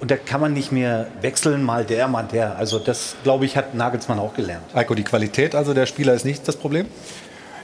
[0.00, 2.56] Und da kann man nicht mehr wechseln, mal der, mal der.
[2.56, 4.64] Also das, glaube ich, hat Nagelsmann auch gelernt.
[4.74, 6.86] Eiko, die Qualität also der Spieler ist nicht das Problem?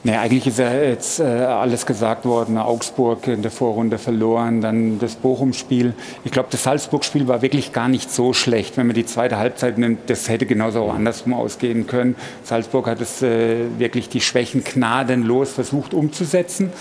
[0.04, 2.58] Nee, eigentlich ist ja jetzt äh, alles gesagt worden.
[2.58, 5.94] Augsburg in der Vorrunde verloren, dann das Bochum-Spiel.
[6.24, 8.76] Ich glaube, das Salzburg-Spiel war wirklich gar nicht so schlecht.
[8.76, 12.16] Wenn man die zweite Halbzeit nimmt, das hätte genauso auch andersrum ausgehen können.
[12.42, 16.72] Salzburg hat es äh, wirklich die Schwächen gnadenlos versucht umzusetzen.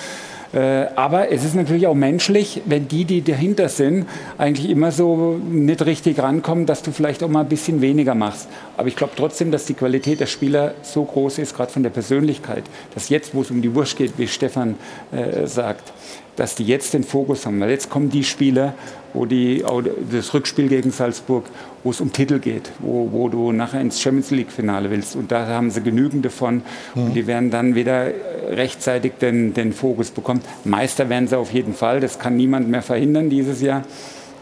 [0.54, 4.06] Äh, aber es ist natürlich auch menschlich, wenn die, die dahinter sind,
[4.38, 8.49] eigentlich immer so nicht richtig rankommen, dass du vielleicht auch mal ein bisschen weniger machst.
[8.76, 11.89] Aber ich glaube trotzdem, dass die Qualität der Spieler so groß ist, gerade von der
[11.89, 14.76] Persönlichkeit, dass jetzt, wo es um die Wurst geht, wie Stefan
[15.12, 15.93] äh, sagt,
[16.36, 17.60] dass die jetzt den Fokus haben.
[17.60, 18.74] Weil jetzt kommen die Spieler,
[19.14, 19.64] wo die,
[20.12, 21.45] das Rückspiel gegen Salzburg,
[21.84, 25.16] wo es um Titel geht, wo, wo du nachher ins Champions League-Finale willst.
[25.16, 26.62] Und da haben sie genügend davon.
[26.95, 27.03] Mhm.
[27.03, 28.07] Und die werden dann wieder
[28.49, 30.41] rechtzeitig den, den Fokus bekommen.
[30.64, 31.99] Meister werden sie auf jeden Fall.
[31.99, 33.84] Das kann niemand mehr verhindern dieses Jahr.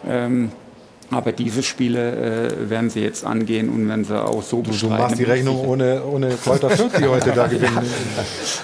[0.07, 0.51] Ähm,
[1.12, 4.95] aber diese Spiele äh, werden sie jetzt angehen und werden sie auch so bestreiten.
[4.95, 7.80] Du machst die Rechnung ohne, ohne Kräuter Fürth, die heute da gewinnen.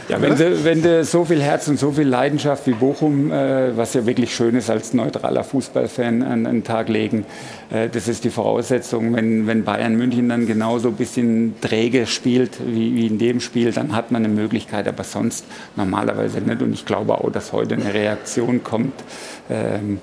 [0.08, 3.76] Ja, wenn du, wenn du so viel Herz und so viel Leidenschaft wie Bochum, äh,
[3.76, 7.26] was ja wirklich schön ist als neutraler Fußballfan, an den Tag legen,
[7.72, 9.16] äh, das ist die Voraussetzung.
[9.16, 13.72] Wenn, wenn Bayern München dann genauso ein bisschen träge spielt wie, wie in dem Spiel,
[13.72, 16.62] dann hat man eine Möglichkeit, aber sonst normalerweise nicht.
[16.62, 18.94] Und ich glaube auch, dass heute eine Reaktion kommt.
[19.50, 20.00] Ähm,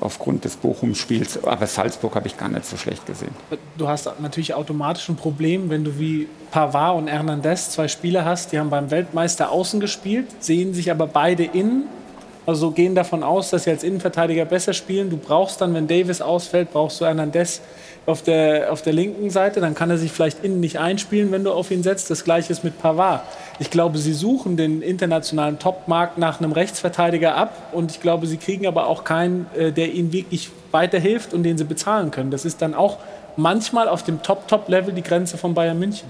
[0.00, 1.44] aufgrund des Bochum-Spiels.
[1.44, 3.34] Aber Salzburg habe ich gar nicht so schlecht gesehen.
[3.76, 8.52] Du hast natürlich automatisch ein Problem, wenn du wie Pavard und Hernandez zwei Spieler hast,
[8.52, 11.84] die haben beim Weltmeister außen gespielt, sehen sich aber beide innen.
[12.46, 15.10] Also gehen davon aus, dass sie als Innenverteidiger besser spielen.
[15.10, 17.60] Du brauchst dann, wenn Davis ausfällt, brauchst du Hernandez
[18.06, 19.60] auf der, auf der linken Seite.
[19.60, 22.08] Dann kann er sich vielleicht innen nicht einspielen, wenn du auf ihn setzt.
[22.08, 23.22] Das gleiche ist mit Pavard.
[23.58, 28.36] Ich glaube, sie suchen den internationalen Topmarkt nach einem Rechtsverteidiger ab und ich glaube, sie
[28.36, 32.30] kriegen aber auch keinen, äh, der ihnen wirklich weiterhilft und den sie bezahlen können.
[32.30, 32.98] Das ist dann auch
[33.36, 36.08] manchmal auf dem Top-Top-Level die Grenze von Bayern München.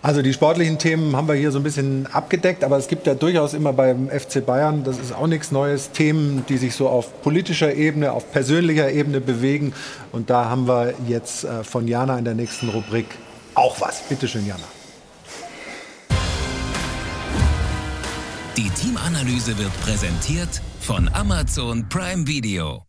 [0.00, 3.14] Also die sportlichen Themen haben wir hier so ein bisschen abgedeckt, aber es gibt ja
[3.14, 7.20] durchaus immer beim FC Bayern, das ist auch nichts Neues, Themen, die sich so auf
[7.22, 9.72] politischer Ebene, auf persönlicher Ebene bewegen.
[10.12, 13.06] Und da haben wir jetzt äh, von Jana in der nächsten Rubrik
[13.54, 14.02] auch was.
[14.08, 14.77] Bitte schön, Jana.
[18.58, 22.87] Die Teamanalyse wird präsentiert von Amazon Prime Video.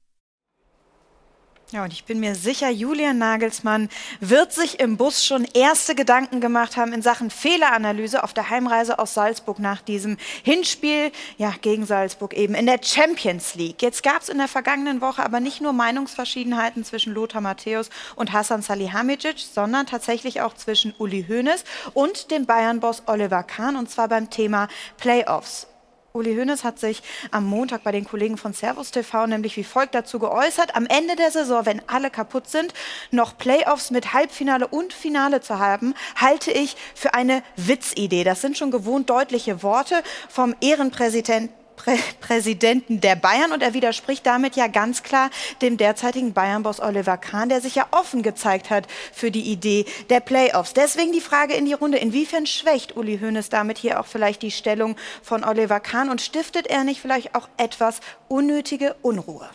[1.72, 3.90] Ja, und ich bin mir sicher, Julian Nagelsmann
[4.22, 8.98] wird sich im Bus schon erste Gedanken gemacht haben in Sachen Fehleranalyse auf der Heimreise
[8.98, 13.84] aus Salzburg nach diesem Hinspiel ja, gegen Salzburg eben in der Champions League.
[13.84, 18.34] Jetzt gab es in der vergangenen Woche aber nicht nur Meinungsverschiedenheiten zwischen Lothar Matthäus und
[18.34, 24.08] Hassan Salihamidzic, sondern tatsächlich auch zwischen Uli Hoeneß und dem Bayern-Boss Oliver Kahn und zwar
[24.08, 25.68] beim Thema Playoffs.
[26.14, 29.94] Uli Hoeneß hat sich am Montag bei den Kollegen von Servus TV nämlich wie folgt
[29.94, 30.76] dazu geäußert.
[30.76, 32.74] Am Ende der Saison, wenn alle kaputt sind,
[33.12, 38.24] noch Playoffs mit Halbfinale und Finale zu haben, halte ich für eine Witzidee.
[38.24, 44.26] Das sind schon gewohnt deutliche Worte vom Ehrenpräsidenten Prä Präsidenten der Bayern und er widerspricht
[44.26, 45.30] damit ja ganz klar
[45.62, 50.20] dem derzeitigen Bayern-Boss Oliver Kahn, der sich ja offen gezeigt hat für die Idee der
[50.20, 50.74] Playoffs.
[50.74, 54.52] Deswegen die Frage in die Runde, inwiefern schwächt Uli Hoeneß damit hier auch vielleicht die
[54.52, 59.50] Stellung von Oliver Kahn und stiftet er nicht vielleicht auch etwas unnötige Unruhe?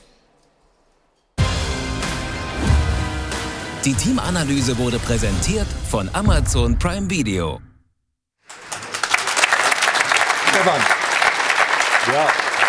[3.84, 7.60] Die Teamanalyse wurde präsentiert von Amazon Prime Video.
[10.48, 11.03] Stefan.
[12.12, 12.28] Ja,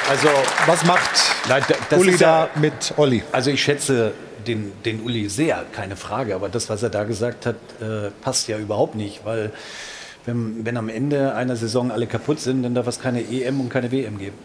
[0.10, 0.28] also
[0.66, 1.10] was macht
[1.49, 3.24] Nein, da- Uli ist ja- da mit Olli?
[3.32, 4.14] Also ich schätze
[4.48, 6.36] den, den Uli sehr, keine Frage.
[6.36, 9.52] Aber das, was er da gesagt hat, äh, passt ja überhaupt nicht, weil
[10.26, 13.70] wenn, wenn am Ende einer Saison alle kaputt sind, dann darf es keine EM und
[13.70, 14.38] keine WM geben.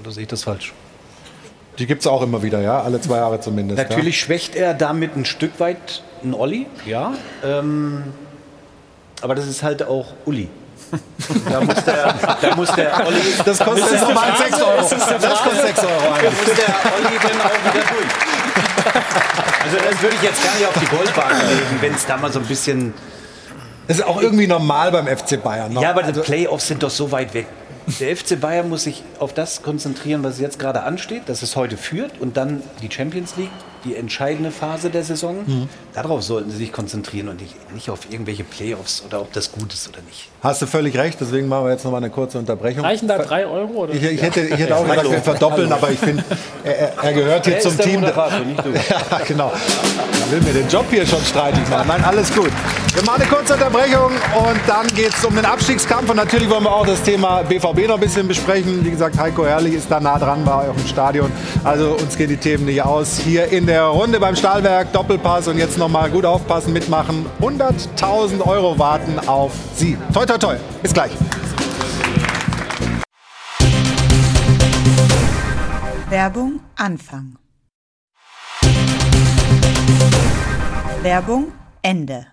[0.00, 0.72] Oder sehe ich das falsch?
[1.78, 3.78] Die gibt es auch immer wieder, ja, alle zwei Jahre zumindest.
[3.88, 7.14] Natürlich schwächt er damit ein Stück weit einen Olli, ja.
[7.44, 8.02] Ähm,
[9.20, 10.48] aber das ist halt auch Uli.
[11.50, 13.20] Da muss der, da muss der Olli.
[13.44, 14.50] Das kostet jetzt nochmal Frage?
[14.50, 14.76] 6 Euro.
[14.80, 14.98] Das Das
[15.42, 16.46] kostet 6 Euro Da eigentlich.
[16.46, 18.94] muss der Olli dann auch wieder durch.
[19.64, 22.32] Also das würde ich jetzt gar nicht auf die Goldwaage legen, wenn es da mal
[22.32, 22.94] so ein bisschen.
[23.86, 25.72] Das ist auch irgendwie normal beim FC Bayern.
[25.72, 25.80] ne?
[25.82, 27.46] Ja, aber die Playoffs sind doch so weit weg.
[28.00, 31.76] Der FC Bayern muss sich auf das konzentrieren, was jetzt gerade ansteht, dass es heute
[31.76, 33.50] führt und dann die Champions League,
[33.84, 35.36] die entscheidende Phase der Saison.
[35.46, 35.68] Mhm.
[35.94, 39.72] Darauf sollten sie sich konzentrieren und nicht, nicht auf irgendwelche Playoffs oder ob das gut
[39.72, 40.28] ist oder nicht.
[40.42, 42.84] Hast du völlig recht, deswegen machen wir jetzt nochmal eine kurze Unterbrechung.
[42.84, 43.84] Reichen da drei Euro?
[43.84, 43.94] Oder?
[43.94, 45.76] Ich, ich, hätte, ich hätte auch gesagt, wir verdoppeln, Hallo.
[45.82, 46.24] aber ich finde,
[46.64, 48.00] er, er- gehört hier Er zum ist der Team.
[48.00, 48.14] Nicht
[48.64, 48.70] du.
[49.10, 49.52] ja, genau.
[50.30, 51.86] Will mir den Job hier schon streitig machen.
[51.88, 52.50] Nein, alles gut.
[52.92, 56.10] Wir machen eine kurze Unterbrechung und dann geht es um den Abstiegskampf.
[56.10, 58.84] Und natürlich wollen wir auch das Thema BVB noch ein bisschen besprechen.
[58.84, 61.32] Wie gesagt, Heiko Herrlich ist da nah dran bei eurem Stadion.
[61.64, 63.18] Also uns gehen die Themen nicht aus.
[63.18, 67.24] Hier in der Runde beim Stahlwerk, Doppelpass und jetzt nochmal gut aufpassen, mitmachen.
[67.40, 69.96] 100.000 Euro warten auf Sie.
[70.12, 70.56] Toi, toi, toi.
[70.82, 71.12] Bis gleich.
[76.10, 77.38] Werbung Anfang.
[81.02, 82.26] Werbung Ende.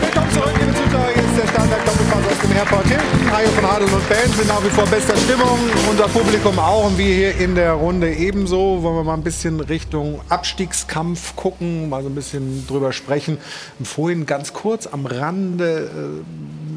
[0.00, 1.08] Willkommen zurück, liebe Zuschauer.
[1.12, 3.32] Hier der Stahlwerk Doppelpass aus dem Airport Hilton.
[3.32, 5.58] Hajo von Hadel und Band sind nach wie vor bester Stimmung.
[5.90, 8.80] Unser Publikum auch und wir hier in der Runde ebenso.
[8.84, 13.38] Wollen wir mal ein bisschen Richtung Abstiegskampf gucken, mal so ein bisschen drüber sprechen.
[13.82, 16.22] Vorhin ganz kurz am Rande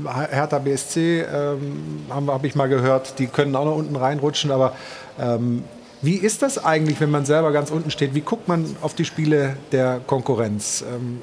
[0.03, 4.49] äh, Hertha BSC ähm, habe hab ich mal gehört, die können auch noch unten reinrutschen,
[4.49, 4.74] aber
[5.19, 5.64] ähm,
[6.02, 8.14] wie ist das eigentlich, wenn man selber ganz unten steht?
[8.14, 10.84] Wie guckt man auf die Spiele der Konkurrenz?
[10.88, 11.22] Ähm,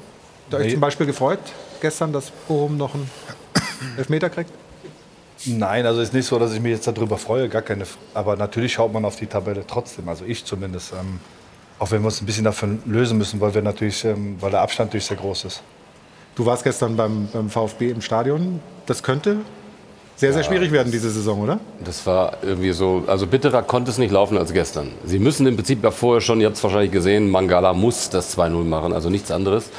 [0.51, 1.39] ihr euch zum Beispiel gefreut
[1.81, 3.09] gestern, dass Bochum noch einen
[3.97, 4.51] Elfmeter kriegt?
[5.45, 7.85] Nein, also ist nicht so, dass ich mich jetzt darüber freue, gar keine.
[8.13, 10.93] Aber natürlich schaut man auf die Tabelle trotzdem, also ich zumindest.
[10.93, 11.19] Ähm,
[11.77, 14.61] auch wenn wir uns ein bisschen davon lösen müssen, weil wir natürlich, ähm, weil der
[14.61, 15.61] Abstand natürlich sehr groß ist.
[16.35, 18.61] Du warst gestern beim, beim VfB im Stadion.
[18.85, 19.37] Das könnte
[20.17, 21.59] sehr, sehr schwierig werden diese Saison, oder?
[21.83, 24.91] Das war irgendwie so, also bitterer konnte es nicht laufen als gestern.
[25.05, 28.37] Sie müssen im Prinzip ja vorher schon, ihr habt es wahrscheinlich gesehen, Mangala muss das
[28.37, 29.69] 2-0 machen, also nichts anderes.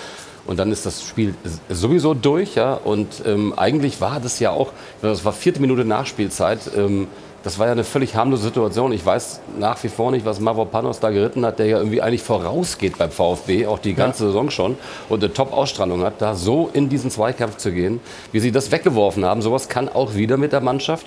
[0.46, 1.34] Und dann ist das Spiel
[1.68, 2.74] sowieso durch, ja.
[2.74, 4.72] Und ähm, eigentlich war das ja auch,
[5.02, 6.60] das war vierte Minute Nachspielzeit.
[6.76, 7.08] Ähm,
[7.47, 8.90] das war ja eine völlig harmlose Situation.
[8.90, 12.24] Ich weiß nach wie vor nicht, was Mavropanos da geritten hat, der ja irgendwie eigentlich
[12.24, 14.77] vorausgeht beim VfB, auch die ganze Saison schon,
[15.09, 18.01] und eine Top-Ausstrahlung hat, da so in diesen Zweikampf zu gehen,
[18.32, 19.43] wie sie das weggeworfen haben.
[19.43, 21.06] Sowas kann auch wieder mit der Mannschaft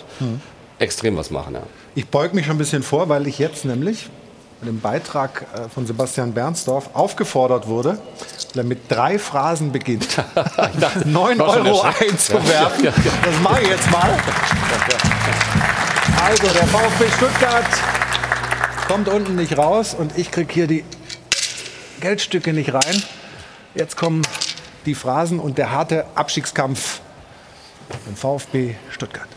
[0.79, 1.61] extrem was machen, ja.
[1.95, 4.07] Ich beug mich schon ein bisschen vor, weil ich jetzt nämlich
[4.61, 7.99] mit dem Beitrag äh, von Sebastian Bernsdorf aufgefordert wurde,
[8.53, 10.07] weil er mit drei Phrasen beginnt,
[11.05, 12.85] 9 war schon Euro einzuwerfen.
[12.85, 13.11] Ja, ja, ja.
[13.25, 14.09] Das mache ich jetzt mal.
[16.21, 17.65] Also, der VfB Stuttgart
[18.87, 20.83] kommt unten nicht raus und ich kriege hier die
[22.01, 23.03] Geldstücke nicht rein.
[23.73, 24.21] Jetzt kommen
[24.85, 27.01] die Phrasen und der harte Abstiegskampf
[28.07, 29.27] im VfB Stuttgart.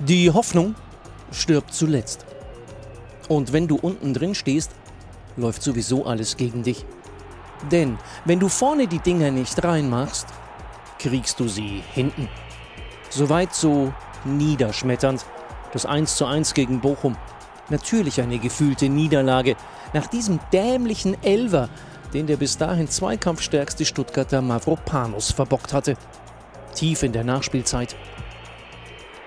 [0.00, 0.74] Die Hoffnung
[1.32, 2.24] stirbt zuletzt.
[3.28, 4.72] Und wenn du unten drin stehst,
[5.36, 6.84] läuft sowieso alles gegen dich.
[7.70, 10.26] Denn wenn du vorne die Dinger nicht reinmachst,
[11.06, 12.28] kriegst du sie hinten.
[13.10, 13.92] Soweit so
[14.24, 15.24] niederschmetternd.
[15.72, 17.16] Das 1 zu 1 gegen Bochum.
[17.68, 19.54] Natürlich eine gefühlte Niederlage.
[19.92, 21.68] Nach diesem dämlichen Elver,
[22.12, 25.96] den der bis dahin zweikampfstärkste Stuttgarter Mavropanos verbockt hatte.
[26.74, 27.94] Tief in der Nachspielzeit.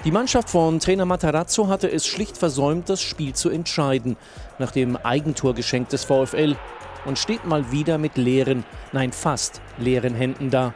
[0.03, 4.17] Die Mannschaft von Trainer Matarazzo hatte es schlicht versäumt, das Spiel zu entscheiden,
[4.57, 6.57] nach dem Eigentorgeschenk des VfL
[7.05, 10.73] und steht mal wieder mit leeren, nein fast leeren Händen da.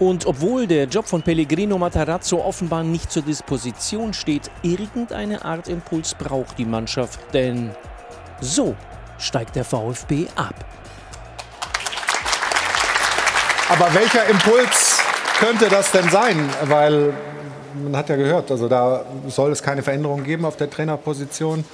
[0.00, 6.14] Und obwohl der Job von Pellegrino Matarazzo offenbar nicht zur Disposition steht, irgendeine Art Impuls
[6.14, 7.70] braucht die Mannschaft, denn
[8.40, 8.74] so
[9.18, 10.54] steigt der VfB ab.
[13.68, 15.00] Aber welcher Impuls
[15.38, 16.48] könnte das denn sein?
[16.64, 17.12] Weil
[17.82, 21.64] man hat ja gehört, also da soll es keine Veränderungen geben auf der Trainerposition.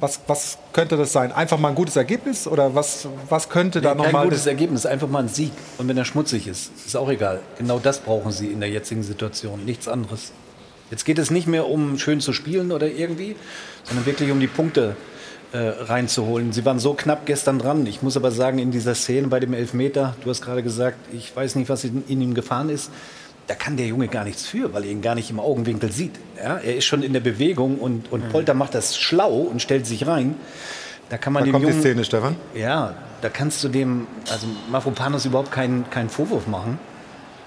[0.00, 1.30] Was, was könnte das sein?
[1.30, 4.22] Einfach mal ein gutes Ergebnis oder was, was könnte da Nee, nochmal?
[4.22, 5.52] Kein gutes Ergebnis, einfach mal ein Sieg.
[5.76, 7.40] Und wenn er schmutzig ist, ist auch egal.
[7.58, 10.32] Genau das brauchen sie in der jetzigen Situation, nichts anderes.
[10.90, 13.36] Jetzt geht es nicht mehr um schön zu spielen oder irgendwie,
[13.84, 14.96] sondern wirklich um die Punkte
[15.52, 16.52] äh, reinzuholen.
[16.52, 17.86] Sie waren so knapp gestern dran.
[17.86, 21.34] Ich muss aber sagen, in dieser Szene bei dem Elfmeter, du hast gerade gesagt, ich
[21.34, 22.90] weiß nicht, was in, in ihm gefahren ist.
[23.50, 26.12] Da kann der Junge gar nichts für, weil er ihn gar nicht im Augenwinkel sieht.
[26.36, 29.88] Ja, er ist schon in der Bewegung und, und Polter macht das schlau und stellt
[29.88, 30.36] sich rein.
[31.08, 32.36] Da kann man Da dem kommt die Jungen, Szene, Stefan.
[32.54, 36.78] Ja, da kannst du dem, also Mafropanos überhaupt keinen, keinen Vorwurf machen.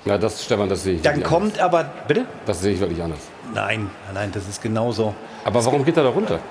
[0.03, 2.19] Ja, das, Stefan, das sehe ich Dann kommt aber, bitte?
[2.19, 2.35] anders.
[2.47, 3.19] Das sehe ich wirklich anders.
[3.53, 5.15] Nein, nein, das ist genauso.
[5.45, 6.41] Aber warum geht er da runter?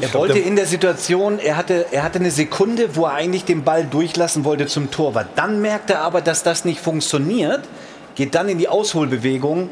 [0.00, 3.64] Er wollte in der Situation, er hatte, er hatte eine Sekunde, wo er eigentlich den
[3.64, 5.28] Ball durchlassen wollte zum Torwart.
[5.36, 7.60] Dann merkt er aber, dass das nicht funktioniert,
[8.14, 9.70] geht dann in die Ausholbewegung.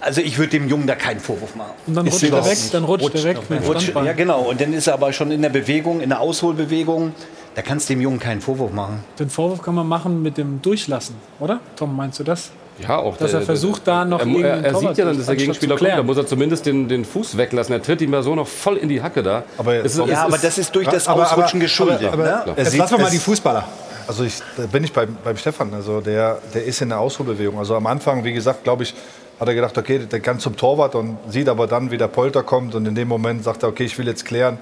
[0.00, 1.72] Also ich würde dem Jungen da keinen Vorwurf machen.
[1.86, 3.94] Und dann Ist rutscht er weg, dann rutscht er weg mit dem Rutscht-.
[3.94, 7.12] Ja genau, und dann ist er aber schon in der Bewegung, in der Ausholbewegung.
[7.54, 9.02] Da kannst du dem Jungen keinen Vorwurf machen.
[9.18, 11.58] Den Vorwurf kann man machen mit dem Durchlassen, oder?
[11.74, 12.50] Tom, meinst du das?
[12.80, 15.16] Ja, auch Dass der- er versucht, da noch er, er, irgendeinen er sieht ja dann,
[15.16, 15.90] dass der Gegenspieler kommt.
[15.90, 17.72] Da muss er zumindest den, den Fuß weglassen.
[17.74, 19.42] Er tritt ihm ja so noch voll in die Hacke da.
[19.56, 22.04] Aber, Es ist- es Ja, aber das ist durch das Ausrutschen geschuldet.
[22.12, 22.42] Aber, ne?
[22.42, 23.64] aber, Jetzt lassen wir mal die Fußballer.
[24.06, 25.74] Also ich, da bin ich beim, beim Stefan.
[25.74, 27.58] Also der, der ist in der Ausholbewegung.
[27.58, 28.94] Also am Anfang, wie gesagt, glaube ich,
[29.38, 32.42] hat er gedacht, okay, der kann zum Torwart und sieht aber dann, wie der Polter
[32.42, 32.74] kommt.
[32.74, 34.58] Und in dem Moment sagt er, okay, ich will jetzt klären.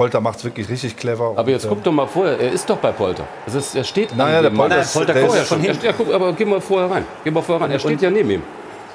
[0.00, 1.34] Polter macht es wirklich richtig clever.
[1.36, 3.24] Aber jetzt und, guck doch mal vorher, er ist doch bei Polter.
[3.44, 4.80] Das ist, er steht Naja, an der Polter Mann.
[4.80, 5.58] ist- Polter der vorher schon.
[5.62, 5.84] Er, hinten.
[5.84, 7.04] ja, guck, aber geh mal vorher rein.
[7.22, 7.70] Geh mal vorher rein.
[7.70, 8.42] Er steht ja neben ihm.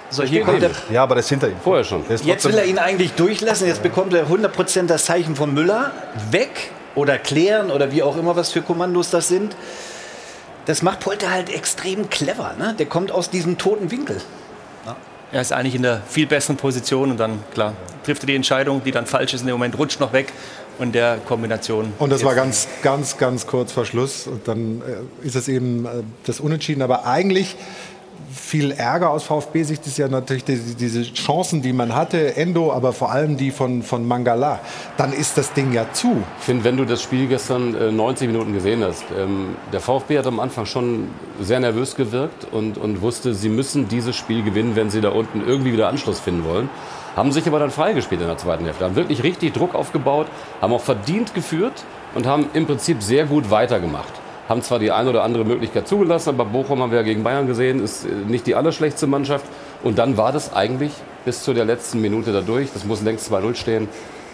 [0.10, 0.72] So, Er hier kommt ihm.
[0.90, 1.58] Ja, aber der ist hinter ihm.
[1.64, 2.04] Vorher schon.
[2.10, 3.68] Jetzt will er ihn eigentlich durchlassen.
[3.68, 5.92] Jetzt bekommt er 100% das Zeichen von Müller.
[6.32, 9.56] Weg oder klären oder wie auch immer, was für Kommandos das sind.
[10.66, 12.56] Das macht Polter halt extrem clever.
[12.58, 12.74] Ne?
[12.80, 14.20] Der kommt aus diesem toten Winkel.
[15.32, 17.74] Er ist eigentlich in der viel besseren Position und dann, klar,
[18.06, 20.32] trifft er die Entscheidung, die dann falsch ist in dem Moment, rutscht noch weg
[20.80, 21.94] und der Kombination.
[22.00, 24.28] Und das war ganz, ganz, ganz kurz vor Schluss.
[24.28, 25.90] Und dann äh, ist es eben äh,
[26.26, 26.82] das Unentschieden.
[26.82, 27.56] Aber eigentlich
[28.36, 32.94] viel Ärger aus VfB-Sicht ist ja natürlich die, diese Chancen, die man hatte, Endo, aber
[32.94, 34.60] vor allem die von, von Mangala.
[34.98, 36.24] Dann ist das Ding ja zu.
[36.40, 40.20] Ich finde, wenn du das Spiel gestern äh, 90 Minuten gesehen hast, ähm, der VfB
[40.20, 41.08] hat am Anfang schon
[41.42, 45.42] sehr nervös gewirkt und, und wusste, sie müssen dieses Spiel gewinnen, wenn sie da unten
[45.46, 46.70] irgendwie wieder Anschluss finden wollen.
[47.16, 50.28] Haben sich aber dann freigespielt in der zweiten Hälfte, haben wirklich richtig Druck aufgebaut,
[50.62, 54.14] haben auch verdient geführt und haben im Prinzip sehr gut weitergemacht.
[54.50, 57.48] Haben zwar die eine oder andere Möglichkeit zugelassen, aber Bochum haben wir ja gegen Bayern
[57.48, 59.46] gesehen, ist äh, nicht die allerschlechteste Mannschaft.
[59.84, 60.92] Und dann war das eigentlich
[61.24, 62.72] bis zu der letzten Minute dadurch.
[62.74, 63.88] Das muss längst 2-0 stehen.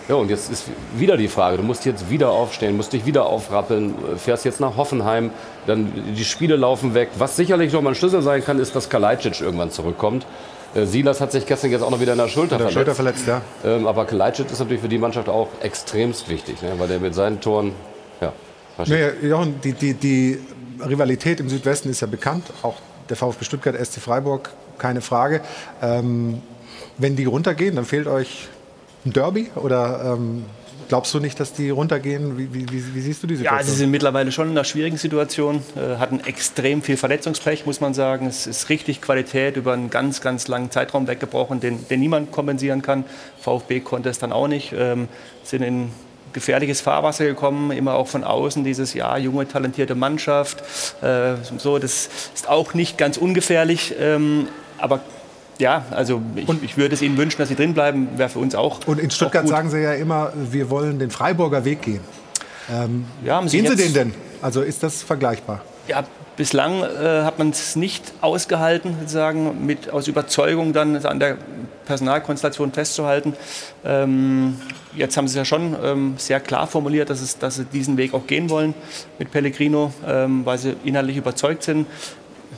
[0.09, 0.65] Ja, und jetzt ist
[0.97, 4.75] wieder die Frage, du musst jetzt wieder aufstehen, musst dich wieder aufrappeln, fährst jetzt nach
[4.75, 5.29] Hoffenheim,
[5.67, 7.09] dann die Spiele laufen weg.
[7.17, 10.25] Was sicherlich noch mal ein Schlüssel sein kann, ist, dass Kalajdzic irgendwann zurückkommt.
[10.73, 12.73] Äh, Silas hat sich gestern jetzt auch noch wieder in der Schulter In der verletzt.
[12.73, 13.41] Schulter verletzt, ja.
[13.63, 16.73] Ähm, aber Kalajdzic ist natürlich für die Mannschaft auch extremst wichtig, ne?
[16.77, 17.73] weil der mit seinen Toren,
[18.21, 18.33] ja,
[18.77, 20.39] Naja, Jochen, die, die, die
[20.79, 22.45] Rivalität im Südwesten ist ja bekannt.
[22.61, 22.75] Auch
[23.09, 25.41] der VfB Stuttgart, SC Freiburg, keine Frage.
[25.81, 26.41] Ähm,
[26.97, 28.47] wenn die runtergehen, dann fehlt euch
[29.05, 29.49] ein Derby?
[29.55, 30.45] Oder ähm,
[30.89, 32.37] glaubst du nicht, dass die runtergehen?
[32.37, 33.67] Wie, wie, wie, wie siehst du die Ja, Situation?
[33.69, 37.93] sie sind mittlerweile schon in einer schwierigen Situation, äh, hatten extrem viel Verletzungspech, muss man
[37.93, 38.27] sagen.
[38.27, 42.81] Es ist richtig Qualität über einen ganz, ganz langen Zeitraum weggebrochen, den, den niemand kompensieren
[42.81, 43.03] kann.
[43.39, 45.07] VfB konnte es dann auch nicht, ähm,
[45.43, 45.91] sind in
[46.33, 50.63] gefährliches Fahrwasser gekommen, immer auch von außen dieses, ja, junge, talentierte Mannschaft.
[51.01, 54.47] Äh, so, das ist auch nicht ganz ungefährlich, ähm,
[54.77, 55.01] aber
[55.61, 58.55] ja, also ich, ich würde es ihnen wünschen, dass sie drin bleiben, wäre für uns
[58.55, 58.79] auch.
[58.87, 62.01] Und in Stuttgart sagen sie ja immer, wir wollen den Freiburger Weg gehen.
[62.69, 64.13] Ähm, Ja, sie gehen sie den denn?
[64.41, 65.61] Also ist das vergleichbar?
[65.87, 66.03] Ja,
[66.35, 71.37] bislang äh, hat man es nicht ausgehalten, sozusagen, mit, aus Überzeugung dann an der
[71.85, 73.33] Personalkonstellation festzuhalten.
[73.85, 74.55] Ähm,
[74.95, 77.97] jetzt haben sie es ja schon ähm, sehr klar formuliert, dass, es, dass sie diesen
[77.97, 78.73] Weg auch gehen wollen
[79.19, 81.85] mit Pellegrino, ähm, weil sie inhaltlich überzeugt sind.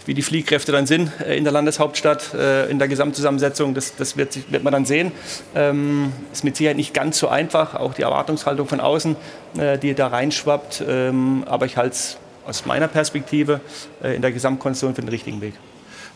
[0.06, 4.18] Wie die Fliehkräfte dann sind äh, in der Landeshauptstadt, äh, in der Gesamtzusammensetzung, das, das
[4.18, 5.12] wird, sich, wird, man dann sehen.
[5.56, 9.16] Ähm, ist mit Sicherheit nicht ganz so einfach, auch die Erwartungshaltung von außen,
[9.58, 10.84] äh, die da reinschwappt.
[10.88, 13.62] Ähm, aber ich halte es aus meiner Perspektive
[14.04, 15.54] in der Gesamtkonstellation für den richtigen Weg.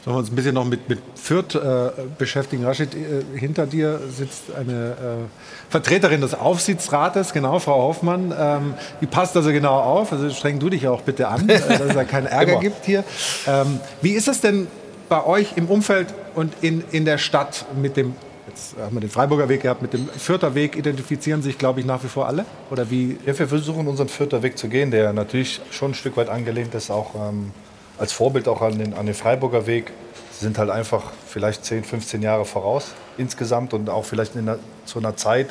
[0.07, 2.63] Sollen wir uns ein bisschen noch mit, mit Fürth äh, beschäftigen?
[2.63, 8.33] Rashid, äh, hinter dir sitzt eine äh, Vertreterin des Aufsichtsrates, genau, Frau Hoffmann.
[8.39, 10.13] Ähm, die passt also genau auf.
[10.13, 13.03] Also streng du dich auch bitte an, äh, dass es da keinen Ärger gibt hier.
[13.47, 14.67] Ähm, wie ist es denn
[15.09, 18.15] bei euch im Umfeld und in, in der Stadt mit dem
[18.47, 21.85] Jetzt haben wir den Freiburger Weg gehabt, mit dem Fürther Weg identifizieren sich, glaube ich,
[21.85, 22.45] nach wie vor alle?
[22.71, 23.17] Oder wie?
[23.25, 26.73] Ja, wir versuchen unseren Fürther Weg zu gehen, der natürlich schon ein Stück weit angelehnt
[26.73, 27.51] ist, auch ähm,
[27.97, 29.91] als Vorbild auch an den, an den Freiburger Weg.
[30.31, 34.59] Sie sind halt einfach vielleicht 10, 15 Jahre voraus insgesamt und auch vielleicht in einer,
[34.85, 35.47] zu einer Zeit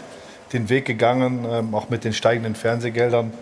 [0.52, 3.32] den Weg gegangen, ähm, auch mit den steigenden Fernsehgeldern,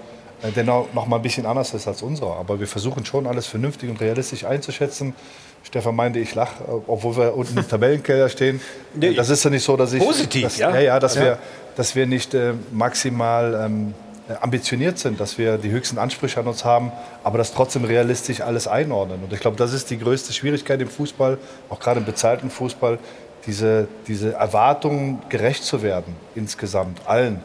[0.42, 2.36] äh, der noch, noch mal ein bisschen anders ist als unserer.
[2.36, 5.14] Aber wir versuchen schon alles vernünftig und realistisch einzuschätzen.
[5.62, 8.60] Stefan meinte, ich lache, obwohl wir unten im Tabellenkeller stehen.
[8.94, 10.02] Nee, das ist ja nicht so, dass ich.
[10.02, 10.74] Positiv, dass, ja.
[10.74, 11.22] ja, ja dass, ja.
[11.22, 11.38] Wir,
[11.76, 13.94] dass wir nicht äh, maximal ähm,
[14.40, 16.92] ambitioniert sind, dass wir die höchsten Ansprüche an uns haben,
[17.22, 19.22] aber das trotzdem realistisch alles einordnen.
[19.22, 21.38] Und ich glaube, das ist die größte Schwierigkeit im Fußball,
[21.68, 22.98] auch gerade im bezahlten Fußball,
[23.46, 27.42] diese, diese Erwartungen gerecht zu werden, insgesamt, allen.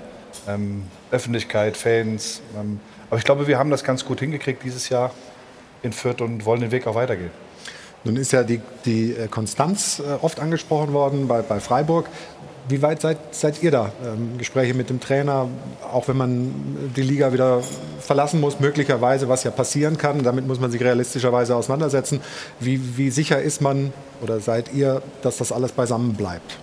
[0.47, 2.41] Ähm, Öffentlichkeit, Fans.
[2.57, 2.79] Ähm,
[3.09, 5.11] aber ich glaube, wir haben das ganz gut hingekriegt dieses Jahr
[5.81, 7.31] in Fürth und wollen den Weg auch weitergehen.
[8.05, 12.07] Nun ist ja die, die Konstanz oft angesprochen worden bei, bei Freiburg.
[12.69, 13.91] Wie weit seid, seid ihr da?
[14.05, 15.47] Ähm, Gespräche mit dem Trainer,
[15.91, 17.63] auch wenn man die Liga wieder
[17.99, 20.21] verlassen muss, möglicherweise, was ja passieren kann.
[20.21, 22.21] Damit muss man sich realistischerweise auseinandersetzen.
[22.59, 23.91] Wie, wie sicher ist man
[24.21, 26.59] oder seid ihr, dass das alles beisammen bleibt?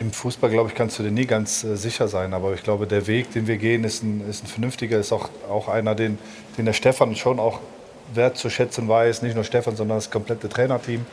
[0.00, 2.34] Im Fußball, glaube ich, kannst du dir nie ganz äh, sicher sein.
[2.34, 5.28] Aber ich glaube, der Weg, den wir gehen, ist ein, ist ein vernünftiger, ist auch,
[5.48, 6.18] auch einer, den,
[6.58, 7.60] den der Stefan schon auch
[8.12, 9.22] wertzuschätzen weiß.
[9.22, 11.06] Nicht nur Stefan, sondern das komplette Trainerteam.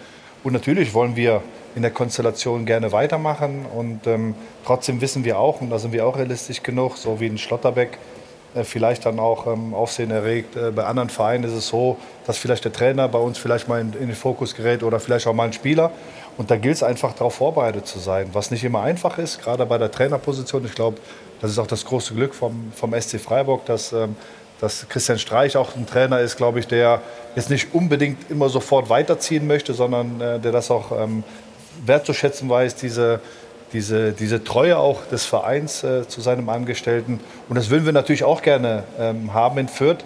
[0.43, 1.43] Und natürlich wollen wir
[1.75, 3.65] in der Konstellation gerne weitermachen.
[3.65, 4.35] Und ähm,
[4.65, 7.97] trotzdem wissen wir auch, und da sind wir auch realistisch genug, so wie ein Schlotterbeck
[8.55, 10.55] äh, vielleicht dann auch ähm, Aufsehen erregt.
[10.55, 13.79] Äh, bei anderen Vereinen ist es so, dass vielleicht der Trainer bei uns vielleicht mal
[13.79, 15.91] in, in den Fokus gerät oder vielleicht auch mal ein Spieler.
[16.37, 19.65] Und da gilt es einfach darauf vorbereitet zu sein, was nicht immer einfach ist, gerade
[19.65, 20.65] bei der Trainerposition.
[20.65, 20.97] Ich glaube,
[21.41, 24.15] das ist auch das große Glück vom, vom SC Freiburg, dass ähm,
[24.59, 27.01] dass Christian Streich auch ein Trainer ist, glaube ich, der
[27.35, 31.23] jetzt nicht unbedingt immer sofort weiterziehen möchte, sondern äh, der das auch ähm,
[31.85, 33.19] wertzuschätzen weiß, diese,
[33.73, 37.19] diese, diese Treue auch des Vereins äh, zu seinem Angestellten.
[37.47, 40.03] Und das würden wir natürlich auch gerne ähm, haben in Fürth.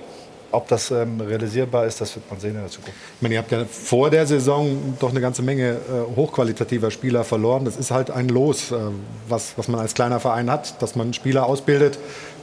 [0.52, 2.96] Ob das ähm, realisierbar ist, das wird man sehen in der Zukunft.
[3.16, 7.24] Ich meine, ihr habt ja vor der Saison doch eine ganze Menge äh, hochqualitativer Spieler
[7.24, 7.66] verloren.
[7.66, 8.76] Das ist halt ein Los, äh,
[9.28, 11.98] was, was man als kleiner Verein hat, dass man Spieler ausbildet,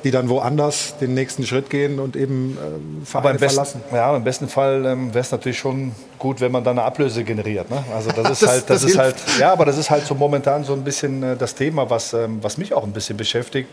[0.05, 3.81] die dann woanders den nächsten Schritt gehen und eben äh, Vereine Aber im besten, verlassen.
[3.93, 7.25] Ja, im besten Fall ähm, wäre es natürlich schon gut, wenn man dann eine Ablöse
[7.25, 7.71] generiert.
[7.71, 7.83] Ne?
[7.95, 10.15] Also das ist das, halt, das, das ist halt, ja, aber das ist halt so
[10.15, 13.69] momentan so ein bisschen äh, das Thema, was, ähm, was mich auch ein bisschen beschäftigt.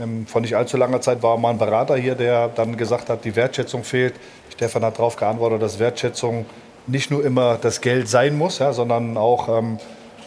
[0.00, 3.24] Ähm, vor nicht allzu langer Zeit war mal ein Berater hier, der dann gesagt hat,
[3.24, 4.14] die Wertschätzung fehlt.
[4.52, 6.46] Stefan hat darauf geantwortet, dass Wertschätzung
[6.86, 9.78] nicht nur immer das Geld sein muss, ja, sondern auch, ähm,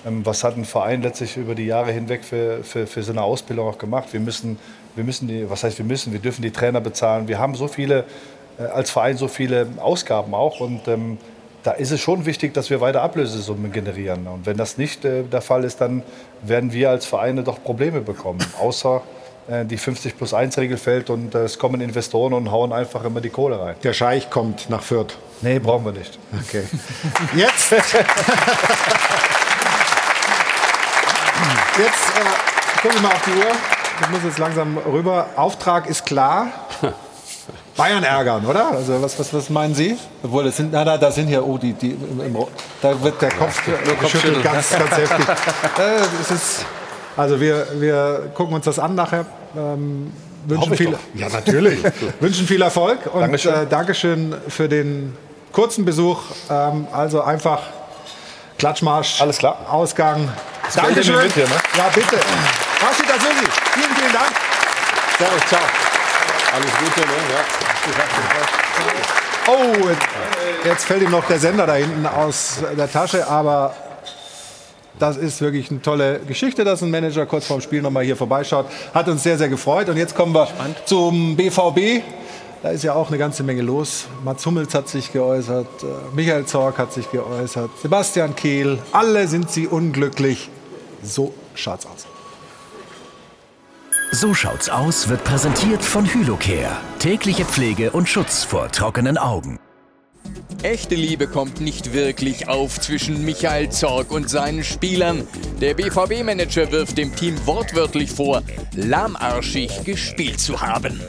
[0.06, 3.24] ähm, was hat ein Verein letztlich über die Jahre hinweg für, für, für so eine
[3.24, 4.10] Ausbildung auch gemacht.
[4.12, 4.60] Wir müssen,
[4.96, 7.28] wir müssen die, was heißt wir müssen, wir dürfen die Trainer bezahlen.
[7.28, 8.06] Wir haben so viele,
[8.60, 11.18] äh, als Verein so viele Ausgaben auch und ähm,
[11.64, 14.28] da ist es schon wichtig, dass wir weiter Ablösesummen generieren.
[14.28, 16.04] Und wenn das nicht äh, der Fall ist, dann
[16.42, 18.40] werden wir als Vereine doch Probleme bekommen.
[18.60, 19.04] Außer
[19.48, 23.04] äh, die 50 plus 1 Regel fällt und äh, es kommen Investoren und hauen einfach
[23.04, 23.76] immer die Kohle rein.
[23.84, 25.18] Der Scheich kommt nach Fürth.
[25.42, 26.18] Nee, brauchen wir nicht.
[26.48, 26.64] Okay.
[27.36, 27.72] Jetzt.
[31.78, 32.14] Jetzt
[32.82, 33.81] gucken wir mal auf die Uhr.
[34.02, 35.28] Ich muss jetzt langsam rüber.
[35.36, 36.48] Auftrag ist klar.
[37.78, 38.72] Bayern ärgern, oder?
[38.72, 39.98] Also was, was, was meinen Sie?
[40.24, 42.46] Obwohl, das sind, na, da, da sind hier, oh, die, die, im, im,
[42.82, 45.26] da wird der Kopf ja, geschüttelt, ganz, ganz heftig.
[45.80, 46.66] Äh, ist,
[47.16, 49.26] also wir, wir gucken uns das an nachher.
[49.56, 50.12] Ähm,
[50.46, 51.80] wünschen viel, ja, natürlich.
[52.20, 53.54] wünschen viel Erfolg und Dankeschön.
[53.54, 55.16] Äh, Dankeschön für den
[55.52, 56.20] kurzen Besuch.
[56.50, 57.62] Ähm, also einfach
[58.58, 59.22] Klatschmarsch.
[59.22, 59.58] Alles klar.
[59.70, 60.30] Ausgang.
[60.66, 61.24] Das Dankeschön.
[61.24, 61.56] Mit hier, ne?
[61.78, 62.18] Ja, bitte.
[62.82, 64.32] Rashid Azusi, vielen, vielen Dank.
[65.18, 65.62] Servus, ciao.
[66.54, 67.14] Alles Gute, ne?
[67.30, 67.42] Ja.
[69.48, 73.74] Oh, jetzt fällt ihm noch der Sender da hinten aus der Tasche, aber
[75.00, 78.68] das ist wirklich eine tolle Geschichte, dass ein Manager kurz vorm Spiel nochmal hier vorbeischaut.
[78.94, 79.90] Hat uns sehr, sehr gefreut.
[79.90, 80.78] Und jetzt kommen wir Spannend.
[80.86, 82.04] zum BVB.
[82.62, 84.06] Da ist ja auch eine ganze Menge los.
[84.24, 88.78] Mats Hummels hat sich geäußert, äh, Michael Zorc hat sich geäußert, Sebastian Kehl.
[88.92, 90.50] Alle sind sie unglücklich.
[91.02, 92.11] So schaut's aus.
[94.14, 96.76] So schaut's aus wird präsentiert von Hylocare.
[97.00, 99.58] Tägliche Pflege und Schutz vor trockenen Augen.
[100.64, 105.26] Echte Liebe kommt nicht wirklich auf zwischen Michael Zorg und seinen Spielern.
[105.62, 108.44] Der BVB-Manager wirft dem Team wortwörtlich vor,
[108.76, 111.00] lahmarschig gespielt zu haben.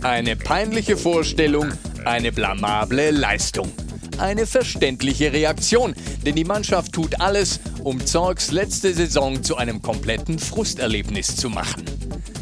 [0.00, 1.70] Eine peinliche Vorstellung,
[2.06, 3.70] eine blamable Leistung.
[4.18, 5.94] Eine verständliche Reaktion,
[6.24, 11.84] denn die Mannschaft tut alles, um Zorgs letzte Saison zu einem kompletten Frusterlebnis zu machen.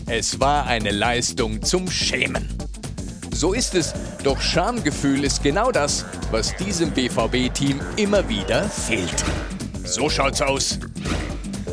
[0.07, 2.49] Es war eine Leistung zum Schämen.
[3.35, 3.93] So ist es,
[4.23, 9.25] doch Schamgefühl ist genau das, was diesem BVB-Team immer wieder fehlt.
[9.85, 10.79] So schaut's aus.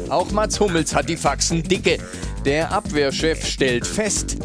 [0.10, 2.00] Auch Mats Hummels hat die Faxen dicke.
[2.44, 4.38] Der Abwehrchef stellt fest,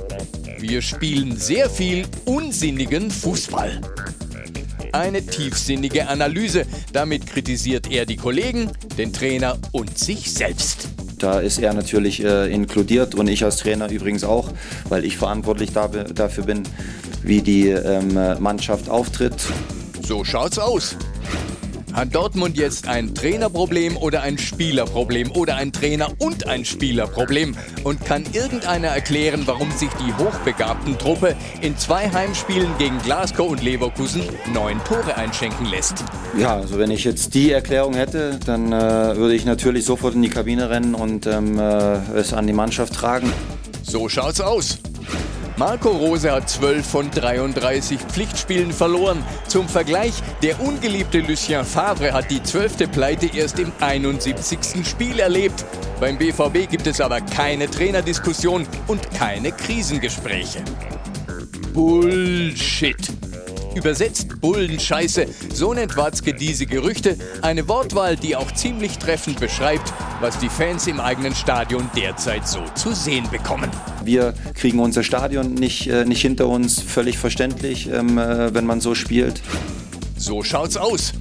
[0.59, 3.81] wir spielen sehr viel unsinnigen Fußball.
[4.92, 6.66] Eine tiefsinnige Analyse.
[6.92, 10.88] Damit kritisiert er die Kollegen, den Trainer und sich selbst.
[11.18, 14.50] Da ist er natürlich äh, inkludiert und ich als Trainer übrigens auch,
[14.88, 16.62] weil ich verantwortlich da, dafür bin,
[17.22, 19.34] wie die ähm, Mannschaft auftritt.
[20.02, 20.96] So schaut's aus.
[21.97, 27.56] Hat Dortmund jetzt ein Trainerproblem oder ein Spielerproblem oder ein Trainer und ein Spielerproblem?
[27.85, 33.62] Und kann irgendeiner erklären, warum sich die hochbegabten Truppe in zwei Heimspielen gegen Glasgow und
[33.62, 34.20] Leverkusen
[34.52, 36.05] neun Tore einschenken lässt?
[36.39, 40.20] Ja, also wenn ich jetzt die Erklärung hätte, dann äh, würde ich natürlich sofort in
[40.20, 41.62] die Kabine rennen und ähm, äh,
[42.14, 43.32] es an die Mannschaft tragen.
[43.82, 44.81] So schaut's aus.
[45.59, 49.24] Marco Rose hat 12 von 33 Pflichtspielen verloren.
[49.49, 50.12] Zum Vergleich,
[50.43, 52.91] der ungeliebte Lucien Favre hat die 12.
[52.93, 54.87] Pleite erst im 71.
[54.87, 55.65] Spiel erlebt.
[55.99, 60.62] Beim BVB gibt es aber keine Trainerdiskussion und keine Krisengespräche.
[61.73, 63.26] Bullshit.
[63.77, 67.19] Übersetzt Bullenscheiße, so nennt Watzke diese Gerüchte.
[67.43, 69.93] Eine Wortwahl, die auch ziemlich treffend beschreibt,
[70.23, 73.70] was die Fans im eigenen Stadion derzeit so zu sehen bekommen.
[74.03, 78.81] Wir kriegen unser Stadion nicht, äh, nicht hinter uns, völlig verständlich, ähm, äh, wenn man
[78.81, 79.43] so spielt.
[80.16, 81.12] So schaut's aus.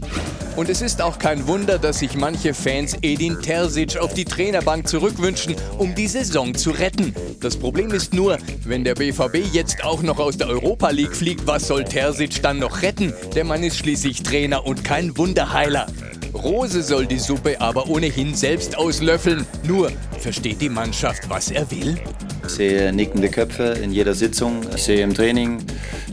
[0.56, 4.88] Und es ist auch kein Wunder, dass sich manche Fans Edin Terzic auf die Trainerbank
[4.88, 7.14] zurückwünschen, um die Saison zu retten.
[7.42, 11.46] Das Problem ist nur, wenn der BVB jetzt auch noch aus der Europa League fliegt,
[11.46, 13.14] was soll Terzic dann noch retten?
[13.36, 15.88] Der Mann ist schließlich Trainer und kein Wunderheiler.
[16.36, 19.46] Rose soll die Suppe aber ohnehin selbst auslöffeln.
[19.64, 21.98] Nur, versteht die Mannschaft, was er will?
[22.46, 24.62] Ich sehe nickende Köpfe in jeder Sitzung.
[24.76, 25.64] Ich sehe im Training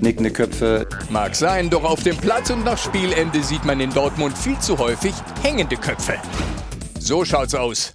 [0.01, 0.87] nickende Köpfe.
[1.11, 4.79] Mag sein, doch auf dem Platz und nach Spielende sieht man in Dortmund viel zu
[4.79, 5.13] häufig
[5.43, 6.15] hängende Köpfe.
[6.99, 7.93] So schaut's aus.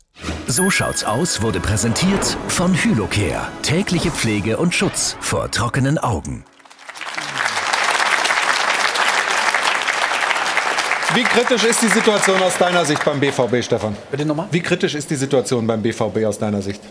[0.47, 3.47] So schaut's aus wurde präsentiert von Hylocare.
[3.63, 6.43] Tägliche Pflege und Schutz vor trockenen Augen.
[11.13, 13.95] Wie kritisch ist die Situation aus deiner Sicht beim BVB, Stefan?
[14.11, 14.47] Bitte nochmal?
[14.51, 16.81] Wie kritisch ist die Situation beim BVB aus deiner Sicht?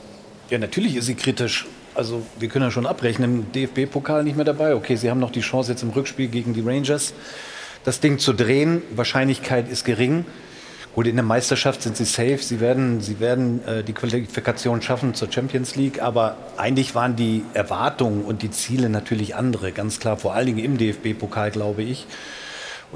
[0.49, 1.67] Ja, natürlich ist sie kritisch.
[1.95, 4.75] Also wir können ja schon abrechnen, DFB-Pokal nicht mehr dabei.
[4.75, 7.13] Okay, sie haben noch die Chance jetzt im Rückspiel gegen die Rangers,
[7.85, 8.83] das Ding zu drehen.
[8.91, 10.25] Wahrscheinlichkeit ist gering.
[10.95, 12.39] Gut, in der Meisterschaft sind sie safe.
[12.39, 16.01] Sie werden, sie werden äh, die Qualifikation schaffen zur Champions League.
[16.01, 19.73] Aber eigentlich waren die Erwartungen und die Ziele natürlich andere.
[19.73, 22.07] Ganz klar, vor allen Dingen im DFB-Pokal, glaube ich.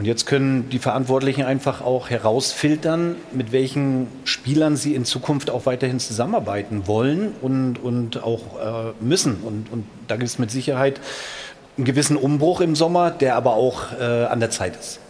[0.00, 5.66] Und jetzt können die Verantwortlichen einfach auch herausfiltern, mit welchen Spielern sie in Zukunft auch
[5.66, 9.42] weiterhin zusammenarbeiten wollen und, und auch äh, müssen.
[9.44, 11.02] Und, und da gibt es mit Sicherheit
[11.76, 15.00] einen gewissen Umbruch im Sommer, der aber auch äh, an der Zeit ist.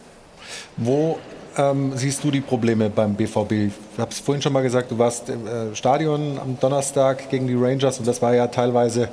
[0.76, 1.20] Wo
[1.56, 3.52] ähm, siehst du die Probleme beim BVB?
[3.52, 7.46] Ich habe es vorhin schon mal gesagt, du warst im äh, Stadion am Donnerstag gegen
[7.46, 9.08] die Rangers und das war ja teilweise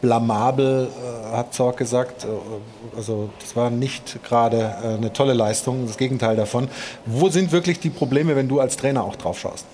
[0.00, 2.24] blamabel, äh, hat Zorc gesagt.
[2.24, 2.28] Äh,
[2.96, 6.68] also das war nicht gerade äh, eine tolle Leistung, das Gegenteil davon.
[7.04, 9.66] Wo sind wirklich die Probleme, wenn du als Trainer auch drauf schaust?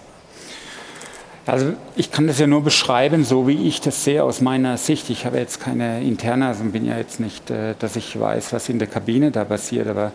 [1.44, 5.10] Also ich kann das ja nur beschreiben, so wie ich das sehe aus meiner Sicht.
[5.10, 8.68] Ich habe jetzt keine interne, also bin ja jetzt nicht, äh, dass ich weiß, was
[8.68, 9.88] in der Kabine da passiert.
[9.88, 10.12] Aber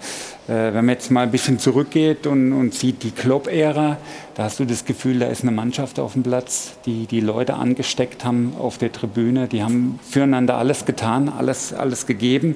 [0.48, 3.98] äh, wenn man jetzt mal ein bisschen zurückgeht und, und sieht die Klopp-Ära,
[4.36, 7.56] da hast du das Gefühl, da ist eine Mannschaft auf dem Platz, die die Leute
[7.56, 9.50] angesteckt haben auf der Tribüne.
[9.50, 12.56] Die haben füreinander alles getan, alles, alles gegeben.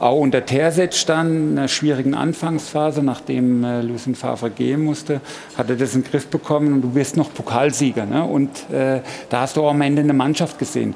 [0.00, 5.20] Auch unter Terzic dann, in einer schwierigen Anfangsphase, nachdem äh, Lucien Favre gehen musste,
[5.58, 8.06] hat er das in den Griff bekommen und du bist noch Pokalsieger.
[8.06, 8.24] Ne?
[8.24, 10.94] Und äh, da hast du auch am Ende eine Mannschaft gesehen.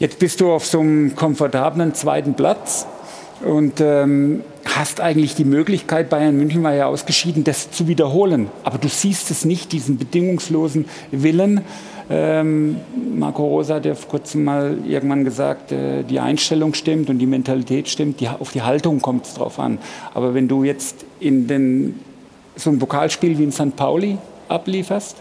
[0.00, 2.84] Jetzt bist du auf so einem komfortablen zweiten Platz
[3.44, 4.42] und ähm,
[4.76, 8.48] hast eigentlich die Möglichkeit, Bayern München war ja ausgeschieden, das zu wiederholen.
[8.64, 11.62] Aber du siehst es nicht, diesen bedingungslosen Willen.
[12.10, 12.76] Ähm,
[13.14, 17.26] Marco Rosa hat ja vor kurzem mal irgendwann gesagt, äh, die Einstellung stimmt und die
[17.26, 19.78] Mentalität stimmt, die, auf die Haltung kommt es drauf an.
[20.12, 22.00] Aber wenn du jetzt in den,
[22.56, 23.76] so ein Pokalspiel wie in St.
[23.76, 24.18] Pauli
[24.48, 25.16] ablieferst,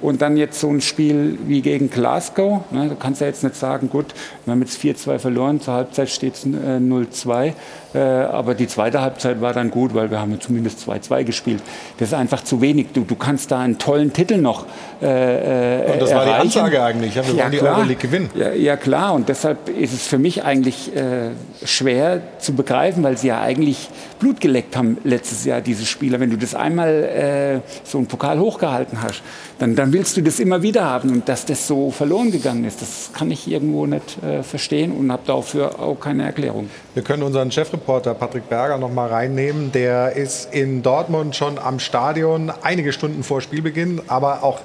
[0.00, 2.62] Und dann jetzt so ein Spiel wie gegen Glasgow.
[2.70, 4.06] Ne, du kannst ja jetzt nicht sagen, gut,
[4.44, 7.52] wir haben jetzt 4-2 verloren, zur Halbzeit steht es äh, 0-2.
[7.94, 11.62] Äh, aber die zweite Halbzeit war dann gut, weil wir haben ja zumindest 2-2 gespielt.
[11.98, 12.88] Das ist einfach zu wenig.
[12.92, 14.66] Du, du kannst da einen tollen Titel noch
[15.00, 16.40] äh, Und das war die erreichen.
[16.40, 17.14] Ansage eigentlich.
[17.14, 17.60] Ja, wir wollen die.
[17.60, 18.30] Euroleague gewinnen.
[18.34, 21.30] Ja, ja klar, und deshalb ist es für mich eigentlich äh,
[21.64, 26.18] schwer zu begreifen, weil sie ja eigentlich Blut geleckt haben letztes Jahr, diese Spieler.
[26.18, 29.22] Wenn du das einmal äh, so einen Pokal hochgehalten hast,
[29.58, 31.10] dann, dann willst du das immer wieder haben.
[31.10, 35.12] Und dass das so verloren gegangen ist, das kann ich irgendwo nicht äh, verstehen und
[35.12, 36.70] habe dafür auch keine Erklärung.
[36.94, 39.72] Wir können unseren Chefreporter Patrick Berger noch mal reinnehmen.
[39.72, 44.60] Der ist in Dortmund schon am Stadion, einige Stunden vor Spielbeginn, aber auch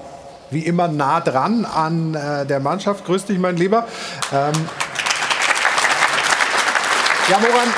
[0.52, 3.06] wie immer nah dran an äh, der Mannschaft.
[3.06, 3.86] Grüß dich, mein Lieber.
[4.34, 4.54] Ähm
[7.30, 7.70] ja, woran,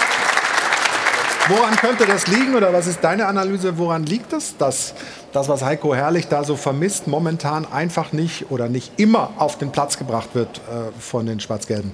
[1.51, 3.77] woran könnte das liegen oder was ist deine Analyse?
[3.77, 4.93] Woran liegt es, dass
[5.33, 9.71] das, was Heiko Herrlich da so vermisst, momentan einfach nicht oder nicht immer auf den
[9.71, 11.93] Platz gebracht wird äh, von den Schwarz-Gelben?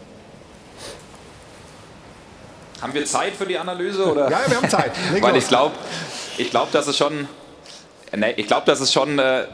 [2.82, 4.06] Haben wir Zeit für die Analyse?
[4.06, 4.30] Oder?
[4.30, 4.92] Ja, wir haben Zeit.
[5.22, 5.76] Weil ich glaube,
[6.38, 7.28] ich glaub, dass es schon,
[8.16, 9.46] nee, ich glaube, dass es schon äh,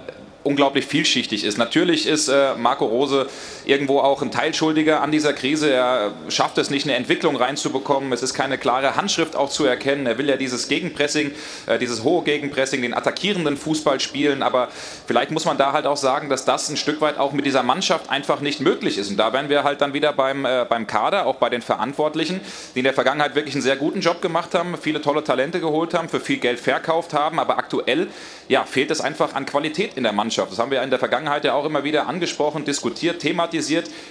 [0.43, 1.57] unglaublich vielschichtig ist.
[1.57, 3.27] Natürlich ist äh, Marco Rose
[3.65, 5.71] irgendwo auch ein Teilschuldiger an dieser Krise.
[5.71, 8.11] Er schafft es nicht, eine Entwicklung reinzubekommen.
[8.11, 10.05] Es ist keine klare Handschrift auch zu erkennen.
[10.05, 11.31] Er will ja dieses Gegenpressing,
[11.67, 14.43] äh, dieses hohe Gegenpressing, den attackierenden Fußball spielen.
[14.43, 14.67] Aber
[15.07, 17.63] vielleicht muss man da halt auch sagen, dass das ein Stück weit auch mit dieser
[17.63, 19.09] Mannschaft einfach nicht möglich ist.
[19.09, 22.41] Und da wären wir halt dann wieder beim, äh, beim Kader, auch bei den Verantwortlichen,
[22.75, 25.93] die in der Vergangenheit wirklich einen sehr guten Job gemacht haben, viele tolle Talente geholt
[25.93, 27.39] haben, für viel Geld verkauft haben.
[27.39, 28.07] Aber aktuell
[28.49, 30.51] ja, fehlt es einfach an Qualität in der Mannschaft.
[30.51, 33.52] Das haben wir in der Vergangenheit ja auch immer wieder angesprochen, diskutiert, thematisiert.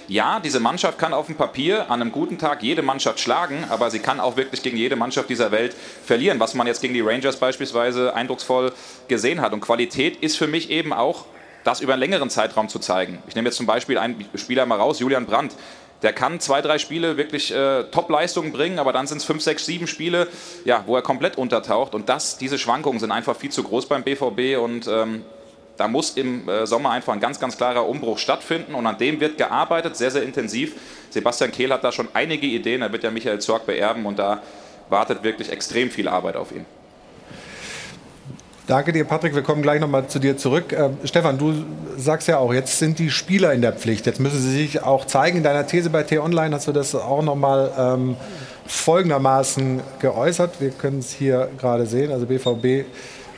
[0.07, 3.89] Ja, diese Mannschaft kann auf dem Papier an einem guten Tag jede Mannschaft schlagen, aber
[3.91, 5.75] sie kann auch wirklich gegen jede Mannschaft dieser Welt
[6.05, 8.71] verlieren, was man jetzt gegen die Rangers beispielsweise eindrucksvoll
[9.07, 9.53] gesehen hat.
[9.53, 11.25] Und Qualität ist für mich eben auch
[11.63, 13.21] das über einen längeren Zeitraum zu zeigen.
[13.27, 15.53] Ich nehme jetzt zum Beispiel einen Spieler mal raus, Julian Brandt.
[16.01, 19.65] Der kann zwei, drei Spiele wirklich äh, Top-Leistungen bringen, aber dann sind es fünf, sechs,
[19.65, 20.27] sieben Spiele,
[20.65, 21.95] ja, wo er komplett untertaucht.
[21.95, 25.23] Und das, diese Schwankungen sind einfach viel zu groß beim BVB und ähm,
[25.77, 29.19] da muss im äh, Sommer einfach ein ganz, ganz klarer Umbruch stattfinden und an dem
[29.19, 30.75] wird gearbeitet, sehr, sehr intensiv.
[31.09, 34.41] Sebastian Kehl hat da schon einige Ideen, er wird ja Michael Zorg beerben und da
[34.89, 36.65] wartet wirklich extrem viel Arbeit auf ihn.
[38.65, 39.35] Danke dir, Patrick.
[39.35, 40.71] Wir kommen gleich nochmal zu dir zurück.
[40.71, 41.53] Äh, Stefan, du
[41.97, 44.05] sagst ja auch, jetzt sind die Spieler in der Pflicht.
[44.05, 45.37] Jetzt müssen sie sich auch zeigen.
[45.37, 48.15] In deiner These bei T-Online hast du das auch nochmal ähm,
[48.65, 50.61] folgendermaßen geäußert.
[50.61, 52.13] Wir können es hier gerade sehen.
[52.13, 52.85] Also BVB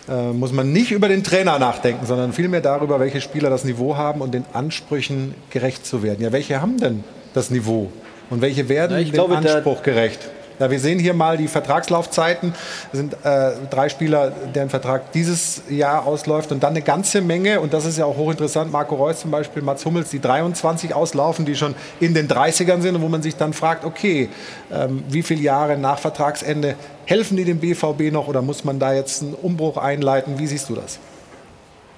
[0.10, 3.96] äh, muss man nicht über den Trainer nachdenken, sondern vielmehr darüber, welche Spieler das Niveau
[3.96, 6.22] haben und den Ansprüchen gerecht zu werden.
[6.24, 7.04] Ja, welche haben denn
[7.34, 7.92] das Niveau?
[8.30, 10.20] Und welche werden Na, dem glaube, da- Anspruch gerecht?
[10.60, 12.54] Ja, wir sehen hier mal die Vertragslaufzeiten.
[12.92, 17.60] Es sind äh, drei Spieler, deren Vertrag dieses Jahr ausläuft und dann eine ganze Menge,
[17.60, 21.46] und das ist ja auch hochinteressant, Marco Reus zum Beispiel, Mats Hummels, die 23 auslaufen,
[21.46, 24.30] die schon in den 30ern sind und wo man sich dann fragt, okay,
[24.72, 26.76] ähm, wie viele Jahre nach Vertragsende
[27.06, 30.40] helfen die dem BVB noch oder muss man da jetzt einen Umbruch einleiten?
[30.40, 31.00] Wie siehst du das?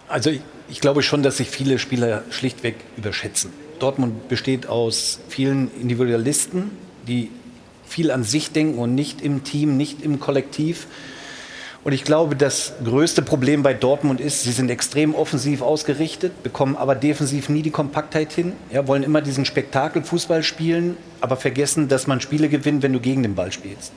[0.07, 3.51] Also ich, ich glaube schon, dass sich viele Spieler schlichtweg überschätzen.
[3.79, 6.71] Dortmund besteht aus vielen Individualisten,
[7.07, 7.29] die
[7.87, 10.87] viel an sich denken und nicht im Team, nicht im Kollektiv.
[11.83, 16.75] Und ich glaube, das größte Problem bei Dortmund ist, sie sind extrem offensiv ausgerichtet, bekommen
[16.75, 22.05] aber defensiv nie die Kompaktheit hin, ja, wollen immer diesen Spektakelfußball spielen, aber vergessen, dass
[22.05, 23.93] man Spiele gewinnt, wenn du gegen den Ball spielst.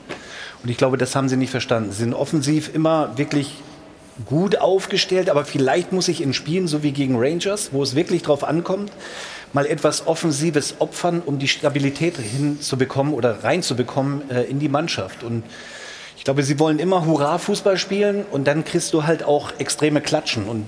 [0.63, 1.91] Und ich glaube, das haben sie nicht verstanden.
[1.91, 3.55] Sie sind offensiv immer wirklich
[4.25, 8.21] gut aufgestellt, aber vielleicht muss ich in Spielen, so wie gegen Rangers, wo es wirklich
[8.21, 8.91] drauf ankommt,
[9.53, 15.23] mal etwas Offensives opfern, um die Stabilität hinzubekommen oder reinzubekommen äh, in die Mannschaft.
[15.23, 15.43] Und
[16.17, 20.45] ich glaube, sie wollen immer Hurra-Fußball spielen und dann kriegst du halt auch extreme Klatschen.
[20.45, 20.65] Und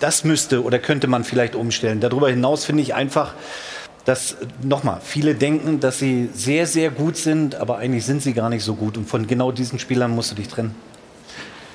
[0.00, 2.00] das müsste oder könnte man vielleicht umstellen.
[2.00, 3.34] Darüber hinaus finde ich einfach,
[4.04, 8.50] dass nochmal viele denken, dass sie sehr, sehr gut sind, aber eigentlich sind sie gar
[8.50, 8.96] nicht so gut.
[8.96, 10.74] Und von genau diesen Spielern musst du dich trennen.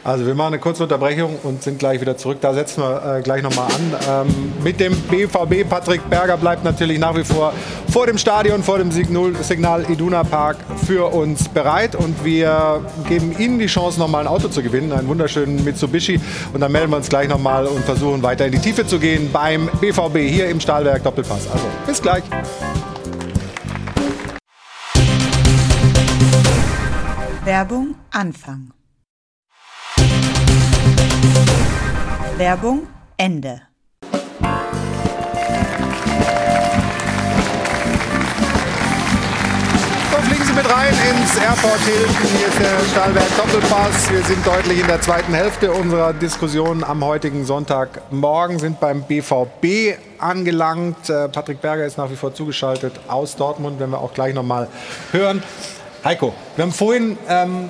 [0.03, 2.37] Also wir machen eine kurze Unterbrechung und sind gleich wieder zurück.
[2.41, 4.27] Da setzen wir äh, gleich nochmal an.
[4.27, 7.53] Ähm, mit dem BVB, Patrick Berger bleibt natürlich nach wie vor
[7.91, 11.95] vor dem Stadion, vor dem Signal, Signal Iduna Park für uns bereit.
[11.95, 16.19] Und wir geben Ihnen die Chance, nochmal ein Auto zu gewinnen, einen wunderschönen Mitsubishi.
[16.53, 19.29] Und dann melden wir uns gleich nochmal und versuchen weiter in die Tiefe zu gehen
[19.33, 21.49] beim BVB hier im Stahlwerk Doppelpass.
[21.51, 22.23] Also bis gleich.
[27.43, 28.78] Werbung Anfang.
[32.39, 32.87] Werbung
[33.17, 33.63] Ende.
[40.55, 42.15] Mit rein ins Airport Hilton.
[42.37, 44.11] Hier ist der Stahlberg Doppelpass.
[44.11, 49.97] Wir sind deutlich in der zweiten Hälfte unserer Diskussion am heutigen Sonntagmorgen, sind beim BVB
[50.17, 51.09] angelangt.
[51.09, 54.43] Äh, Patrick Berger ist nach wie vor zugeschaltet aus Dortmund, wenn wir auch gleich noch
[54.43, 54.67] mal
[55.11, 55.43] hören.
[56.03, 57.69] Heiko, wir haben vorhin, ähm,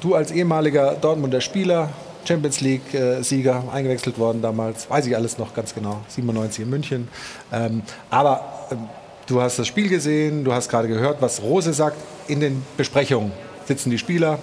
[0.00, 1.88] du als ehemaliger Dortmunder Spieler,
[2.24, 7.08] Champions League-Sieger, eingewechselt worden damals, weiß ich alles noch ganz genau, 97 in München.
[7.52, 8.88] Ähm, aber ähm,
[9.26, 11.96] du hast das Spiel gesehen, du hast gerade gehört, was Rose sagt.
[12.28, 13.32] In den Besprechungen
[13.66, 14.38] sitzen die Spieler,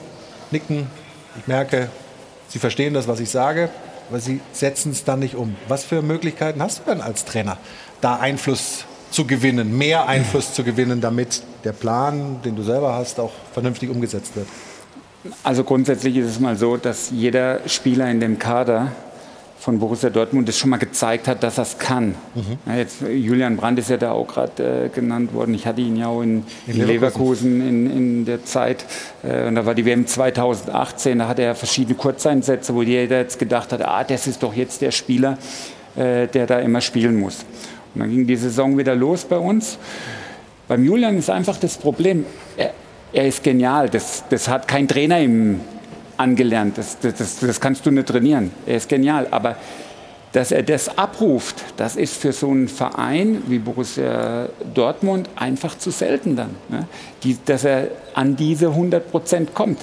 [0.51, 0.87] nicken.
[1.37, 1.89] Ich merke,
[2.47, 3.69] sie verstehen das, was ich sage,
[4.09, 5.55] aber sie setzen es dann nicht um.
[5.67, 7.57] Was für Möglichkeiten hast du denn als Trainer,
[8.01, 13.19] da Einfluss zu gewinnen, mehr Einfluss zu gewinnen, damit der Plan, den du selber hast,
[13.19, 14.47] auch vernünftig umgesetzt wird?
[15.43, 18.91] Also grundsätzlich ist es mal so, dass jeder Spieler in dem Kader
[19.59, 22.15] von Borussia Dortmund es schon mal gezeigt hat, dass er es kann.
[22.33, 22.57] Mhm.
[22.65, 25.53] Ja, jetzt, Julian Brandt ist ja da auch gerade äh, genannt worden.
[25.53, 28.85] Ich hatte ihn ja auch in, in, in Leverkusen, in, in, der Zeit.
[29.21, 31.19] Äh, und da war die WM 2018.
[31.19, 34.81] Da hatte er verschiedene Kurzeinsätze, wo jeder jetzt gedacht hat, ah, das ist doch jetzt
[34.81, 35.37] der Spieler,
[35.97, 37.45] äh, der da immer spielen muss.
[37.93, 39.77] Und dann ging die Saison wieder los bei uns.
[40.69, 42.25] Beim Julian ist einfach das Problem,
[42.55, 42.71] er,
[43.13, 43.89] er ist genial.
[43.89, 45.61] Das, das hat kein Trainer ihm
[46.17, 46.77] angelernt.
[46.77, 48.51] Das, das, das kannst du nicht trainieren.
[48.65, 49.27] Er ist genial.
[49.31, 49.55] Aber
[50.31, 55.89] dass er das abruft, das ist für so einen Verein wie Borussia Dortmund einfach zu
[55.89, 56.55] selten dann.
[56.69, 56.87] Ne?
[57.23, 59.79] Die, dass er an diese 100 Prozent kommt.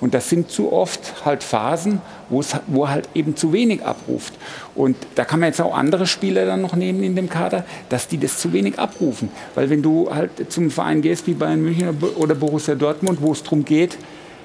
[0.00, 4.34] Und das sind zu oft halt Phasen, wo er halt eben zu wenig abruft.
[4.74, 8.08] Und da kann man jetzt auch andere Spieler dann noch nehmen in dem Kader, dass
[8.08, 9.30] die das zu wenig abrufen.
[9.54, 13.42] Weil wenn du halt zum Verein gehst wie Bayern München oder Borussia Dortmund, wo es
[13.42, 13.98] darum geht,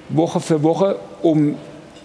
[0.10, 1.56] Woche für Woche um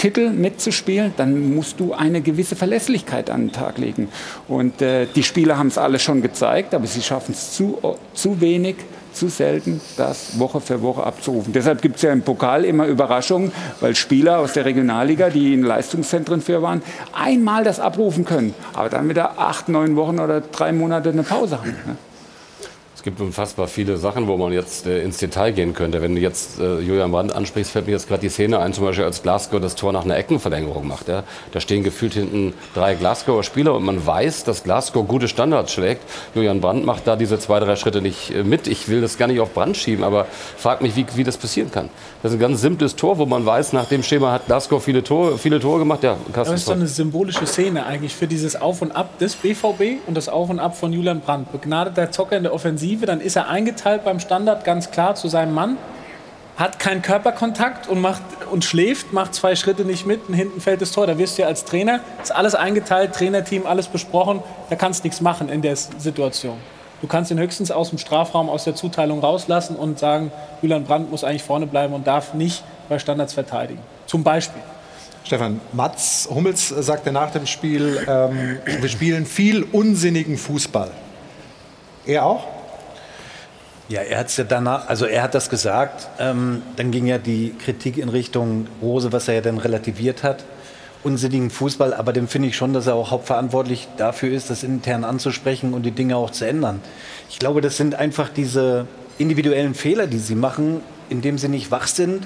[0.00, 4.08] Titel mitzuspielen, dann musst du eine gewisse Verlässlichkeit an den Tag legen.
[4.48, 7.78] Und äh, die Spieler haben es alle schon gezeigt, aber sie schaffen es zu,
[8.14, 8.76] zu wenig,
[9.12, 11.52] zu selten, das Woche für Woche abzurufen.
[11.52, 15.64] Deshalb gibt es ja im Pokal immer Überraschungen, weil Spieler aus der Regionalliga, die in
[15.64, 16.80] Leistungszentren für waren,
[17.12, 21.58] einmal das abrufen können, aber dann wieder acht, neun Wochen oder drei Monate eine Pause
[21.58, 21.76] haben.
[21.86, 21.96] Ne?
[23.00, 26.02] Es gibt unfassbar viele Sachen, wo man jetzt äh, ins Detail gehen könnte.
[26.02, 28.84] Wenn du jetzt äh, Julian Brandt ansprichst, fällt mir jetzt gerade die Szene ein, zum
[28.84, 31.08] Beispiel als Glasgow das Tor nach einer Eckenverlängerung macht.
[31.08, 31.22] Ja?
[31.52, 36.02] Da stehen gefühlt hinten drei Glasgower Spieler und man weiß, dass Glasgow gute Standards schlägt.
[36.34, 38.68] Julian Brandt macht da diese zwei, drei Schritte nicht äh, mit.
[38.68, 40.26] Ich will das gar nicht auf Brand schieben, aber
[40.58, 41.88] frag mich, wie, wie das passieren kann.
[42.22, 45.02] Das ist ein ganz simples Tor, wo man weiß, nach dem Schema hat Glasgow viele
[45.02, 46.02] Tore, viele Tore gemacht.
[46.02, 50.06] Ja, das ist so eine symbolische Szene eigentlich für dieses Auf und Ab des BVB
[50.06, 51.50] und das Auf und Ab von Julian Brandt.
[51.50, 55.54] Begnadeter Zocker in der Offensive, dann ist er eingeteilt beim Standard ganz klar zu seinem
[55.54, 55.76] Mann,
[56.56, 60.82] hat keinen Körperkontakt und, macht, und schläft, macht zwei Schritte nicht mit und hinten fällt
[60.82, 61.06] das Tor.
[61.06, 65.06] Da wirst du ja als Trainer, ist alles eingeteilt, Trainerteam, alles besprochen, da kannst du
[65.06, 66.58] nichts machen in der Situation.
[67.00, 70.30] Du kannst ihn höchstens aus dem Strafraum, aus der Zuteilung rauslassen und sagen,
[70.60, 73.80] Julian Brandt muss eigentlich vorne bleiben und darf nicht bei Standards verteidigen.
[74.06, 74.60] Zum Beispiel.
[75.24, 80.90] Stefan, Mats Hummels sagte nach dem Spiel, ähm, wir spielen viel unsinnigen Fußball.
[82.04, 82.44] Er auch?
[83.90, 86.08] Ja, er hat ja danach, also er hat das gesagt.
[86.20, 90.44] Ähm, dann ging ja die Kritik in Richtung Rose, was er ja dann relativiert hat.
[91.02, 95.02] Unsinnigen Fußball, aber dem finde ich schon, dass er auch hauptverantwortlich dafür ist, das intern
[95.02, 96.80] anzusprechen und die Dinge auch zu ändern.
[97.30, 98.86] Ich glaube, das sind einfach diese
[99.18, 102.22] individuellen Fehler, die sie machen, indem sie nicht wach sind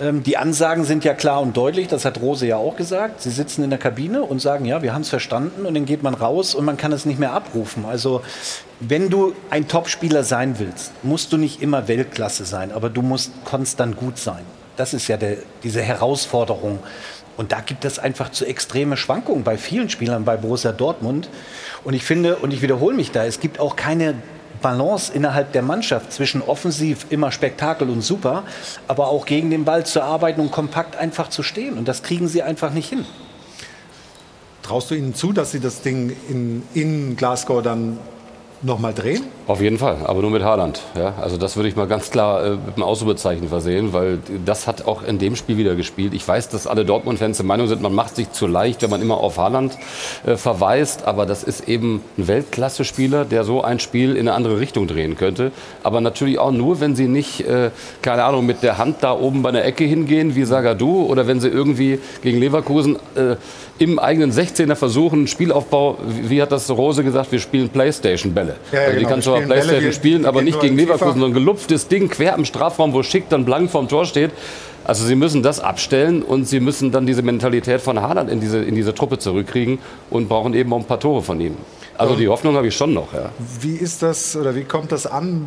[0.00, 3.20] die Ansagen sind ja klar und deutlich, das hat Rose ja auch gesagt.
[3.20, 6.04] Sie sitzen in der Kabine und sagen, ja, wir haben es verstanden und dann geht
[6.04, 7.84] man raus und man kann es nicht mehr abrufen.
[7.84, 8.22] Also
[8.78, 13.32] wenn du ein Topspieler sein willst, musst du nicht immer Weltklasse sein, aber du musst
[13.44, 14.44] konstant gut sein.
[14.76, 16.78] Das ist ja der, diese Herausforderung.
[17.36, 21.28] Und da gibt es einfach zu extreme Schwankungen bei vielen Spielern bei Borussia Dortmund.
[21.82, 24.14] Und ich finde, und ich wiederhole mich da, es gibt auch keine
[24.60, 28.44] Balance innerhalb der Mannschaft zwischen offensiv immer Spektakel und super,
[28.86, 31.78] aber auch gegen den Ball zu arbeiten und kompakt einfach zu stehen.
[31.78, 33.04] Und das kriegen sie einfach nicht hin.
[34.62, 37.98] Traust du ihnen zu, dass sie das Ding in, in Glasgow dann
[38.62, 39.22] nochmal drehen?
[39.46, 40.82] Auf jeden Fall, aber nur mit Haaland.
[40.96, 41.14] Ja?
[41.20, 44.86] Also das würde ich mal ganz klar äh, mit einem Ausrufezeichen versehen, weil das hat
[44.86, 46.12] auch in dem Spiel wieder gespielt.
[46.12, 49.00] Ich weiß, dass alle Dortmund-Fans der Meinung sind, man macht sich zu leicht, wenn man
[49.00, 49.78] immer auf Haaland
[50.26, 54.60] äh, verweist, aber das ist eben ein Weltklasse-Spieler, der so ein Spiel in eine andere
[54.60, 55.52] Richtung drehen könnte.
[55.82, 57.70] Aber natürlich auch nur, wenn sie nicht, äh,
[58.02, 61.40] keine Ahnung, mit der Hand da oben bei der Ecke hingehen wie Sagadu oder wenn
[61.40, 63.36] sie irgendwie gegen Leverkusen äh,
[63.78, 68.47] im eigenen 16er versuchen, Spielaufbau, wie, wie hat das Rose gesagt, wir spielen Playstation-Bälle.
[68.72, 69.08] Ja, ja, also die genau.
[69.08, 72.44] kannst du auf Playstation Bälle, spielen, aber nicht gegen Leverkusen, sondern gelupftes Ding quer am
[72.44, 74.30] Strafraum, wo Schick dann blank vorm Tor steht.
[74.84, 78.58] Also sie müssen das abstellen und sie müssen dann diese Mentalität von Haaland in diese,
[78.58, 81.56] in diese Truppe zurückkriegen und brauchen eben auch ein paar Tore von ihm.
[81.98, 83.12] Also die Hoffnung habe ich schon noch.
[83.12, 83.30] Ja.
[83.60, 85.46] Wie ist das oder wie kommt das an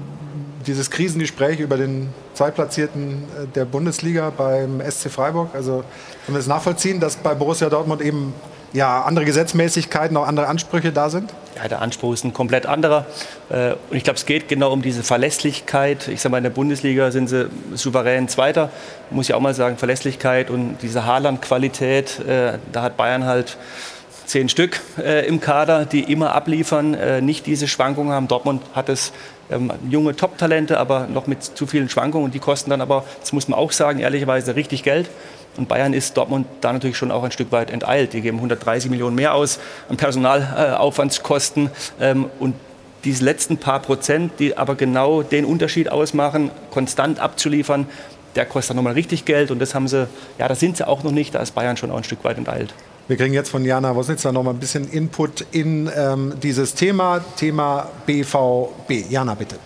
[0.68, 5.50] dieses Krisengespräch über den Zweitplatzierten äh, der Bundesliga beim SC Freiburg.
[5.54, 5.84] Also
[6.26, 8.34] können wir es nachvollziehen, dass bei Borussia Dortmund eben
[8.74, 11.34] ja, andere Gesetzmäßigkeiten, auch andere Ansprüche da sind?
[11.56, 13.06] Ja, der Anspruch ist ein komplett anderer.
[13.50, 16.08] Äh, und ich glaube, es geht genau um diese Verlässlichkeit.
[16.08, 18.70] Ich sage mal, in der Bundesliga sind sie souverän Zweiter.
[19.10, 22.20] Muss ich auch mal sagen, Verlässlichkeit und diese Haaland-Qualität.
[22.20, 23.58] Äh, da hat Bayern halt
[24.26, 28.30] zehn Stück äh, im Kader, die immer abliefern, nicht diese Schwankungen haben.
[28.30, 29.12] Dortmund hat es
[29.52, 32.26] ähm, junge Top-Talente, aber noch mit zu vielen Schwankungen.
[32.26, 35.10] Und die kosten dann aber, das muss man auch sagen, ehrlicherweise richtig Geld.
[35.58, 38.14] Und Bayern ist Dortmund da natürlich schon auch ein Stück weit enteilt.
[38.14, 39.60] Die geben 130 Millionen mehr aus
[39.90, 41.70] an Personalaufwandskosten.
[42.00, 42.56] Ähm, und
[43.04, 47.88] diese letzten paar Prozent, die aber genau den Unterschied ausmachen, konstant abzuliefern,
[48.36, 49.52] der kostet nochmal richtig Geld.
[49.52, 50.08] Und das haben sie,
[50.38, 51.36] ja, da sind sie auch noch nicht.
[51.36, 52.74] Da ist Bayern schon auch ein Stück weit enteilt.
[53.08, 57.20] Wir kriegen jetzt von Jana Wosnitzer noch mal ein bisschen Input in ähm, dieses Thema,
[57.36, 59.10] Thema BVB.
[59.10, 59.58] Jana, bitte.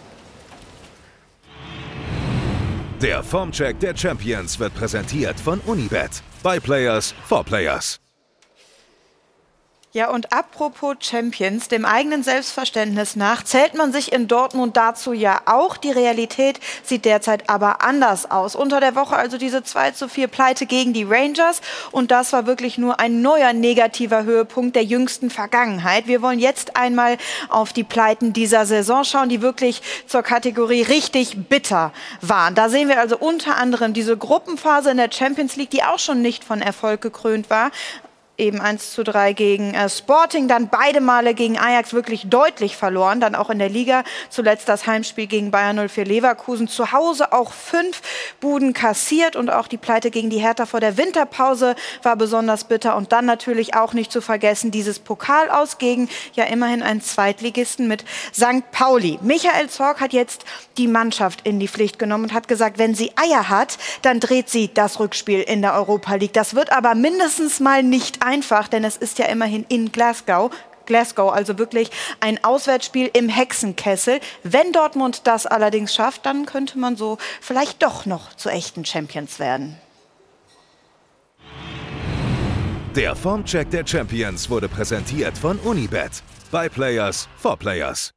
[3.06, 6.24] Der Formcheck der Champions wird präsentiert von Unibet.
[6.42, 8.00] By Players for Players.
[9.96, 15.40] Ja, und apropos Champions, dem eigenen Selbstverständnis nach zählt man sich in Dortmund dazu ja
[15.46, 15.78] auch.
[15.78, 18.58] Die Realität sieht derzeit aber anders aus.
[18.58, 21.62] Unter der Woche also diese 2 zu 4 Pleite gegen die Rangers.
[21.94, 26.08] Und das war wirklich nur ein neuer negativer Höhepunkt der jüngsten Vergangenheit.
[26.08, 27.18] Wir wollen jetzt einmal
[27.48, 32.54] auf die Pleiten dieser Saison schauen, die wirklich zur Kategorie richtig bitter waren.
[32.54, 36.22] Da sehen wir also unter anderem diese Gruppenphase in der Champions League, die auch schon
[36.22, 37.72] nicht von Erfolg gekrönt war
[38.38, 43.20] eben 1 zu 3 gegen äh, Sporting, dann beide Male gegen Ajax wirklich deutlich verloren,
[43.20, 47.54] dann auch in der Liga, zuletzt das Heimspiel gegen Bayern 04 Leverkusen, zu Hause auch
[47.54, 48.02] fünf
[48.40, 52.96] Buden kassiert und auch die Pleite gegen die Hertha vor der Winterpause war besonders bitter
[52.96, 57.88] und dann natürlich auch nicht zu vergessen dieses Pokal aus gegen ja immerhin einen Zweitligisten
[57.88, 58.04] mit
[58.34, 58.70] St.
[58.72, 59.20] Pauli.
[59.22, 60.46] Michael Zorg hat jetzt
[60.78, 64.50] die Mannschaft in die Pflicht genommen und hat gesagt, wenn sie Eier hat, dann dreht
[64.50, 66.34] sie das Rückspiel in der Europa League.
[66.34, 70.52] Das wird aber mindestens mal nicht einfach, denn es ist ja immerhin in Glasgow.
[70.86, 71.90] Glasgow, also wirklich
[72.20, 74.20] ein Auswärtsspiel im Hexenkessel.
[74.44, 79.40] Wenn Dortmund das allerdings schafft, dann könnte man so vielleicht doch noch zu echten Champions
[79.40, 79.80] werden.
[82.96, 86.24] Der Formcheck der Champions wurde präsentiert von Unibet.
[86.52, 88.12] By Players for Players.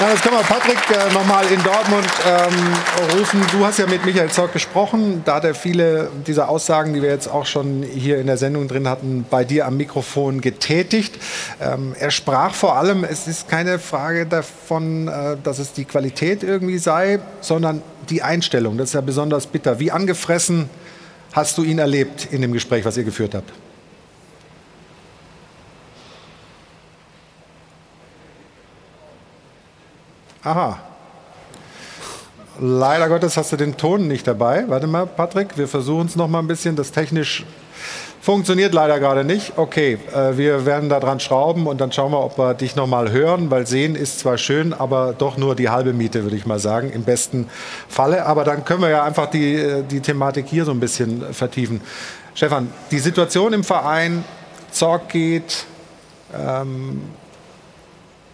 [0.00, 3.44] Ja, jetzt können wir Patrick äh, nochmal in Dortmund ähm, rufen.
[3.50, 5.22] Du hast ja mit Michael Zorc gesprochen.
[5.24, 8.68] Da hat er viele dieser Aussagen, die wir jetzt auch schon hier in der Sendung
[8.68, 11.18] drin hatten, bei dir am Mikrofon getätigt.
[11.60, 16.44] Ähm, er sprach vor allem, es ist keine Frage davon, äh, dass es die Qualität
[16.44, 18.78] irgendwie sei, sondern die Einstellung.
[18.78, 19.80] Das ist ja besonders bitter.
[19.80, 20.70] Wie angefressen
[21.32, 23.52] hast du ihn erlebt in dem Gespräch, was ihr geführt habt?
[30.48, 30.78] Aha.
[32.58, 34.64] Leider Gottes hast du den Ton nicht dabei.
[34.66, 36.74] Warte mal, Patrick, wir versuchen es noch mal ein bisschen.
[36.74, 37.44] Das technisch
[38.22, 39.58] funktioniert leider gerade nicht.
[39.58, 42.86] Okay, äh, wir werden da dran schrauben und dann schauen wir, ob wir dich noch
[42.86, 46.46] mal hören, weil sehen ist zwar schön, aber doch nur die halbe Miete, würde ich
[46.46, 47.50] mal sagen, im besten
[47.86, 48.24] Falle.
[48.24, 51.82] Aber dann können wir ja einfach die, äh, die Thematik hier so ein bisschen vertiefen.
[52.34, 54.24] Stefan, die Situation im Verein,
[54.70, 55.66] Zorg geht,
[56.34, 57.02] ähm,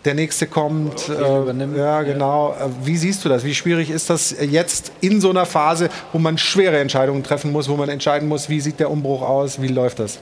[0.04, 1.08] der nächste kommt.
[1.08, 2.52] Äh, ja, genau.
[2.52, 3.44] Äh, wie siehst du das?
[3.44, 7.68] Wie schwierig ist das jetzt in so einer Phase, wo man schwere Entscheidungen treffen muss,
[7.68, 10.18] wo man entscheiden muss, wie sieht der Umbruch aus, wie läuft das?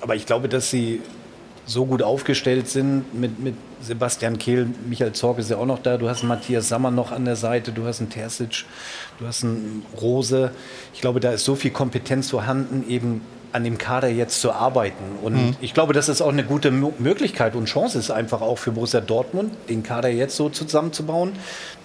[0.00, 1.00] Aber ich glaube, dass sie
[1.66, 5.96] so gut aufgestellt sind mit, mit Sebastian Kehl, Michael Zorg ist ja auch noch da,
[5.96, 8.64] du hast einen Matthias Sammer noch an der Seite, du hast einen Terzic,
[9.18, 10.50] du hast einen Rose.
[10.92, 13.22] Ich glaube, da ist so viel Kompetenz vorhanden, eben
[13.54, 15.04] an dem Kader jetzt zu arbeiten.
[15.22, 15.56] Und mhm.
[15.60, 19.00] ich glaube, dass es auch eine gute Möglichkeit und Chance ist, einfach auch für Borussia
[19.00, 21.34] Dortmund, den Kader jetzt so zusammenzubauen,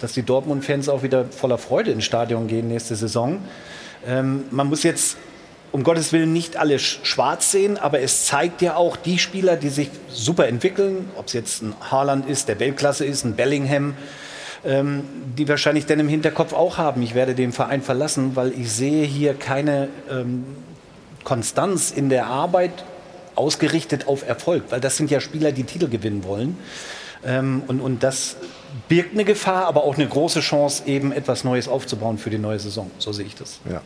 [0.00, 3.38] dass die Dortmund-Fans auch wieder voller Freude ins Stadion gehen nächste Saison.
[4.04, 5.16] Ähm, man muss jetzt
[5.70, 9.68] um Gottes Willen nicht alle schwarz sehen, aber es zeigt ja auch die Spieler, die
[9.68, 13.94] sich super entwickeln, ob es jetzt ein Haaland ist, der Weltklasse ist, ein Bellingham,
[14.64, 15.04] ähm,
[15.38, 19.04] die wahrscheinlich dann im Hinterkopf auch haben, ich werde den Verein verlassen, weil ich sehe
[19.04, 20.44] hier keine ähm,
[21.24, 22.84] Konstanz in der Arbeit
[23.34, 26.58] ausgerichtet auf Erfolg, weil das sind ja Spieler, die Titel gewinnen wollen.
[27.24, 28.36] Ähm, und, und das
[28.88, 32.58] birgt eine Gefahr, aber auch eine große Chance, eben etwas Neues aufzubauen für die neue
[32.58, 32.90] Saison.
[32.98, 33.60] So sehe ich das.
[33.70, 33.82] Ja.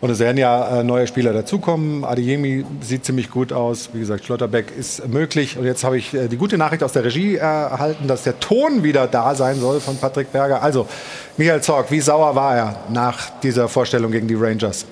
[0.00, 2.04] Und es werden ja äh, neue Spieler dazukommen.
[2.04, 3.90] Adeyemi sieht ziemlich gut aus.
[3.92, 5.56] Wie gesagt, Schlotterbeck ist möglich.
[5.56, 8.82] Und jetzt habe ich äh, die gute Nachricht aus der Regie erhalten, dass der Ton
[8.82, 10.62] wieder da sein soll von Patrick Berger.
[10.62, 10.88] Also,
[11.36, 14.84] Michael Zorg, wie sauer war er nach dieser Vorstellung gegen die Rangers?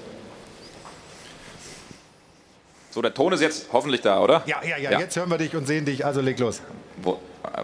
[2.93, 4.43] So, der Ton ist jetzt hoffentlich da, oder?
[4.45, 5.01] Ja, ja, ja, ja.
[5.01, 6.61] jetzt hören wir dich und sehen dich, also leg los.
[7.03, 7.19] Wo,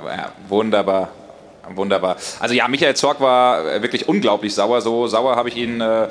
[0.07, 1.11] ja, wunderbar.
[1.75, 2.17] Wunderbar.
[2.41, 4.81] Also ja, Michael Zorg war äh, wirklich unglaublich sauer.
[4.81, 6.09] So sauer habe ich ihn äh,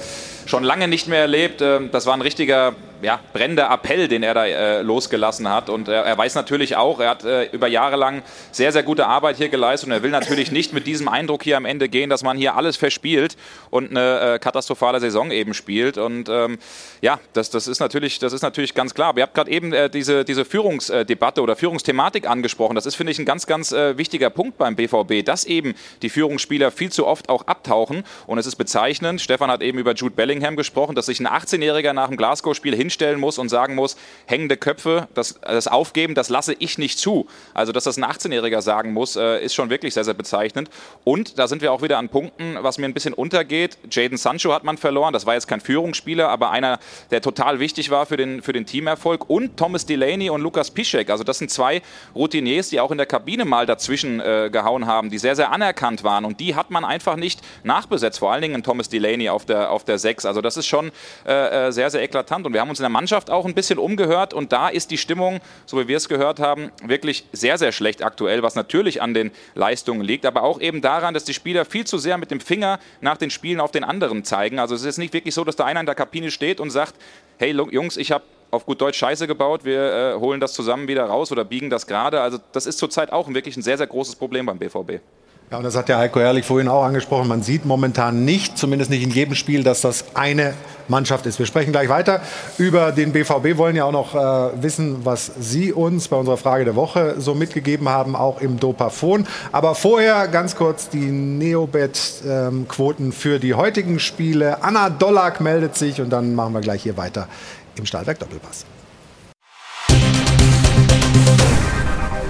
[0.47, 1.61] schon lange nicht mehr erlebt.
[1.61, 5.69] Ähm, das war ein richtiger ja, brennender Appell, den er da äh, losgelassen hat.
[5.69, 9.07] Und äh, er weiß natürlich auch, er hat äh, über Jahre lang sehr, sehr gute
[9.07, 12.09] Arbeit hier geleistet und er will natürlich nicht mit diesem Eindruck hier am Ende gehen,
[12.09, 13.37] dass man hier alles verspielt
[13.69, 15.97] und eine äh, katastrophale Saison eben spielt.
[15.97, 16.57] Und ähm,
[17.01, 19.09] ja, das, das, ist natürlich, das ist natürlich ganz klar.
[19.09, 22.75] Aber ihr habt gerade eben äh, diese, diese Führungsdebatte oder Führungsthematik angesprochen.
[22.75, 26.09] Das ist, finde ich, ein ganz, ganz äh, wichtiger Punkt beim BVB, dass eben die
[26.09, 28.03] Führungsspieler viel zu oft auch abtauchen.
[28.25, 31.93] Und es ist bezeichnend, Stefan hat eben über Jude Bellingham gesprochen, dass sich ein 18-Jähriger
[31.93, 33.97] nach dem Glasgow-Spiel hin hinstellen muss und sagen muss,
[34.27, 37.27] hängende Köpfe, das, das Aufgeben, das lasse ich nicht zu.
[37.53, 40.69] Also, dass das ein 18-Jähriger sagen muss, äh, ist schon wirklich sehr, sehr bezeichnend.
[41.03, 43.77] Und da sind wir auch wieder an Punkten, was mir ein bisschen untergeht.
[43.91, 46.79] Jaden Sancho hat man verloren, das war jetzt kein Führungsspieler, aber einer,
[47.11, 49.29] der total wichtig war für den, für den Teamerfolg.
[49.29, 51.81] Und Thomas Delaney und Lukas Piszek, also das sind zwei
[52.15, 56.05] Routiniers, die auch in der Kabine mal dazwischen äh, gehauen haben, die sehr, sehr anerkannt
[56.05, 56.23] waren.
[56.23, 59.83] Und die hat man einfach nicht nachbesetzt, vor allen Dingen Thomas Delaney auf der, auf
[59.83, 60.25] der 6.
[60.27, 60.91] Also das ist schon
[61.25, 62.45] äh, äh, sehr, sehr eklatant.
[62.45, 64.97] Und wir haben uns in der Mannschaft auch ein bisschen umgehört und da ist die
[64.97, 69.13] Stimmung, so wie wir es gehört haben, wirklich sehr, sehr schlecht aktuell, was natürlich an
[69.13, 72.39] den Leistungen liegt, aber auch eben daran, dass die Spieler viel zu sehr mit dem
[72.39, 74.59] Finger nach den Spielen auf den anderen zeigen.
[74.59, 76.95] Also es ist nicht wirklich so, dass da einer in der Kabine steht und sagt,
[77.37, 81.05] hey Jungs, ich habe auf gut Deutsch Scheiße gebaut, wir äh, holen das zusammen wieder
[81.05, 82.21] raus oder biegen das gerade.
[82.21, 85.01] Also das ist zurzeit auch wirklich ein sehr, sehr großes Problem beim BVB.
[85.49, 87.29] Ja, und das hat der Heiko Herrlich vorhin auch angesprochen.
[87.29, 90.53] Man sieht momentan nicht, zumindest nicht in jedem Spiel, dass das eine
[90.89, 91.39] Mannschaft ist.
[91.39, 92.19] Wir sprechen gleich weiter
[92.57, 96.65] über den BVB, wollen ja auch noch äh, wissen, was Sie uns bei unserer Frage
[96.65, 99.25] der Woche so mitgegeben haben, auch im Dopafon.
[99.53, 104.61] Aber vorher ganz kurz die Neobet-Quoten ähm, für die heutigen Spiele.
[104.63, 107.29] Anna Dollack meldet sich und dann machen wir gleich hier weiter
[107.77, 108.65] im Stahlwerk Doppelpass.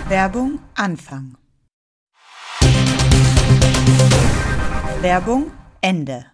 [0.07, 1.35] Werbung Anfang.
[5.07, 6.25] Werbung Ende.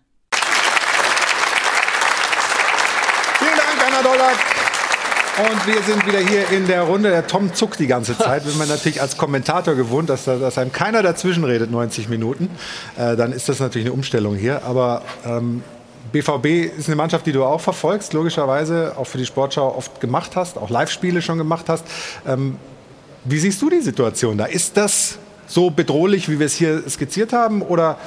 [3.38, 4.36] Vielen Dank, Anna Dollack.
[5.38, 7.12] Und wir sind wieder hier in der Runde.
[7.12, 8.48] Der Tom zuckt die ganze Zeit.
[8.48, 12.50] Wenn man natürlich als Kommentator gewohnt, dass, dass einem keiner dazwischen redet, 90 Minuten,
[12.98, 14.64] äh, dann ist das natürlich eine Umstellung hier.
[14.64, 15.62] Aber ähm,
[16.12, 20.36] BVB ist eine Mannschaft, die du auch verfolgst, logischerweise, auch für die Sportschau oft gemacht
[20.36, 21.86] hast, auch Live-Spiele schon gemacht hast.
[22.26, 22.58] Ähm,
[23.24, 24.46] wie siehst du die Situation da?
[24.46, 27.62] Ist das so bedrohlich, wie wir es hier skizziert haben?
[27.62, 27.98] Oder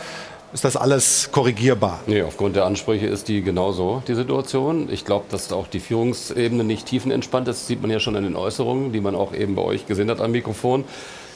[0.52, 2.01] ist das alles korrigierbar?
[2.06, 4.89] Nee, aufgrund der Ansprüche ist die genauso, die Situation.
[4.90, 7.60] Ich glaube, dass auch die Führungsebene nicht tiefenentspannt ist.
[7.60, 10.10] Das sieht man ja schon an den Äußerungen, die man auch eben bei euch gesehen
[10.10, 10.85] hat am Mikrofon.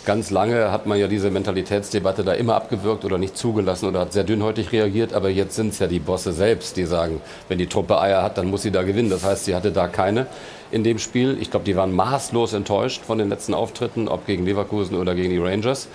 [0.07, 4.15] Ganz lange hat man ja diese Mentalitätsdebatte da immer abgewürgt oder nicht zugelassen oder hat
[4.15, 5.13] sehr dünnhäutig reagiert.
[5.13, 8.39] Aber jetzt sind es ja die Bosse selbst, die sagen, wenn die Truppe Eier hat,
[8.39, 9.11] dann muss sie da gewinnen.
[9.11, 10.27] Das heißt, sie hatte da keine
[10.71, 11.37] in dem Spiel.
[11.39, 15.31] Ich glaube, die waren maßlos enttäuscht von den letzten Auftritten, ob gegen Leverkusen oder gegen
[15.31, 15.89] die Rangers.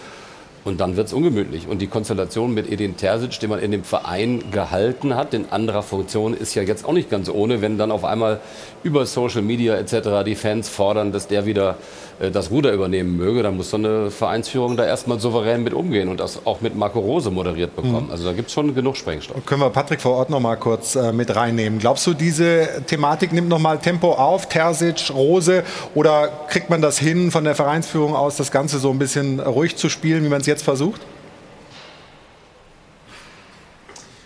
[0.66, 1.68] Und dann wird es ungemütlich.
[1.68, 5.84] Und die Konstellation mit Edin Terzic, den man in dem Verein gehalten hat, in anderer
[5.84, 8.40] Funktion, ist ja jetzt auch nicht ganz ohne, wenn dann auf einmal
[8.84, 10.26] über Social Media etc.
[10.26, 11.78] die Fans fordern, dass der wieder
[12.20, 16.20] das Ruder übernehmen möge, dann muss so eine Vereinsführung da erstmal souverän mit umgehen und
[16.20, 18.06] das auch mit Marco Rose moderiert bekommen.
[18.06, 18.12] Mhm.
[18.12, 19.46] Also da gibt es schon genug Sprengstoff.
[19.46, 21.80] Können wir Patrick vor Ort noch mal kurz äh, mit reinnehmen?
[21.80, 25.64] Glaubst du, diese Thematik nimmt noch mal Tempo auf, Terzic, Rose,
[25.94, 29.76] oder kriegt man das hin von der Vereinsführung aus, das Ganze so ein bisschen ruhig
[29.76, 31.02] zu spielen, wie man es jetzt versucht?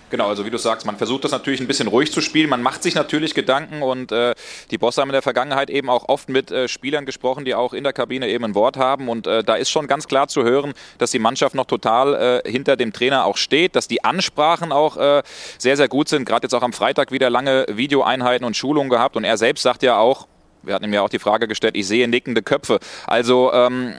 [0.09, 2.49] Genau, also wie du sagst, man versucht das natürlich ein bisschen ruhig zu spielen.
[2.49, 4.33] Man macht sich natürlich Gedanken und äh,
[4.71, 7.73] die Bosse haben in der Vergangenheit eben auch oft mit äh, Spielern gesprochen, die auch
[7.73, 9.07] in der Kabine eben ein Wort haben.
[9.07, 12.49] Und äh, da ist schon ganz klar zu hören, dass die Mannschaft noch total äh,
[12.49, 15.21] hinter dem Trainer auch steht, dass die Ansprachen auch äh,
[15.57, 16.25] sehr, sehr gut sind.
[16.25, 19.15] Gerade jetzt auch am Freitag wieder lange Videoeinheiten und Schulungen gehabt.
[19.15, 20.27] Und er selbst sagt ja auch,
[20.63, 22.79] wir hatten ihm ja auch die Frage gestellt, ich sehe nickende Köpfe.
[23.07, 23.93] Also ähm,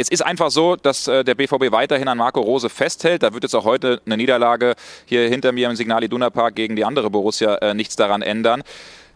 [0.00, 3.22] es ist einfach so, dass äh, der BVB weiterhin an Marco Rose festhält.
[3.22, 4.74] Da wird jetzt auch heute eine Niederlage
[5.04, 8.62] hier hinter mir im Signal Iduna Park gegen die andere Borussia äh, nichts daran ändern.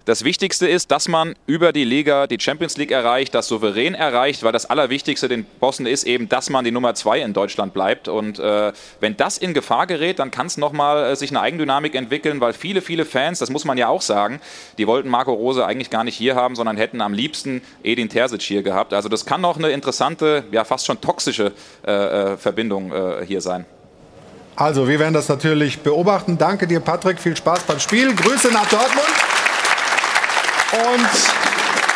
[0.06, 4.42] Das Wichtigste ist, dass man über die Liga die Champions League erreicht, das souverän erreicht,
[4.42, 8.08] weil das Allerwichtigste den Bossen ist eben, dass man die Nummer zwei in Deutschland bleibt.
[8.08, 11.94] Und äh, wenn das in Gefahr gerät, dann kann es nochmal äh, sich eine Eigendynamik
[11.94, 14.42] entwickeln, weil viele, viele Fans, das muss man ja auch sagen,
[14.76, 18.42] die wollten Marco Rose eigentlich gar nicht hier haben, sondern hätten am liebsten Edin Terzic
[18.42, 18.92] hier gehabt.
[18.92, 21.52] Also das kann noch eine interessante, ja fast schon toxische
[21.86, 23.64] äh, äh Verbindung äh, hier sein.
[24.56, 26.38] Also, wir werden das natürlich beobachten.
[26.38, 27.18] Danke dir, Patrick.
[27.18, 28.14] Viel Spaß beim Spiel.
[28.14, 29.33] Grüße nach Dortmund.
[30.74, 31.08] Und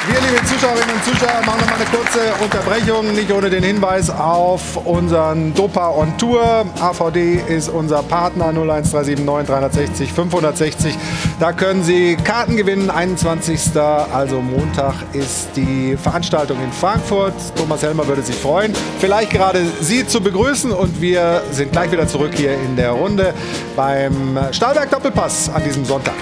[0.06, 4.08] Wir, liebe Zuschauerinnen und Zuschauer, machen noch mal eine kurze Unterbrechung, nicht ohne den Hinweis
[4.08, 6.64] auf unseren Dopa on Tour.
[6.80, 10.98] AVD ist unser Partner 01379 360 560.
[11.40, 12.88] Da können Sie Karten gewinnen.
[12.88, 13.76] 21.
[13.76, 17.34] also Montag ist die Veranstaltung in Frankfurt.
[17.56, 22.06] Thomas Helmer würde sich freuen, vielleicht gerade Sie zu begrüßen und wir sind gleich wieder
[22.06, 23.34] zurück hier in der Runde
[23.74, 26.14] beim Stahlberg Doppelpass an diesem Sonntag.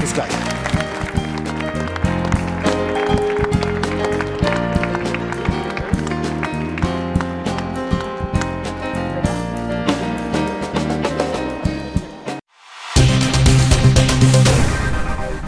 [0.00, 0.28] Bis gleich.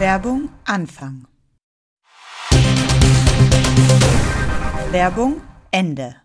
[0.05, 1.25] Werbung Anfang.
[4.91, 5.41] Werbung
[5.71, 6.15] Ende.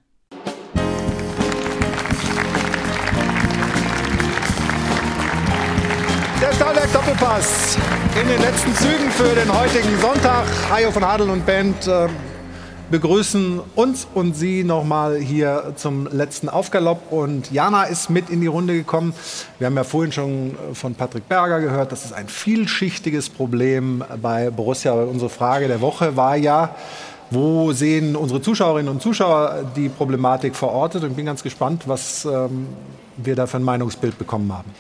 [6.43, 7.79] Der Stahlberg Doppelpass
[8.21, 10.45] in den letzten Zügen für den heutigen Sonntag.
[10.71, 12.07] Hajo von Adel und Band äh,
[12.91, 17.13] begrüßen uns und Sie nochmal hier zum letzten Aufgalopp.
[17.13, 19.15] Und Jana ist mit in die Runde gekommen.
[19.59, 24.51] Wir haben ja vorhin schon von Patrick Berger gehört, das ist ein vielschichtiges Problem bei
[24.51, 24.93] Borussia.
[24.93, 26.75] Unsere Frage der Woche war ja,
[27.31, 31.05] wo sehen unsere Zuschauerinnen und Zuschauer die Problematik verortet?
[31.05, 32.67] Und ich bin ganz gespannt, was ähm,
[33.17, 34.71] wir da für ein Meinungsbild bekommen haben.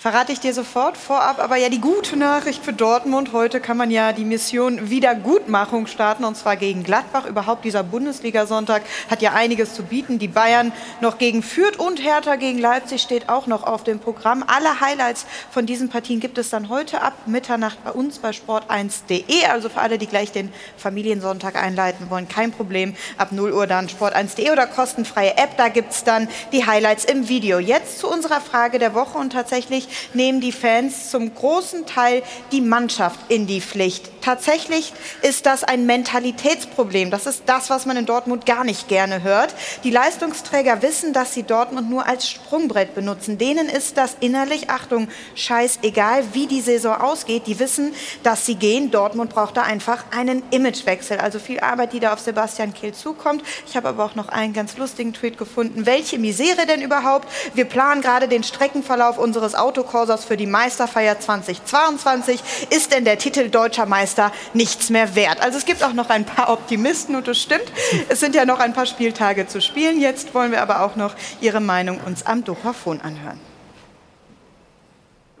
[0.00, 3.32] Verrate ich dir sofort vorab, aber ja die gute Nachricht für Dortmund.
[3.32, 7.26] Heute kann man ja die Mission Wiedergutmachung starten und zwar gegen Gladbach.
[7.26, 10.20] Überhaupt dieser Bundesliga-Sonntag hat ja einiges zu bieten.
[10.20, 10.70] Die Bayern
[11.00, 14.44] noch gegen Fürth und Hertha gegen Leipzig steht auch noch auf dem Programm.
[14.46, 19.46] Alle Highlights von diesen Partien gibt es dann heute ab Mitternacht bei uns bei sport1.de.
[19.50, 22.94] Also für alle, die gleich den Familiensonntag einleiten wollen, kein Problem.
[23.16, 25.56] Ab 0 Uhr dann sport1.de oder kostenfreie App.
[25.56, 27.58] Da gibt es dann die Highlights im Video.
[27.58, 32.60] Jetzt zu unserer Frage der Woche und tatsächlich nehmen die Fans zum großen Teil die
[32.60, 34.10] Mannschaft in die Pflicht.
[34.22, 34.92] Tatsächlich
[35.22, 37.10] ist das ein Mentalitätsproblem.
[37.10, 39.54] Das ist das, was man in Dortmund gar nicht gerne hört.
[39.84, 43.38] Die Leistungsträger wissen, dass sie Dortmund nur als Sprungbrett benutzen.
[43.38, 47.46] Denen ist das innerlich, Achtung, scheißegal, wie die Saison ausgeht.
[47.46, 48.90] Die wissen, dass sie gehen.
[48.90, 51.18] Dortmund braucht da einfach einen Imagewechsel.
[51.18, 53.42] Also viel Arbeit, die da auf Sebastian Kehl zukommt.
[53.66, 55.86] Ich habe aber auch noch einen ganz lustigen Tweet gefunden.
[55.86, 57.28] Welche Misere denn überhaupt?
[57.54, 62.40] Wir planen gerade den Streckenverlauf unseres Autokursors für die Meisterfeier 2022.
[62.70, 65.40] Ist denn der Titel Deutscher Meister nichts mehr wert?
[65.40, 67.72] Also es gibt auch noch ein paar Optimisten und das stimmt.
[68.08, 70.00] Es sind ja noch ein paar Spieltage zu spielen.
[70.00, 73.47] Jetzt wollen wir aber auch noch Ihre Meinung uns am Dopafon anhören.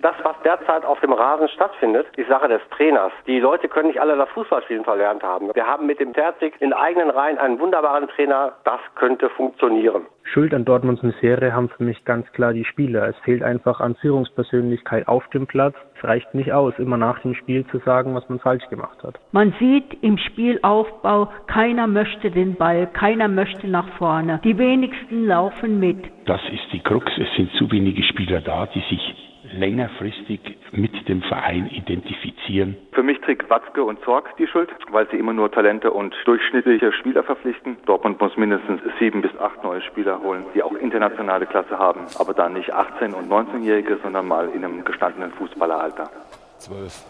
[0.00, 3.12] Das, was derzeit auf dem Rasen stattfindet, ist Sache des Trainers.
[3.26, 5.50] Die Leute können nicht alle das Fußballspielen verlernt haben.
[5.54, 8.52] Wir haben mit dem Terzig in eigenen Reihen einen wunderbaren Trainer.
[8.64, 10.06] Das könnte funktionieren.
[10.22, 13.08] Schuld an Dortmunds Misere haben für mich ganz klar die Spieler.
[13.08, 15.74] Es fehlt einfach an Führungspersönlichkeit auf dem Platz.
[15.96, 19.18] Es reicht nicht aus, immer nach dem Spiel zu sagen, was man falsch gemacht hat.
[19.32, 24.40] Man sieht im Spielaufbau, keiner möchte den Ball, keiner möchte nach vorne.
[24.44, 26.04] Die wenigsten laufen mit.
[26.26, 27.10] Das ist die Krux.
[27.18, 30.40] Es sind zu wenige Spieler da, die sich längerfristig
[30.72, 32.76] mit dem Verein identifizieren.
[32.92, 36.92] Für mich trägt Watzke und Zorg die Schuld, weil sie immer nur Talente und durchschnittliche
[36.92, 37.76] Spieler verpflichten.
[37.86, 42.34] Dortmund muss mindestens sieben bis acht neue Spieler holen, die auch internationale Klasse haben, aber
[42.34, 46.10] dann nicht 18- und 19-Jährige, sondern mal in einem gestandenen Fußballeralter.
[46.58, 47.04] Zwölf.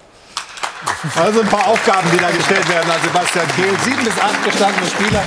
[1.17, 3.79] Also ein paar Aufgaben, die da gestellt werden an Sebastian Kehl.
[3.85, 5.23] Sieben bis acht gestandene Spieler.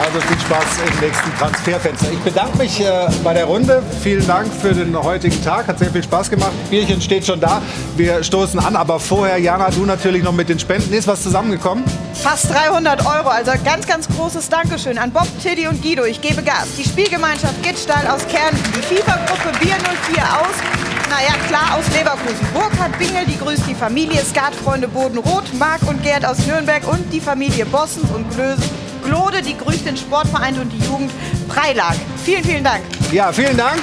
[0.00, 2.06] Also viel Spaß im nächsten Transferfenster.
[2.12, 3.82] Ich bedanke mich äh, bei der Runde.
[4.02, 5.66] Vielen Dank für den heutigen Tag.
[5.66, 6.52] Hat sehr viel Spaß gemacht.
[6.70, 7.60] Bierchen steht schon da.
[7.96, 8.76] Wir stoßen an.
[8.76, 10.92] Aber vorher, Jana, du natürlich noch mit den Spenden.
[10.92, 11.84] Ist was zusammengekommen?
[12.14, 13.28] Fast 300 Euro.
[13.28, 16.04] Also ganz, ganz großes Dankeschön an Bob, Tiddy und Guido.
[16.04, 16.68] Ich gebe Gas.
[16.78, 18.62] Die Spielgemeinschaft Gittstahl aus Kärnten.
[18.76, 19.74] Die FIFA-Gruppe Bier
[20.14, 22.46] 04 aus naja, klar aus Leverkusen.
[22.52, 27.20] Burkhard Bingel, die grüßt die Familie Skatfreunde Bodenroth, Marc und Gerd aus Nürnberg und die
[27.20, 28.62] Familie Bossens und Klöse.
[29.04, 31.10] Glode, die grüßt den Sportverein und die Jugend
[31.48, 31.94] Freilag.
[32.24, 32.82] Vielen, vielen Dank.
[33.10, 33.80] Ja, vielen Dank.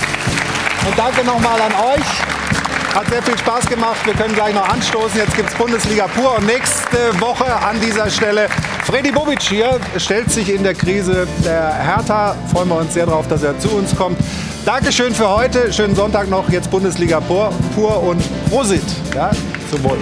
[0.88, 2.96] Und danke nochmal an euch.
[2.96, 3.98] Hat sehr viel Spaß gemacht.
[4.06, 5.18] Wir können gleich noch anstoßen.
[5.18, 6.38] Jetzt gibt es Bundesliga pur.
[6.38, 8.48] Und nächste Woche an dieser Stelle
[8.86, 12.36] Freddy Bobic hier stellt sich in der Krise der Hertha.
[12.54, 14.18] Freuen wir uns sehr darauf, dass er zu uns kommt.
[14.64, 15.74] Dankeschön für heute.
[15.74, 16.48] Schönen Sonntag noch.
[16.50, 18.84] Jetzt Bundesliga pur, pur und Prosit.
[19.14, 19.32] Ja,
[19.70, 19.98] zum Wohl.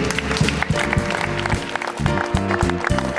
[2.79, 3.12] Thank you.